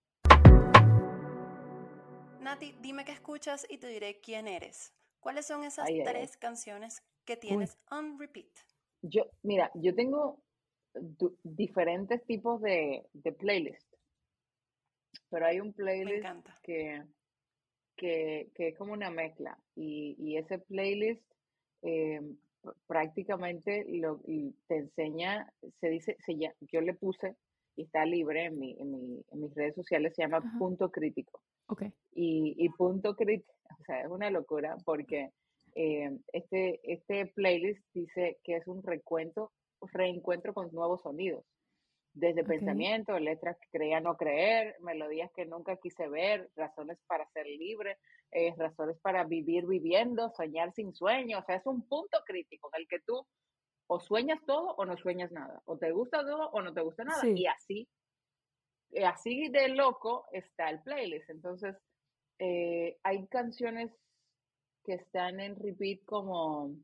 Nati, 2.39 2.73
dime 2.81 3.03
qué 3.03 3.11
escuchas 3.11 3.65
y 3.69 3.77
te 3.77 3.87
diré 3.87 4.19
quién 4.21 4.47
eres. 4.47 4.93
¿Cuáles 5.19 5.45
son 5.45 5.63
esas 5.63 5.87
tres 6.05 6.37
canciones 6.37 7.03
que 7.25 7.35
tienes 7.35 7.77
on 7.91 8.17
repeat? 8.17 8.47
Yo, 9.01 9.23
mira, 9.43 9.69
yo 9.75 9.93
tengo 9.93 10.41
diferentes 11.43 12.23
tipos 12.25 12.61
de, 12.61 13.05
de 13.13 13.31
playlist, 13.33 13.93
pero 15.29 15.45
hay 15.45 15.59
un 15.59 15.73
playlist 15.73 16.25
que 16.63 17.03
que, 17.99 18.49
es 18.57 18.77
como 18.77 18.93
una 18.93 19.11
mezcla. 19.11 19.57
Y, 19.75 20.37
ese 20.37 20.59
playlist 20.59 21.23
eh, 21.81 22.21
prácticamente 22.87 23.85
lo, 23.89 24.19
te 24.67 24.77
enseña, 24.77 25.51
se 25.79 25.89
dice, 25.89 26.17
se, 26.25 26.37
yo 26.71 26.81
le 26.81 26.93
puse, 26.93 27.35
y 27.75 27.83
está 27.83 28.05
libre 28.05 28.45
en, 28.45 28.59
mi, 28.59 28.75
en, 28.79 29.39
mis 29.39 29.53
redes 29.53 29.75
sociales, 29.75 30.13
se 30.15 30.23
llama 30.23 30.41
Punto 30.57 30.91
Crítico. 30.91 31.41
Okay. 31.67 31.93
Y, 32.13 32.69
Punto 32.77 33.15
Crítico, 33.15 33.53
o 33.79 33.83
sea, 33.85 34.01
es 34.01 34.09
una 34.09 34.29
locura 34.29 34.77
porque 34.85 35.31
eh, 35.75 36.17
este, 36.33 36.79
este 36.83 37.27
playlist 37.27 37.83
dice 37.93 38.39
que 38.43 38.55
es 38.55 38.67
un 38.67 38.81
recuento, 38.83 39.51
reencuentro 39.93 40.53
con 40.53 40.71
nuevos 40.73 41.01
sonidos 41.01 41.45
desde 42.13 42.43
pensamiento, 42.43 43.17
letras 43.19 43.57
que 43.59 43.77
creía 43.77 43.99
no 43.99 44.17
creer, 44.17 44.75
melodías 44.81 45.31
que 45.35 45.45
nunca 45.45 45.77
quise 45.77 46.07
ver, 46.07 46.49
razones 46.55 46.97
para 47.07 47.29
ser 47.31 47.45
libre, 47.45 47.97
eh, 48.31 48.53
razones 48.57 48.97
para 48.99 49.23
vivir 49.23 49.65
viviendo, 49.65 50.29
soñar 50.31 50.73
sin 50.73 50.93
sueño. 50.93 51.39
O 51.39 51.43
sea, 51.43 51.55
es 51.55 51.65
un 51.65 51.87
punto 51.87 52.19
crítico 52.25 52.69
en 52.73 52.81
el 52.81 52.87
que 52.87 52.99
tú 53.01 53.25
o 53.87 53.99
sueñas 53.99 54.39
todo 54.45 54.75
o 54.75 54.85
no 54.85 54.97
sueñas 54.97 55.31
nada, 55.31 55.61
o 55.65 55.77
te 55.77 55.91
gusta 55.91 56.19
todo 56.19 56.49
o 56.51 56.61
no 56.61 56.73
te 56.73 56.81
gusta 56.81 57.03
nada. 57.03 57.27
Y 57.27 57.47
así, 57.47 57.87
eh, 58.91 59.05
así 59.05 59.49
de 59.49 59.69
loco 59.69 60.27
está 60.31 60.69
el 60.69 60.81
playlist. 60.81 61.29
Entonces, 61.29 61.75
eh, 62.39 62.97
hay 63.03 63.27
canciones 63.27 63.91
que 64.83 64.93
están 64.93 65.39
en 65.39 65.55
repeat 65.55 66.03
como 66.05 66.75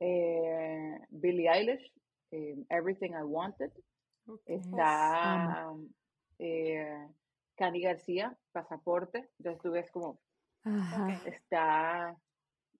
Billie 0.00 1.50
Eilish, 1.50 1.92
Everything 2.30 3.10
I 3.10 3.24
Wanted. 3.24 3.72
Está 4.46 5.72
eh, 6.38 7.08
Cani 7.56 7.82
García, 7.82 8.36
Pasaporte. 8.52 9.30
Entonces 9.38 9.62
tú 9.62 9.72
ves 9.72 9.90
como 9.90 10.20
está 11.24 12.16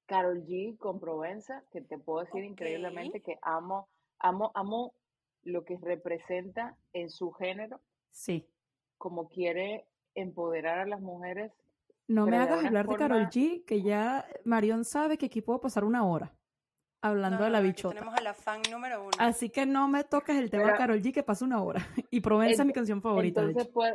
Carol 0.07 0.45
G 0.45 0.77
con 0.79 1.01
Provenza, 1.01 1.65
que 1.73 1.81
te 1.81 1.99
puedo 1.99 2.25
decir 2.25 2.45
increíblemente 2.45 3.21
que 3.21 3.39
amo, 3.43 3.89
amo, 4.19 4.53
amo 4.55 4.95
lo 5.43 5.65
que 5.65 5.79
representa 5.79 6.77
en 6.93 7.11
su 7.11 7.33
género. 7.33 7.81
Sí. 8.11 8.47
Como 8.99 9.29
quiere 9.29 9.87
empoderar 10.15 10.79
a 10.79 10.87
las 10.87 11.01
mujeres. 11.01 11.53
No 12.07 12.27
me 12.27 12.37
hagas 12.37 12.65
hablar 12.65 12.89
de 12.89 12.97
Carol 12.97 13.29
G, 13.29 13.65
que 13.65 13.83
ya 13.83 14.27
Marion 14.45 14.85
sabe 14.85 15.17
que 15.17 15.27
aquí 15.27 15.41
puedo 15.41 15.61
pasar 15.61 15.85
una 15.85 16.05
hora 16.05 16.35
hablando 17.03 17.45
de 17.45 17.51
la 17.51 17.61
bichota. 17.61 17.95
Tenemos 17.95 18.19
a 18.19 18.23
la 18.23 18.35
fan 18.35 18.63
número 18.71 19.03
uno. 19.03 19.11
Así 19.19 19.51
que 19.51 19.67
no 19.67 19.89
me 19.89 20.05
toques 20.05 20.37
el 20.37 20.51
tema 20.51 20.73
de 20.73 20.79
Carol 20.79 21.01
G, 21.01 21.13
que 21.13 21.23
pasa 21.23 21.45
una 21.45 21.63
hora. 21.63 21.81
Y 22.11 22.21
Provenza 22.21 22.63
es 22.63 22.67
mi 22.67 22.73
canción 22.73 23.01
favorita. 23.01 23.43
Entonces, 23.43 23.71
pues, 23.73 23.95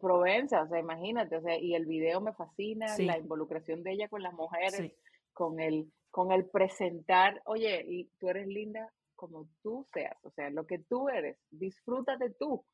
Provenza, 0.00 0.62
o 0.62 0.68
sea, 0.68 0.78
imagínate, 0.78 1.36
o 1.36 1.42
sea, 1.42 1.58
y 1.58 1.74
el 1.74 1.84
video 1.84 2.20
me 2.20 2.32
fascina, 2.32 2.86
la 2.98 3.18
involucración 3.18 3.82
de 3.82 3.92
ella 3.92 4.08
con 4.08 4.22
las 4.22 4.32
mujeres, 4.32 4.92
con 5.32 5.60
el, 5.60 5.92
con 6.10 6.32
el 6.32 6.46
presentar, 6.46 7.42
oye, 7.44 7.84
y 7.86 8.06
tú 8.18 8.28
eres 8.28 8.46
linda 8.46 8.90
como 9.14 9.46
tú 9.62 9.86
seas, 9.92 10.16
o 10.22 10.30
sea, 10.30 10.50
lo 10.50 10.66
que 10.66 10.78
tú 10.78 11.08
eres, 11.08 11.38
disfrútate 11.50 12.30
tú. 12.30 12.64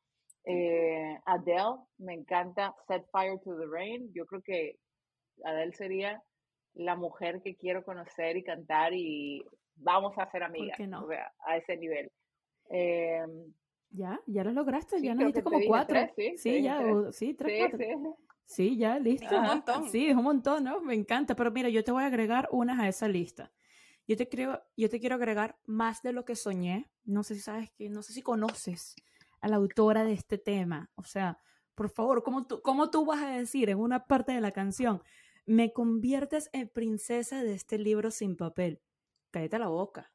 Eh, 0.45 1.19
Adele, 1.25 1.77
me 1.97 2.13
encanta 2.13 2.73
Set 2.87 3.05
Fire 3.11 3.39
to 3.43 3.57
the 3.57 3.67
Rain, 3.67 4.11
yo 4.13 4.25
creo 4.25 4.41
que 4.41 4.79
Adele 5.43 5.73
sería 5.73 6.23
la 6.73 6.95
mujer 6.95 7.41
que 7.41 7.55
quiero 7.55 7.83
conocer 7.83 8.37
y 8.37 8.43
cantar 8.43 8.93
y 8.93 9.43
vamos 9.75 10.17
a 10.17 10.29
ser 10.31 10.43
amigas 10.43 10.79
no? 10.87 11.07
a 11.45 11.57
ese 11.57 11.77
nivel. 11.77 12.11
Em, 12.69 13.53
ya, 13.89 14.19
ya 14.25 14.43
lo 14.43 14.51
lograste, 14.51 15.01
ya 15.01 15.13
nos 15.13 15.25
diste 15.25 15.43
como 15.43 15.59
cuatro. 15.67 15.99
sí, 16.37 16.61
ya, 16.61 16.81
sí, 17.11 17.33
tres, 17.33 17.69
cuatro. 17.69 18.17
Sí, 18.45 18.77
ya, 18.77 18.99
listo. 18.99 19.33
un 19.33 19.45
montón. 19.45 19.89
Sí, 19.89 20.07
es 20.07 20.15
un 20.15 20.23
montón, 20.23 20.65
¿no? 20.65 20.81
Me 20.81 20.93
encanta, 20.93 21.35
pero 21.35 21.51
mira, 21.51 21.69
yo 21.69 21.83
te 21.83 21.91
voy 21.91 22.03
a 22.03 22.07
agregar 22.07 22.49
unas 22.51 22.79
a 22.79 22.87
esa 22.87 23.07
lista. 23.07 23.51
Yo 24.07 24.17
te, 24.17 24.27
creo, 24.27 24.61
yo 24.75 24.89
te 24.89 24.99
quiero 24.99 25.15
agregar 25.15 25.57
más 25.65 26.01
de 26.01 26.11
lo 26.11 26.25
que 26.25 26.35
soñé. 26.35 26.91
No 27.05 27.23
sé 27.23 27.35
si 27.35 27.41
sabes 27.41 27.71
que, 27.71 27.89
no 27.89 28.03
sé 28.03 28.11
si 28.11 28.21
conoces 28.21 28.95
a 29.39 29.47
la 29.47 29.55
autora 29.55 30.03
de 30.03 30.11
este 30.13 30.37
tema. 30.37 30.89
O 30.95 31.05
sea, 31.05 31.37
por 31.75 31.89
favor, 31.89 32.23
¿cómo 32.23 32.45
tú, 32.45 32.61
cómo 32.61 32.89
tú 32.89 33.05
vas 33.05 33.21
a 33.21 33.29
decir 33.29 33.69
en 33.69 33.79
una 33.79 34.05
parte 34.05 34.33
de 34.33 34.41
la 34.41 34.51
canción? 34.51 35.01
Me 35.45 35.73
conviertes 35.73 36.49
en 36.53 36.69
princesa 36.69 37.43
de 37.43 37.53
este 37.53 37.77
libro 37.77 38.11
sin 38.11 38.35
papel. 38.35 38.81
Cállate 39.31 39.59
la 39.59 39.67
boca. 39.67 40.11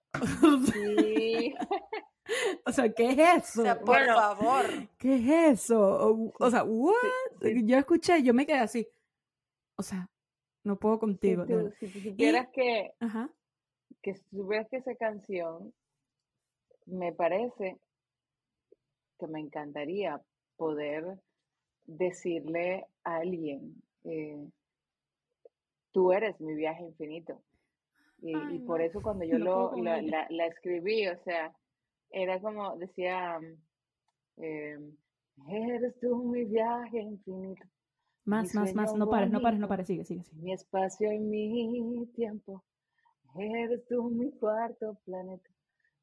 Sí. 0.73 1.55
o 2.67 2.73
sea, 2.73 2.93
¿qué 2.93 3.11
es 3.11 3.19
eso? 3.45 3.61
O 3.61 3.65
sea, 3.65 3.81
por 3.81 4.05
favor. 4.07 4.67
¿Qué 4.99 5.17
es 5.17 5.61
eso? 5.61 6.33
O, 6.39 6.51
sea, 6.51 6.65
¿what? 6.65 6.95
Yo 7.65 7.79
escuché, 7.79 8.23
yo 8.23 8.35
me 8.35 8.47
quedé 8.47 8.59
así. 8.59 8.89
O 9.77 9.83
sea, 9.83 10.09
no 10.65 10.79
puedo 10.79 10.99
contigo. 10.99 11.45
Si, 11.79 11.89
tú, 11.89 12.01
supieras 12.01 12.49
que, 12.53 12.93
que 14.03 14.15
si 14.15 14.37
supieras 14.37 14.69
que 14.69 14.77
esa 14.79 14.95
canción 14.95 15.73
me 16.87 17.13
parece 17.13 17.79
que 19.19 19.27
me 19.27 19.41
encantaría 19.41 20.21
poder 20.57 21.19
decirle 21.85 22.87
a 23.05 23.17
alguien 23.17 23.83
eh, 24.05 24.49
tú 25.97 26.13
eres 26.13 26.39
mi 26.43 26.55
viaje 26.55 26.85
infinito. 26.85 27.41
Y, 28.21 28.59
por 28.67 28.83
eso 28.83 29.01
cuando 29.01 29.25
yo 29.25 29.39
lo, 29.39 29.75
la, 29.77 30.47
escribí, 30.47 31.09
o 31.09 31.17
sea, 31.25 31.57
era 32.11 32.39
como, 32.39 32.77
decía, 32.77 33.41
em, 34.37 34.95
eres 35.49 35.99
tú 35.99 36.23
mi 36.25 36.45
viaje 36.45 37.01
infinito. 37.01 37.65
Más, 38.27 38.55
más, 38.55 38.75
más, 38.75 38.95
no 38.95 39.09
pares, 39.09 39.31
no 39.31 39.41
pares, 39.41 39.59
no 39.59 39.69
pares, 39.69 39.87
sigue, 39.87 40.05
sigue, 40.05 40.23
sigue. 40.23 40.43
Mi 40.43 40.53
espacio 40.53 41.11
y 41.11 41.19
mi 41.19 42.07
tiempo, 42.15 42.63
eres 43.39 43.87
tú 43.87 44.11
mi 44.11 44.31
cuarto 44.33 44.99
planeta, 45.07 45.49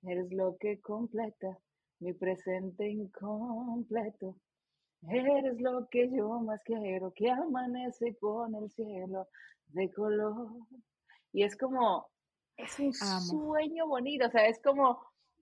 eres 0.01 0.31
lo 0.33 0.57
que 0.57 0.81
completa 0.81 1.59
mi 1.99 2.13
presente 2.13 2.89
incompleto. 2.89 4.35
Eres 5.07 5.59
lo 5.59 5.87
que 5.89 6.09
yo 6.09 6.39
más 6.39 6.63
quiero, 6.63 7.11
que 7.11 7.29
amanece 7.29 8.15
con 8.15 8.55
el 8.55 8.71
cielo 8.71 9.27
de 9.73 9.91
color. 9.91 10.47
Y 11.31 11.43
es 11.43 11.57
como, 11.57 12.07
es 12.57 12.79
un 12.79 12.93
sueño 12.93 13.87
bonito, 13.87 14.27
o 14.27 14.29
sea, 14.29 14.47
es 14.47 14.61
como, 14.61 15.01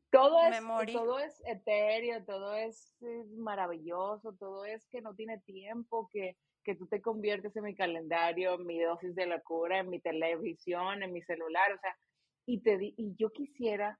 todo 0.10 0.42
es, 0.44 0.94
todo 0.94 1.20
es 1.20 1.42
etéreo, 1.46 2.24
todo 2.26 2.56
es, 2.56 2.96
maravilloso, 3.38 4.34
todo 4.34 4.66
es 4.66 4.86
que 4.88 5.02
no 5.02 5.14
tiene 5.16 5.40
tiempo, 5.40 6.10
que, 6.12 6.38
que 6.64 6.76
tú 6.76 6.88
te 6.88 7.02
conviertes 7.02 7.56
en 7.56 7.64
mi 7.64 7.76
calendario, 7.76 8.56
en 8.56 8.66
mi 8.66 8.80
dosis 8.82 9.16
de 9.16 9.26
locura, 9.26 9.80
en 9.80 9.90
mi 9.90 10.00
televisión, 10.00 11.04
en 11.04 11.12
mi 11.12 11.22
celular, 11.22 11.72
o 11.74 11.80
sea, 11.80 11.96
Y, 12.46 12.62
te 12.62 12.78
y 12.82 13.16
yo 13.16 13.32
quisiera 13.32 14.00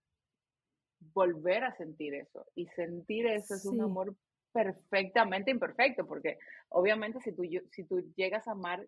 volver 1.14 1.64
a 1.64 1.76
sentir 1.76 2.14
eso. 2.14 2.46
Y 2.56 2.68
sentir 2.68 3.26
eso 3.28 3.56
es 3.56 3.66
un 3.66 3.82
amor 3.82 4.16
perfectamente 4.52 5.52
imperfecto, 5.52 6.06
porque 6.06 6.38
obviamente 6.70 7.20
si 7.22 7.34
tú, 7.34 7.44
si 7.72 7.84
tú 7.86 8.02
llegas 8.16 8.48
a 8.48 8.52
amar 8.52 8.86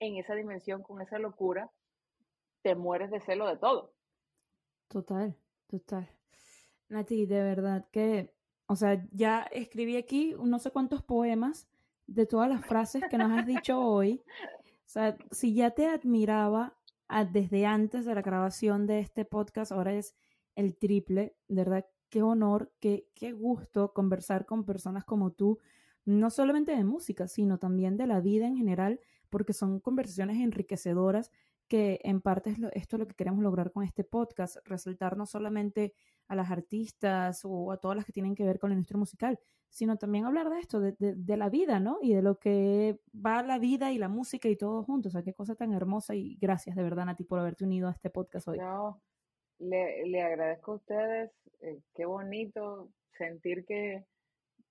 en 0.00 0.16
esa 0.16 0.34
dimensión, 0.34 0.82
con 0.82 1.00
esa 1.00 1.18
locura, 1.18 1.70
te 2.62 2.74
mueres 2.74 3.10
de 3.10 3.20
celo 3.20 3.46
de 3.46 3.56
todo. 3.56 3.92
Total, 4.88 5.36
total. 5.66 6.08
Nati, 6.88 7.26
de 7.26 7.42
verdad 7.42 7.86
que, 7.90 8.34
o 8.66 8.76
sea, 8.76 9.04
ya 9.10 9.42
escribí 9.52 9.96
aquí 9.96 10.34
no 10.38 10.58
sé 10.58 10.70
cuántos 10.70 11.02
poemas 11.02 11.68
de 12.06 12.26
todas 12.26 12.48
las 12.48 12.64
frases 12.64 13.02
que 13.10 13.18
nos 13.18 13.32
has 13.32 13.46
dicho 13.46 13.80
hoy. 13.80 14.22
O 14.86 14.88
sea, 14.88 15.16
si 15.32 15.54
ya 15.54 15.70
te 15.72 15.86
admiraba 15.86 16.76
ah, 17.08 17.24
desde 17.24 17.66
antes 17.66 18.04
de 18.04 18.14
la 18.14 18.22
grabación 18.22 18.86
de 18.86 19.00
este 19.00 19.24
podcast, 19.24 19.72
ahora 19.72 19.94
es 19.94 20.14
el 20.54 20.76
triple, 20.76 21.36
de 21.48 21.56
verdad, 21.56 21.86
qué 22.08 22.22
honor, 22.22 22.72
qué, 22.80 23.08
qué 23.14 23.32
gusto 23.32 23.92
conversar 23.92 24.46
con 24.46 24.64
personas 24.64 25.04
como 25.04 25.32
tú, 25.32 25.58
no 26.04 26.30
solamente 26.30 26.74
de 26.74 26.84
música, 26.84 27.26
sino 27.26 27.58
también 27.58 27.96
de 27.96 28.06
la 28.06 28.20
vida 28.20 28.46
en 28.46 28.56
general, 28.56 29.00
porque 29.30 29.52
son 29.52 29.80
conversaciones 29.80 30.38
enriquecedoras 30.38 31.30
que 31.68 32.00
en 32.04 32.20
parte 32.20 32.50
es 32.50 32.58
esto 32.74 32.96
es 32.96 33.00
lo 33.00 33.08
que 33.08 33.14
queremos 33.14 33.42
lograr 33.42 33.72
con 33.72 33.84
este 33.84 34.04
podcast, 34.04 34.56
resaltar 34.64 35.16
no 35.16 35.26
solamente 35.26 35.94
a 36.28 36.36
las 36.36 36.50
artistas 36.50 37.42
o 37.44 37.72
a 37.72 37.78
todas 37.78 37.96
las 37.96 38.04
que 38.04 38.12
tienen 38.12 38.34
que 38.34 38.44
ver 38.44 38.58
con 38.58 38.70
la 38.70 38.74
industria 38.74 38.98
musical, 38.98 39.38
sino 39.68 39.96
también 39.96 40.24
hablar 40.24 40.48
de 40.50 40.58
esto, 40.58 40.80
de, 40.80 41.36
la 41.36 41.48
vida, 41.48 41.80
¿no? 41.80 41.98
Y 42.00 42.14
de 42.14 42.22
lo 42.22 42.38
que 42.38 42.98
va 43.14 43.42
la 43.42 43.58
vida 43.58 43.92
y 43.92 43.98
la 43.98 44.08
música 44.08 44.48
y 44.48 44.56
todo 44.56 44.82
juntos. 44.84 45.10
O 45.10 45.12
sea, 45.12 45.22
qué 45.22 45.34
cosa 45.34 45.54
tan 45.54 45.72
hermosa 45.72 46.14
y 46.14 46.36
gracias 46.40 46.76
de 46.76 46.82
verdad, 46.82 47.06
Nati, 47.06 47.24
por 47.24 47.38
haberte 47.38 47.64
unido 47.64 47.88
a 47.88 47.92
este 47.92 48.10
podcast 48.10 48.48
hoy. 48.48 48.58
No, 48.58 49.00
le, 49.58 50.22
agradezco 50.22 50.72
a 50.72 50.76
ustedes, 50.76 51.30
eh, 51.60 51.80
qué 51.94 52.06
bonito 52.06 52.90
sentir 53.18 53.64
que, 53.66 54.04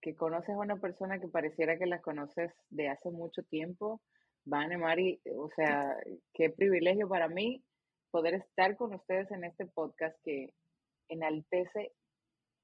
que 0.01 0.15
conoces 0.15 0.55
a 0.55 0.59
una 0.59 0.77
persona 0.77 1.19
que 1.19 1.27
pareciera 1.27 1.77
que 1.77 1.85
la 1.85 2.01
conoces 2.01 2.51
de 2.69 2.89
hace 2.89 3.11
mucho 3.11 3.43
tiempo 3.43 4.01
Vane, 4.45 4.77
Mari, 4.77 5.19
o 5.35 5.49
sea, 5.55 5.97
qué 6.33 6.49
privilegio 6.51 7.09
para 7.09 7.27
mí 7.27 7.63
poder 8.11 8.35
estar 8.35 8.77
con 8.77 8.93
ustedes 8.93 9.29
en 9.31 9.43
este 9.43 9.65
podcast 9.65 10.15
que 10.23 10.53
enaltece 11.09 11.91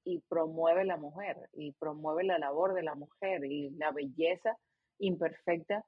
y 0.04 0.20
promueve 0.30 0.86
la 0.86 0.98
mujer 0.98 1.38
y 1.54 1.74
promueve 1.74 2.24
la 2.24 2.40
labor 2.40 2.74
de 2.74 2.84
la 2.84 2.96
mujer 2.96 3.44
y 3.46 3.72
la 3.72 3.92
belleza 3.92 4.58
imperfecta 5.00 5.84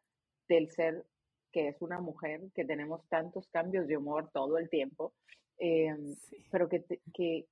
del 0.48 0.70
ser 0.72 1.06
que 1.52 1.68
es 1.68 1.82
una 1.82 2.02
mujer, 2.02 2.42
que 2.56 2.66
tenemos 2.66 3.08
tantos 3.10 3.48
cambios 3.50 3.88
de 3.88 3.96
humor 3.96 4.32
todo 4.34 4.58
el 4.58 4.70
tiempo, 4.70 5.14
em, 5.60 6.16
pero 6.52 6.68
que, 6.68 6.84
que, 7.14 7.46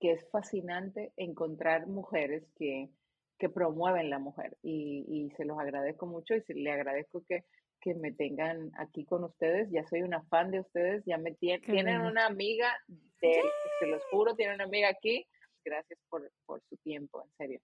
que 0.00 0.12
es 0.12 0.28
fascinante 0.30 1.12
encontrar 1.16 1.86
mujeres 1.86 2.44
que 2.56 2.90
que 3.38 3.48
promueven 3.48 4.10
la 4.10 4.18
mujer 4.18 4.56
y, 4.62 5.04
y, 5.08 5.30
se 5.36 5.44
los 5.44 5.58
agradezco 5.58 6.06
mucho 6.06 6.34
y 6.34 6.42
se, 6.42 6.54
le 6.54 6.70
agradezco 6.70 7.24
que, 7.28 7.44
que, 7.80 7.94
me 7.94 8.12
tengan 8.12 8.70
aquí 8.78 9.04
con 9.04 9.24
ustedes. 9.24 9.68
Ya 9.70 9.84
soy 9.88 10.02
una 10.02 10.22
fan 10.24 10.50
de 10.50 10.60
ustedes, 10.60 11.02
ya 11.04 11.18
me 11.18 11.32
tienen 11.32 12.00
una 12.00 12.26
amiga, 12.26 12.72
de, 13.20 13.42
se 13.80 13.86
los 13.86 14.04
juro, 14.06 14.34
tienen 14.36 14.56
una 14.56 14.64
amiga 14.64 14.88
aquí. 14.88 15.26
Gracias 15.64 15.98
por, 16.08 16.30
por 16.46 16.62
su 16.68 16.76
tiempo, 16.78 17.24
en 17.24 17.30
serio. 17.36 17.60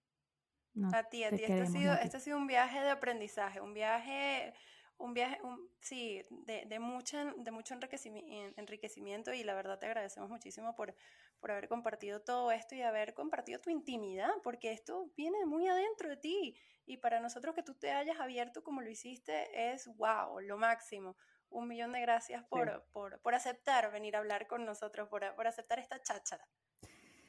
a 0.93 1.03
ti, 1.03 1.23
a 1.23 1.29
ti. 1.29 1.43
Este 1.43 1.61
ha, 1.61 1.65
sido, 1.67 1.93
este 1.93 2.17
ha 2.17 2.19
sido 2.19 2.37
un 2.37 2.47
viaje 2.47 2.81
de 2.81 2.89
aprendizaje, 2.89 3.61
un 3.61 3.73
viaje 3.73 4.53
un 5.01 5.13
viaje, 5.13 5.39
sí, 5.79 6.23
de, 6.29 6.65
de, 6.65 6.79
mucha, 6.79 7.33
de 7.35 7.51
mucho 7.51 7.75
enriquecimiento 7.75 9.33
y 9.33 9.43
la 9.43 9.55
verdad 9.55 9.79
te 9.79 9.87
agradecemos 9.87 10.29
muchísimo 10.29 10.75
por, 10.75 10.93
por 11.39 11.51
haber 11.51 11.67
compartido 11.67 12.21
todo 12.21 12.51
esto 12.51 12.75
y 12.75 12.81
haber 12.81 13.13
compartido 13.13 13.59
tu 13.59 13.69
intimidad, 13.69 14.31
porque 14.43 14.71
esto 14.71 15.11
viene 15.17 15.45
muy 15.45 15.67
adentro 15.67 16.09
de 16.09 16.17
ti 16.17 16.55
y 16.85 16.97
para 16.97 17.19
nosotros 17.19 17.55
que 17.55 17.63
tú 17.63 17.73
te 17.73 17.91
hayas 17.91 18.19
abierto 18.19 18.63
como 18.63 18.81
lo 18.81 18.89
hiciste 18.89 19.71
es 19.73 19.87
wow, 19.97 20.39
lo 20.39 20.57
máximo. 20.57 21.17
Un 21.49 21.67
millón 21.67 21.91
de 21.91 21.99
gracias 21.99 22.45
por, 22.45 22.85
por, 22.93 23.19
por 23.19 23.35
aceptar 23.35 23.91
venir 23.91 24.15
a 24.15 24.19
hablar 24.19 24.47
con 24.47 24.63
nosotros, 24.63 25.09
por, 25.09 25.35
por 25.35 25.47
aceptar 25.47 25.79
esta 25.79 26.01
cháchara. 26.01 26.47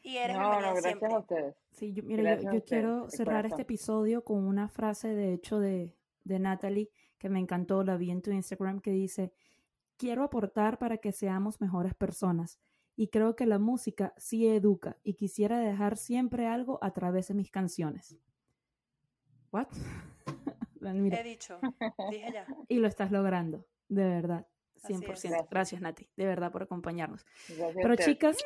Y 0.00 0.18
eres 0.18 0.36
no, 0.36 0.60
no, 0.60 0.74
gracias 0.74 1.02
a 1.02 1.18
ustedes. 1.18 1.56
Sí, 1.72 1.92
yo, 1.92 2.02
mira, 2.04 2.38
yo, 2.40 2.64
quiero 2.64 3.08
cerrar 3.08 3.46
este 3.46 3.62
episodio 3.62 4.22
con 4.22 4.46
una 4.46 4.68
frase 4.68 5.08
de 5.08 5.32
hecho 5.32 5.58
de, 5.58 5.96
de 6.24 6.38
Natalie 6.38 6.90
que 7.22 7.28
me 7.28 7.38
encantó, 7.38 7.84
la 7.84 7.96
vi 7.96 8.10
en 8.10 8.20
tu 8.20 8.32
Instagram, 8.32 8.80
que 8.80 8.90
dice, 8.90 9.32
quiero 9.96 10.24
aportar 10.24 10.78
para 10.78 10.98
que 10.98 11.12
seamos 11.12 11.60
mejores 11.60 11.94
personas. 11.94 12.58
Y 12.96 13.08
creo 13.08 13.36
que 13.36 13.46
la 13.46 13.60
música 13.60 14.12
sí 14.16 14.48
educa 14.48 14.98
y 15.04 15.14
quisiera 15.14 15.60
dejar 15.60 15.96
siempre 15.96 16.46
algo 16.46 16.80
a 16.82 16.92
través 16.92 17.28
de 17.28 17.34
mis 17.34 17.50
canciones. 17.50 18.18
¿What? 19.52 19.68
He 20.82 21.22
dicho, 21.22 21.60
dije 22.10 22.32
ya. 22.32 22.44
Y 22.68 22.78
lo 22.78 22.88
estás 22.88 23.12
logrando, 23.12 23.64
de 23.88 24.04
verdad. 24.04 24.46
100%. 24.82 25.46
Gracias. 25.48 25.80
Nati, 25.80 26.08
de 26.16 26.26
verdad, 26.26 26.50
por 26.50 26.64
acompañarnos. 26.64 27.24
Pero 27.76 27.94
chicas 27.94 28.38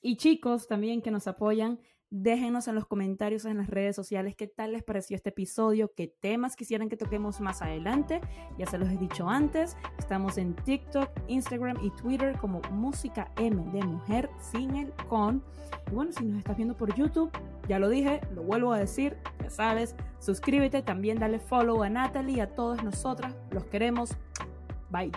y 0.00 0.16
chicos 0.16 0.66
también 0.66 1.00
que 1.00 1.12
nos 1.12 1.28
apoyan, 1.28 1.78
Déjenos 2.18 2.66
en 2.66 2.74
los 2.74 2.86
comentarios 2.86 3.44
en 3.44 3.58
las 3.58 3.68
redes 3.68 3.94
sociales 3.94 4.34
qué 4.34 4.46
tal 4.46 4.72
les 4.72 4.82
pareció 4.82 5.16
este 5.16 5.28
episodio, 5.28 5.92
qué 5.94 6.08
temas 6.08 6.56
quisieran 6.56 6.88
que 6.88 6.96
toquemos 6.96 7.42
más 7.42 7.60
adelante. 7.60 8.22
Ya 8.56 8.64
se 8.64 8.78
los 8.78 8.88
he 8.88 8.96
dicho 8.96 9.28
antes, 9.28 9.76
estamos 9.98 10.38
en 10.38 10.56
TikTok, 10.56 11.10
Instagram 11.28 11.76
y 11.82 11.90
Twitter 11.90 12.34
como 12.38 12.62
Música 12.70 13.30
M 13.36 13.62
de 13.70 13.84
Mujer 13.84 14.30
sin 14.40 14.76
el 14.76 14.94
con. 15.10 15.44
Y 15.90 15.94
bueno, 15.94 16.10
si 16.10 16.24
nos 16.24 16.38
estás 16.38 16.56
viendo 16.56 16.74
por 16.74 16.94
YouTube, 16.94 17.30
ya 17.68 17.78
lo 17.78 17.90
dije, 17.90 18.22
lo 18.34 18.42
vuelvo 18.42 18.72
a 18.72 18.78
decir, 18.78 19.18
ya 19.42 19.50
sabes, 19.50 19.94
suscríbete, 20.18 20.80
también 20.80 21.18
dale 21.18 21.38
follow 21.38 21.82
a 21.82 21.90
Natalie, 21.90 22.40
a 22.40 22.54
todas 22.54 22.82
nosotras, 22.82 23.36
los 23.50 23.64
queremos. 23.64 24.16
Bye. 24.88 25.12